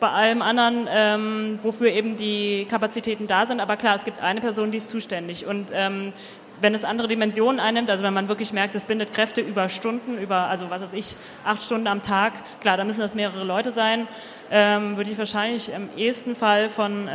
Bei 0.00 0.08
allem 0.08 0.42
anderen, 0.42 0.88
ähm, 0.90 1.58
wofür 1.62 1.90
eben 1.90 2.16
die 2.16 2.66
Kapazitäten 2.68 3.26
da 3.26 3.46
sind, 3.46 3.60
aber 3.60 3.76
klar, 3.76 3.96
es 3.96 4.04
gibt 4.04 4.20
eine 4.20 4.40
Person, 4.40 4.70
die 4.70 4.78
ist 4.78 4.90
zuständig 4.90 5.46
und 5.46 5.70
ähm, 5.72 6.12
wenn 6.60 6.74
es 6.74 6.84
andere 6.84 7.08
Dimensionen 7.08 7.60
einnimmt, 7.60 7.90
also 7.90 8.04
wenn 8.04 8.14
man 8.14 8.28
wirklich 8.28 8.52
merkt, 8.52 8.76
es 8.76 8.84
bindet 8.84 9.12
Kräfte 9.12 9.40
über 9.40 9.68
Stunden, 9.68 10.16
über, 10.18 10.48
also 10.48 10.70
was 10.70 10.82
weiß 10.82 10.92
ich, 10.92 11.16
acht 11.44 11.62
Stunden 11.62 11.88
am 11.88 12.02
Tag, 12.02 12.34
klar, 12.60 12.76
da 12.76 12.84
müssen 12.84 13.00
das 13.00 13.16
mehrere 13.16 13.42
Leute 13.42 13.72
sein, 13.72 14.06
ähm, 14.50 14.96
würde 14.96 15.10
ich 15.10 15.18
wahrscheinlich 15.18 15.72
im 15.72 15.88
ehesten 15.96 16.36
Fall 16.36 16.70
von 16.70 17.08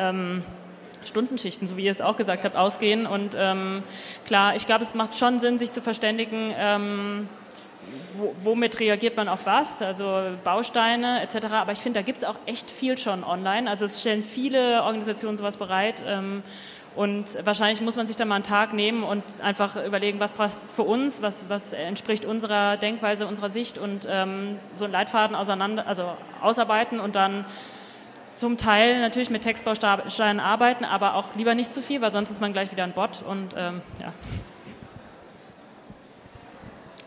Stundenschichten, 1.08 1.68
so 1.68 1.78
wie 1.78 1.86
ihr 1.86 1.92
es 1.92 2.02
auch 2.02 2.18
gesagt 2.18 2.46
habt, 2.46 2.56
ausgehen. 2.56 3.06
Und 3.06 3.36
ähm, 3.38 3.84
klar, 4.26 4.56
ich 4.56 4.66
glaube, 4.66 4.84
es 4.84 4.94
macht 4.94 5.18
schon 5.18 5.40
Sinn, 5.40 5.58
sich 5.60 5.72
zu 5.72 5.82
verständigen, 5.82 6.54
ähm, 6.58 7.30
womit 8.42 8.80
reagiert 8.80 9.16
man 9.16 9.30
auf 9.30 9.46
was, 9.46 9.82
also 9.82 10.22
Bausteine 10.44 11.22
etc. 11.22 11.46
Aber 11.54 11.72
ich 11.72 11.80
finde, 11.80 12.00
da 12.00 12.04
gibt 12.04 12.20
es 12.20 12.24
auch 12.24 12.36
echt 12.46 12.70
viel 12.70 12.98
schon 12.98 13.24
online. 13.24 13.70
Also 13.70 13.86
es 13.86 14.02
stellen 14.02 14.24
viele 14.24 14.84
Organisationen 14.84 15.38
sowas 15.38 15.58
bereit. 15.58 16.04
Ähm, 16.06 16.44
und 16.98 17.46
wahrscheinlich 17.46 17.80
muss 17.82 17.96
man 17.96 18.08
sich 18.08 18.16
da 18.16 18.26
mal 18.26 18.36
einen 18.36 18.44
Tag 18.44 18.74
nehmen 18.74 19.04
und 19.04 19.24
einfach 19.44 19.76
überlegen, 19.86 20.20
was 20.20 20.34
passt 20.34 20.72
für 20.72 20.82
uns, 20.82 21.22
was, 21.22 21.48
was 21.48 21.74
entspricht 21.74 22.26
unserer 22.26 22.76
Denkweise, 22.76 23.28
unserer 23.28 23.52
Sicht 23.52 23.78
und 23.78 24.08
ähm, 24.10 24.58
so 24.74 24.86
einen 24.86 24.94
Leitfaden 24.94 25.36
auseinander, 25.36 25.86
also 25.86 26.12
ausarbeiten 26.42 27.00
und 27.00 27.16
dann 27.16 27.46
zum 28.38 28.58
Teil 28.58 29.00
natürlich 29.02 29.30
mit 29.30 29.42
Textbausteinen 29.42 30.40
arbeiten, 30.40 30.86
aber 30.86 31.16
auch 31.16 31.36
lieber 31.36 31.56
nicht 31.56 31.74
zu 31.74 31.82
viel, 31.82 32.02
weil 32.02 32.12
sonst 32.12 32.30
ist 32.30 32.40
man 32.40 32.54
gleich 32.54 32.72
wieder 32.72 32.84
ein 32.84 32.94
Bot 32.94 33.24
und 33.28 33.50
ähm, 33.58 33.82
ja. 34.00 34.14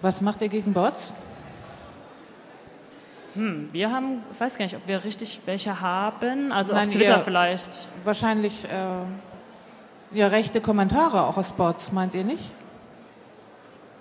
Was 0.03 0.21
macht 0.21 0.41
ihr 0.43 0.49
gegen 0.49 0.73
Bots? 0.73 1.15
Hm, 3.35 3.69
wir 3.73 3.93
haben, 3.93 4.23
ich 4.33 4.41
weiß 4.41 4.59
gar 4.59 4.65
nicht, 4.65 4.75
ob 4.75 4.87
wir 4.89 5.05
richtig 5.05 5.41
welche 5.45 5.81
haben, 5.81 6.53
also 6.53 6.75
Nein, 6.75 6.89
auf 6.89 6.93
Twitter 6.93 7.21
vielleicht. 7.21 7.87
Wahrscheinlich 8.05 8.65
äh, 8.65 10.17
ja, 10.19 10.27
rechte 10.27 10.61
Kommentare 10.61 11.23
auch 11.23 11.37
aus 11.37 11.53
Bots, 11.53 11.93
meint 11.93 12.15
ihr 12.15 12.25
nicht? 12.25 12.55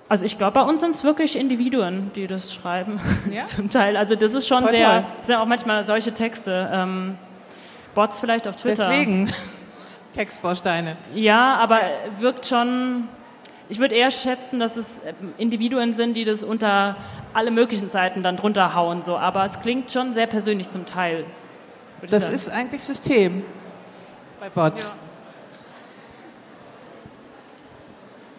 Also 0.09 0.25
ich 0.25 0.39
glaube, 0.39 0.53
bei 0.53 0.61
uns 0.61 0.81
sind 0.81 0.95
es 0.95 1.03
wirklich 1.03 1.37
Individuen, 1.37 2.11
die 2.15 2.25
das 2.25 2.51
schreiben, 2.51 2.99
ja? 3.31 3.45
zum 3.45 3.69
Teil. 3.69 3.95
Also 3.95 4.15
das 4.15 4.33
ist 4.33 4.47
schon 4.47 4.63
toll, 4.63 4.71
sehr, 4.71 4.89
toll. 4.89 5.05
sind 5.21 5.35
auch 5.35 5.45
manchmal 5.45 5.85
solche 5.85 6.11
Texte. 6.11 6.67
Ähm, 6.73 7.17
Bots 7.93 8.19
vielleicht 8.19 8.47
auf 8.47 8.55
Twitter. 8.55 8.89
Deswegen 8.89 9.31
Textbausteine. 10.13 10.97
Ja, 11.13 11.55
aber 11.57 11.79
wirkt 12.19 12.47
schon, 12.47 13.07
ich 13.69 13.77
würde 13.77 13.93
eher 13.95 14.09
schätzen, 14.09 14.59
dass 14.59 14.77
es 14.77 14.99
ähm, 15.05 15.33
Individuen 15.37 15.93
sind, 15.93 16.15
die 16.15 16.25
das 16.25 16.43
unter 16.43 16.95
alle 17.35 17.51
möglichen 17.51 17.89
Seiten 17.89 18.23
dann 18.23 18.35
drunter 18.35 18.73
hauen. 18.73 19.03
So. 19.03 19.15
Aber 19.15 19.45
es 19.45 19.61
klingt 19.61 19.91
schon 19.91 20.13
sehr 20.13 20.25
persönlich 20.27 20.71
zum 20.71 20.87
Teil. 20.87 21.23
Das 22.09 22.31
ist 22.31 22.49
eigentlich 22.49 22.83
System 22.83 23.43
bei 24.39 24.49
Bots. 24.49 24.89
Ja. 24.89 24.95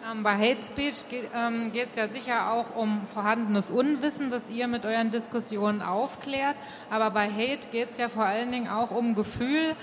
bei 0.23 0.33
Hate 0.33 0.61
Speech 0.61 1.05
geht 1.09 1.29
es 1.29 1.31
ähm, 1.33 1.71
ja 1.95 2.07
sicher 2.07 2.51
auch 2.51 2.75
um 2.75 3.01
vorhandenes 3.13 3.71
Unwissen, 3.71 4.29
das 4.29 4.49
ihr 4.49 4.67
mit 4.67 4.85
euren 4.85 5.09
Diskussionen 5.09 5.81
aufklärt. 5.81 6.55
Aber 6.89 7.11
bei 7.11 7.29
Hate 7.29 7.69
geht 7.71 7.91
es 7.91 7.97
ja 7.97 8.09
vor 8.09 8.25
allen 8.25 8.51
Dingen 8.51 8.67
auch 8.67 8.91
um 8.91 9.15
Gefühl. 9.15 9.75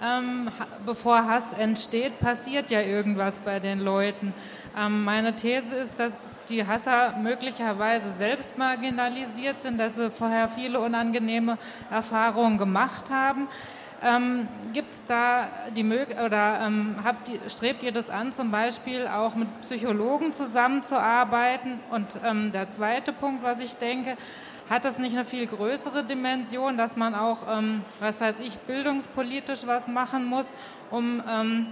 Ähm, 0.00 0.48
bevor 0.86 1.26
Hass 1.26 1.52
entsteht, 1.52 2.18
passiert 2.20 2.70
ja 2.70 2.80
irgendwas 2.80 3.40
bei 3.40 3.60
den 3.60 3.80
Leuten. 3.80 4.32
Ähm, 4.76 5.04
meine 5.04 5.34
These 5.34 5.74
ist, 5.74 5.98
dass 5.98 6.30
die 6.48 6.66
Hasser 6.66 7.16
möglicherweise 7.20 8.10
selbst 8.10 8.58
marginalisiert 8.58 9.62
sind, 9.62 9.78
dass 9.78 9.96
sie 9.96 10.10
vorher 10.10 10.48
viele 10.48 10.80
unangenehme 10.80 11.58
Erfahrungen 11.90 12.56
gemacht 12.56 13.10
haben. 13.10 13.48
Ähm, 14.04 14.48
Gibt 14.72 14.92
es 14.92 15.04
da 15.04 15.48
die 15.76 15.82
Möglichkeit 15.84 16.24
oder 16.24 16.60
ähm, 16.66 16.96
habt 17.04 17.30
strebt 17.48 17.82
ihr 17.82 17.92
das 17.92 18.10
an, 18.10 18.32
zum 18.32 18.50
Beispiel 18.50 19.06
auch 19.06 19.34
mit 19.34 19.48
Psychologen 19.60 20.32
zusammenzuarbeiten? 20.32 21.78
Und 21.90 22.18
ähm, 22.24 22.50
der 22.50 22.68
zweite 22.68 23.12
Punkt, 23.12 23.44
was 23.44 23.60
ich 23.60 23.74
denke, 23.74 24.16
hat 24.68 24.84
das 24.84 24.98
nicht 24.98 25.12
eine 25.14 25.24
viel 25.24 25.46
größere 25.46 26.04
Dimension, 26.04 26.76
dass 26.76 26.96
man 26.96 27.14
auch, 27.14 27.38
ähm, 27.50 27.82
was 28.00 28.20
weiß 28.20 28.40
ich, 28.40 28.58
bildungspolitisch 28.58 29.66
was 29.66 29.86
machen 29.86 30.24
muss, 30.24 30.52
um 30.90 31.22
ähm, 31.28 31.66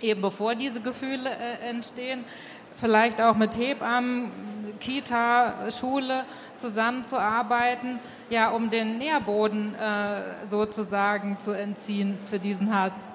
eben 0.00 0.22
bevor 0.22 0.54
diese 0.54 0.80
Gefühle 0.80 1.30
äh, 1.30 1.68
entstehen, 1.68 2.24
vielleicht 2.76 3.20
auch 3.20 3.36
mit 3.36 3.56
Hebammen, 3.56 4.30
Kita, 4.80 5.70
Schule 5.70 6.24
zusammenzuarbeiten? 6.56 8.00
ja, 8.30 8.50
um 8.50 8.70
den 8.70 8.98
Nährboden 8.98 9.74
äh, 9.74 10.48
sozusagen 10.48 11.38
zu 11.38 11.50
entziehen 11.50 12.16
für 12.24 12.38
diesen 12.38 12.74
Hass? 12.74 13.08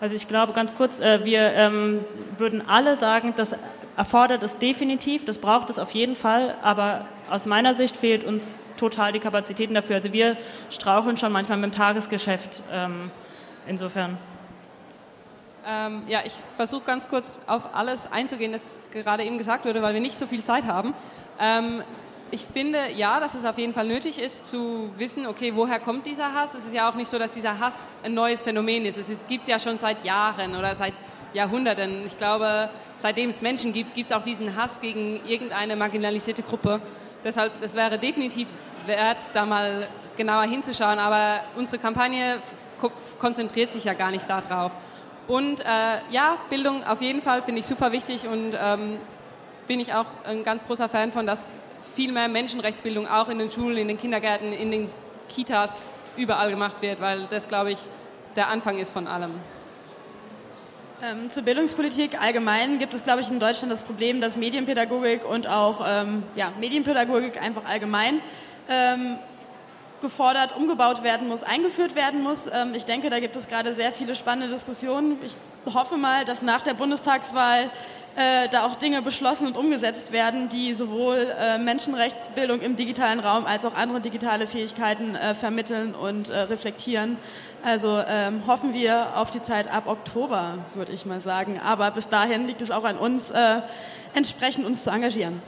Also 0.00 0.16
ich 0.16 0.28
glaube 0.28 0.52
ganz 0.52 0.74
kurz, 0.74 0.98
äh, 0.98 1.24
wir 1.24 1.52
ähm, 1.54 2.00
würden 2.36 2.68
alle 2.68 2.96
sagen, 2.96 3.32
das 3.36 3.56
erfordert 3.96 4.42
es 4.42 4.58
definitiv, 4.58 5.24
das 5.24 5.38
braucht 5.38 5.70
es 5.70 5.78
auf 5.78 5.92
jeden 5.92 6.16
Fall, 6.16 6.56
aber 6.62 7.06
aus 7.30 7.46
meiner 7.46 7.74
Sicht 7.74 7.96
fehlt 7.96 8.24
uns 8.24 8.64
total 8.76 9.12
die 9.12 9.20
Kapazitäten 9.20 9.72
dafür. 9.72 9.96
Also 9.96 10.12
wir 10.12 10.36
straucheln 10.68 11.16
schon 11.16 11.32
manchmal 11.32 11.58
mit 11.58 11.72
dem 11.72 11.76
Tagesgeschäft 11.78 12.62
ähm, 12.72 13.12
insofern. 13.68 14.18
Ähm, 15.66 16.02
ja, 16.08 16.20
ich 16.24 16.32
versuche 16.56 16.84
ganz 16.84 17.08
kurz 17.08 17.42
auf 17.46 17.74
alles 17.74 18.10
einzugehen, 18.12 18.52
das 18.52 18.62
gerade 18.92 19.24
eben 19.24 19.38
gesagt 19.38 19.64
wurde, 19.64 19.82
weil 19.82 19.94
wir 19.94 20.00
nicht 20.00 20.18
so 20.18 20.26
viel 20.26 20.42
Zeit 20.42 20.64
haben. 20.64 20.94
Ähm, 21.40 21.82
ich 22.30 22.46
finde 22.52 22.90
ja, 22.96 23.20
dass 23.20 23.34
es 23.34 23.44
auf 23.44 23.58
jeden 23.58 23.74
Fall 23.74 23.86
nötig 23.86 24.18
ist 24.18 24.46
zu 24.46 24.90
wissen, 24.96 25.26
okay, 25.26 25.52
woher 25.54 25.78
kommt 25.78 26.04
dieser 26.04 26.34
Hass? 26.34 26.54
Es 26.54 26.66
ist 26.66 26.74
ja 26.74 26.88
auch 26.88 26.96
nicht 26.96 27.08
so, 27.08 27.18
dass 27.18 27.32
dieser 27.32 27.58
Hass 27.60 27.74
ein 28.02 28.12
neues 28.12 28.42
Phänomen 28.42 28.84
ist. 28.86 28.98
Es 28.98 29.26
gibt 29.26 29.44
es 29.44 29.48
ja 29.48 29.58
schon 29.58 29.78
seit 29.78 30.04
Jahren 30.04 30.56
oder 30.56 30.74
seit 30.74 30.94
Jahrhunderten. 31.32 32.04
Ich 32.06 32.18
glaube, 32.18 32.68
seitdem 32.96 33.30
es 33.30 33.40
Menschen 33.40 33.72
gibt, 33.72 33.94
gibt 33.94 34.10
es 34.10 34.16
auch 34.16 34.22
diesen 34.22 34.56
Hass 34.56 34.80
gegen 34.80 35.20
irgendeine 35.26 35.76
marginalisierte 35.76 36.42
Gruppe. 36.42 36.80
Deshalb, 37.22 37.60
das 37.60 37.74
wäre 37.74 37.98
definitiv 37.98 38.48
wert, 38.86 39.18
da 39.32 39.46
mal 39.46 39.86
genauer 40.16 40.44
hinzuschauen. 40.44 40.98
Aber 40.98 41.40
unsere 41.56 41.78
Kampagne 41.78 42.38
konzentriert 43.18 43.72
sich 43.72 43.84
ja 43.84 43.94
gar 43.94 44.10
nicht 44.10 44.28
darauf. 44.28 44.72
Und 45.26 45.60
äh, 45.60 45.64
ja, 46.10 46.36
Bildung 46.50 46.84
auf 46.84 47.00
jeden 47.00 47.22
Fall 47.22 47.42
finde 47.42 47.60
ich 47.60 47.66
super 47.66 47.92
wichtig 47.92 48.26
und 48.26 48.52
ähm, 48.60 48.98
bin 49.66 49.80
ich 49.80 49.94
auch 49.94 50.06
ein 50.26 50.44
ganz 50.44 50.66
großer 50.66 50.88
Fan 50.88 51.10
von, 51.12 51.26
dass 51.26 51.58
viel 51.94 52.12
mehr 52.12 52.28
Menschenrechtsbildung 52.28 53.08
auch 53.08 53.28
in 53.28 53.38
den 53.38 53.50
Schulen, 53.50 53.78
in 53.78 53.88
den 53.88 53.98
Kindergärten, 53.98 54.52
in 54.52 54.70
den 54.70 54.90
Kitas 55.28 55.82
überall 56.16 56.50
gemacht 56.50 56.82
wird, 56.82 57.00
weil 57.00 57.24
das, 57.30 57.48
glaube 57.48 57.72
ich, 57.72 57.78
der 58.36 58.48
Anfang 58.48 58.78
ist 58.78 58.92
von 58.92 59.06
allem. 59.06 59.32
Ähm, 61.02 61.28
zur 61.28 61.42
Bildungspolitik 61.42 62.20
allgemein 62.20 62.78
gibt 62.78 62.94
es, 62.94 63.04
glaube 63.04 63.20
ich, 63.20 63.30
in 63.30 63.40
Deutschland 63.40 63.72
das 63.72 63.82
Problem, 63.82 64.20
dass 64.20 64.36
Medienpädagogik 64.36 65.28
und 65.28 65.48
auch 65.48 65.84
ähm, 65.86 66.22
ja, 66.36 66.52
Medienpädagogik 66.60 67.42
einfach 67.42 67.64
allgemein 67.68 68.20
ähm, 68.68 69.18
gefordert, 70.04 70.54
umgebaut 70.56 71.02
werden 71.02 71.26
muss, 71.26 71.42
eingeführt 71.42 71.96
werden 71.96 72.22
muss. 72.22 72.46
Ähm, 72.46 72.74
ich 72.74 72.84
denke, 72.84 73.10
da 73.10 73.18
gibt 73.18 73.34
es 73.34 73.48
gerade 73.48 73.74
sehr 73.74 73.90
viele 73.90 74.14
spannende 74.14 74.52
Diskussionen. 74.52 75.18
Ich 75.24 75.36
hoffe 75.74 75.96
mal, 75.96 76.24
dass 76.24 76.42
nach 76.42 76.62
der 76.62 76.74
Bundestagswahl 76.74 77.70
äh, 78.16 78.48
da 78.50 78.66
auch 78.66 78.76
Dinge 78.76 79.00
beschlossen 79.00 79.46
und 79.46 79.56
umgesetzt 79.56 80.12
werden, 80.12 80.48
die 80.50 80.74
sowohl 80.74 81.32
äh, 81.40 81.58
Menschenrechtsbildung 81.58 82.60
im 82.60 82.76
digitalen 82.76 83.18
Raum 83.18 83.46
als 83.46 83.64
auch 83.64 83.74
andere 83.74 84.00
digitale 84.00 84.46
Fähigkeiten 84.46 85.16
äh, 85.16 85.34
vermitteln 85.34 85.94
und 85.94 86.28
äh, 86.28 86.40
reflektieren. 86.40 87.16
Also 87.64 88.02
ähm, 88.06 88.42
hoffen 88.46 88.74
wir 88.74 89.16
auf 89.16 89.30
die 89.30 89.42
Zeit 89.42 89.72
ab 89.72 89.84
Oktober, 89.86 90.58
würde 90.74 90.92
ich 90.92 91.06
mal 91.06 91.20
sagen. 91.20 91.58
Aber 91.64 91.90
bis 91.90 92.10
dahin 92.10 92.46
liegt 92.46 92.60
es 92.60 92.70
auch 92.70 92.84
an 92.84 92.98
uns, 92.98 93.30
äh, 93.30 93.62
entsprechend 94.12 94.66
uns 94.66 94.84
zu 94.84 94.90
engagieren. 94.90 95.40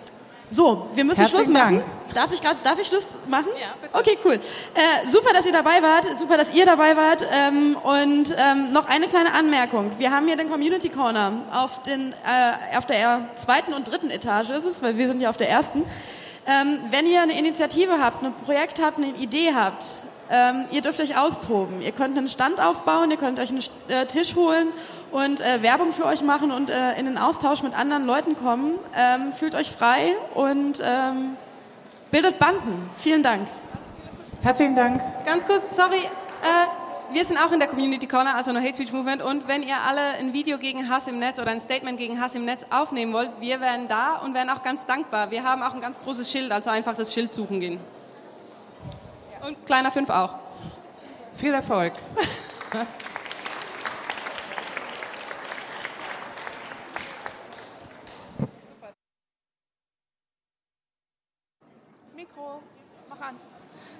So, 0.49 0.86
wir 0.94 1.05
müssen 1.05 1.20
Herzlichen 1.20 1.44
Schluss 1.44 1.53
machen. 1.53 1.80
Dank. 1.80 2.14
Darf 2.14 2.32
ich 2.32 2.40
gerade, 2.40 2.57
darf 2.62 2.78
ich 2.78 2.86
Schluss 2.86 3.07
machen? 3.26 3.49
Ja, 3.61 3.74
bitte. 3.82 3.94
Okay, 3.94 4.16
cool. 4.24 4.34
Äh, 4.34 5.11
super, 5.11 5.32
dass 5.32 5.44
ihr 5.44 5.53
dabei 5.53 5.82
wart. 5.82 6.07
Super, 6.18 6.36
dass 6.36 6.55
ihr 6.55 6.64
dabei 6.64 6.97
wart. 6.97 7.26
Ähm, 7.32 7.76
und 7.76 8.34
ähm, 8.38 8.72
noch 8.72 8.88
eine 8.88 9.09
kleine 9.09 9.34
Anmerkung. 9.34 9.90
Wir 9.99 10.12
haben 10.12 10.26
hier 10.26 10.36
den 10.36 10.49
Community 10.49 10.88
Corner 10.88 11.32
auf, 11.53 11.82
den, 11.82 12.12
äh, 12.12 12.76
auf 12.76 12.86
der 12.86 13.28
zweiten 13.36 13.74
und 13.74 13.90
dritten 13.90 14.11
Etage 14.11 14.51
ist 14.51 14.64
es, 14.64 14.82
weil 14.82 14.97
wir 14.97 15.09
sind 15.09 15.20
ja 15.20 15.30
auf 15.30 15.36
der 15.36 15.51
ersten. 15.51 15.84
Ähm, 16.47 16.78
wenn 16.90 17.07
ihr 17.07 17.22
eine 17.22 17.36
Initiative 17.36 17.99
habt, 18.01 18.22
ein 18.22 18.32
Projekt 18.44 18.80
habt, 18.80 18.99
eine 18.99 19.09
Idee 19.16 19.53
habt, 19.53 19.84
ähm, 20.30 20.66
ihr 20.70 20.80
dürft 20.80 21.01
euch 21.01 21.18
austoben. 21.18 21.82
Ihr 21.82 21.92
könnt 21.92 22.16
einen 22.16 22.28
Stand 22.28 22.61
aufbauen, 22.61 23.11
ihr 23.11 23.16
könnt 23.16 23.40
euch 23.40 23.51
einen 23.51 23.62
äh, 23.88 24.07
Tisch 24.07 24.36
holen 24.36 24.68
und 25.11 25.40
äh, 25.40 25.62
Werbung 25.62 25.92
für 25.92 26.04
euch 26.04 26.22
machen 26.22 26.50
und 26.50 26.70
äh, 26.70 26.98
in 26.98 27.07
den 27.07 27.18
Austausch 27.18 27.62
mit 27.62 27.76
anderen 27.76 28.07
Leuten 28.07 28.36
kommen. 28.36 28.72
Ähm, 28.94 29.32
fühlt 29.32 29.54
euch 29.54 29.70
frei 29.70 30.12
und 30.34 30.82
ähm, 30.84 31.36
bildet 32.11 32.38
Banden. 32.38 32.90
Vielen 32.98 33.22
Dank. 33.22 33.48
Herzlichen 34.42 34.74
Dank. 34.74 35.00
Ganz 35.24 35.46
kurz, 35.46 35.66
sorry. 35.74 35.96
Äh, 35.96 37.12
wir 37.12 37.24
sind 37.24 37.38
auch 37.38 37.52
in 37.52 37.61
der 37.61 37.68
Community 37.68 38.07
Corner, 38.07 38.34
also 38.34 38.52
No 38.52 38.61
Hate 38.61 38.74
Speech 38.74 38.92
Movement. 38.92 39.22
Und 39.22 39.46
wenn 39.46 39.62
ihr 39.62 39.76
alle 39.86 40.00
ein 40.18 40.32
Video 40.32 40.59
gegen 40.59 40.88
Hass 40.88 41.07
im 41.07 41.18
Netz 41.18 41.38
oder 41.38 41.52
ein 41.52 41.61
Statement 41.61 41.98
gegen 41.98 42.20
Hass 42.20 42.34
im 42.34 42.44
Netz 42.44 42.66
aufnehmen 42.70 43.12
wollt, 43.12 43.30
wir 43.40 43.61
wären 43.61 43.86
da 43.88 44.16
und 44.16 44.34
wären 44.34 44.50
auch 44.50 44.62
ganz 44.62 44.86
dankbar. 44.86 45.30
Wir 45.30 45.44
haben 45.44 45.62
auch 45.62 45.74
ein 45.74 45.80
ganz 45.80 46.00
großes 46.00 46.30
Schild, 46.30 46.50
also 46.50 46.70
einfach 46.70 46.96
das 46.96 47.14
Schild 47.14 47.32
suchen 47.32 47.61
gehen. 47.61 47.80
Und 49.46 49.64
kleiner 49.66 49.90
5 49.90 50.11
auch. 50.11 50.34
Viel 51.36 51.54
Erfolg. 51.54 51.92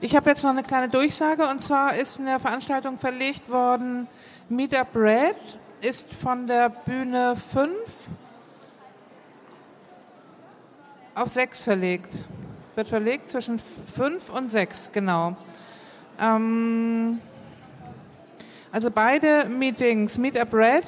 Ich 0.03 0.14
habe 0.14 0.28
jetzt 0.28 0.42
noch 0.42 0.51
eine 0.51 0.62
kleine 0.62 0.90
Durchsage 0.90 1.47
und 1.49 1.62
zwar 1.62 1.94
ist 1.94 2.18
in 2.18 2.26
der 2.26 2.38
Veranstaltung 2.38 2.99
verlegt 2.99 3.49
worden, 3.49 4.07
Meetup 4.51 4.94
Red 4.94 5.36
ist 5.80 6.12
von 6.12 6.47
der 6.47 6.68
Bühne 6.68 7.34
5 7.34 7.70
auf 11.14 11.28
6 11.30 11.64
verlegt. 11.64 12.11
Wird 12.74 12.88
verlegt 12.88 13.30
zwischen 13.30 13.59
5 13.59 14.28
und 14.28 14.51
6, 14.51 14.92
genau. 14.92 15.34
Ähm, 16.20 17.18
also 18.70 18.90
beide 18.90 19.47
Meetings, 19.47 20.18
Meetup 20.18 20.53
Red 20.53 20.84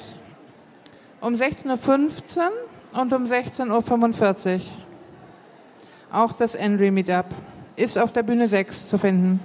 um 1.22 1.32
16.15 1.32 2.36
Uhr 2.36 3.00
und 3.00 3.12
um 3.14 3.24
16.45 3.24 4.56
Uhr. 4.56 4.60
Auch 6.12 6.32
das 6.32 6.58
Henry 6.58 6.90
Meetup 6.90 7.24
ist 7.78 7.96
auf 7.98 8.12
der 8.12 8.22
Bühne 8.22 8.48
6 8.48 8.88
zu 8.88 8.98
finden. 8.98 9.40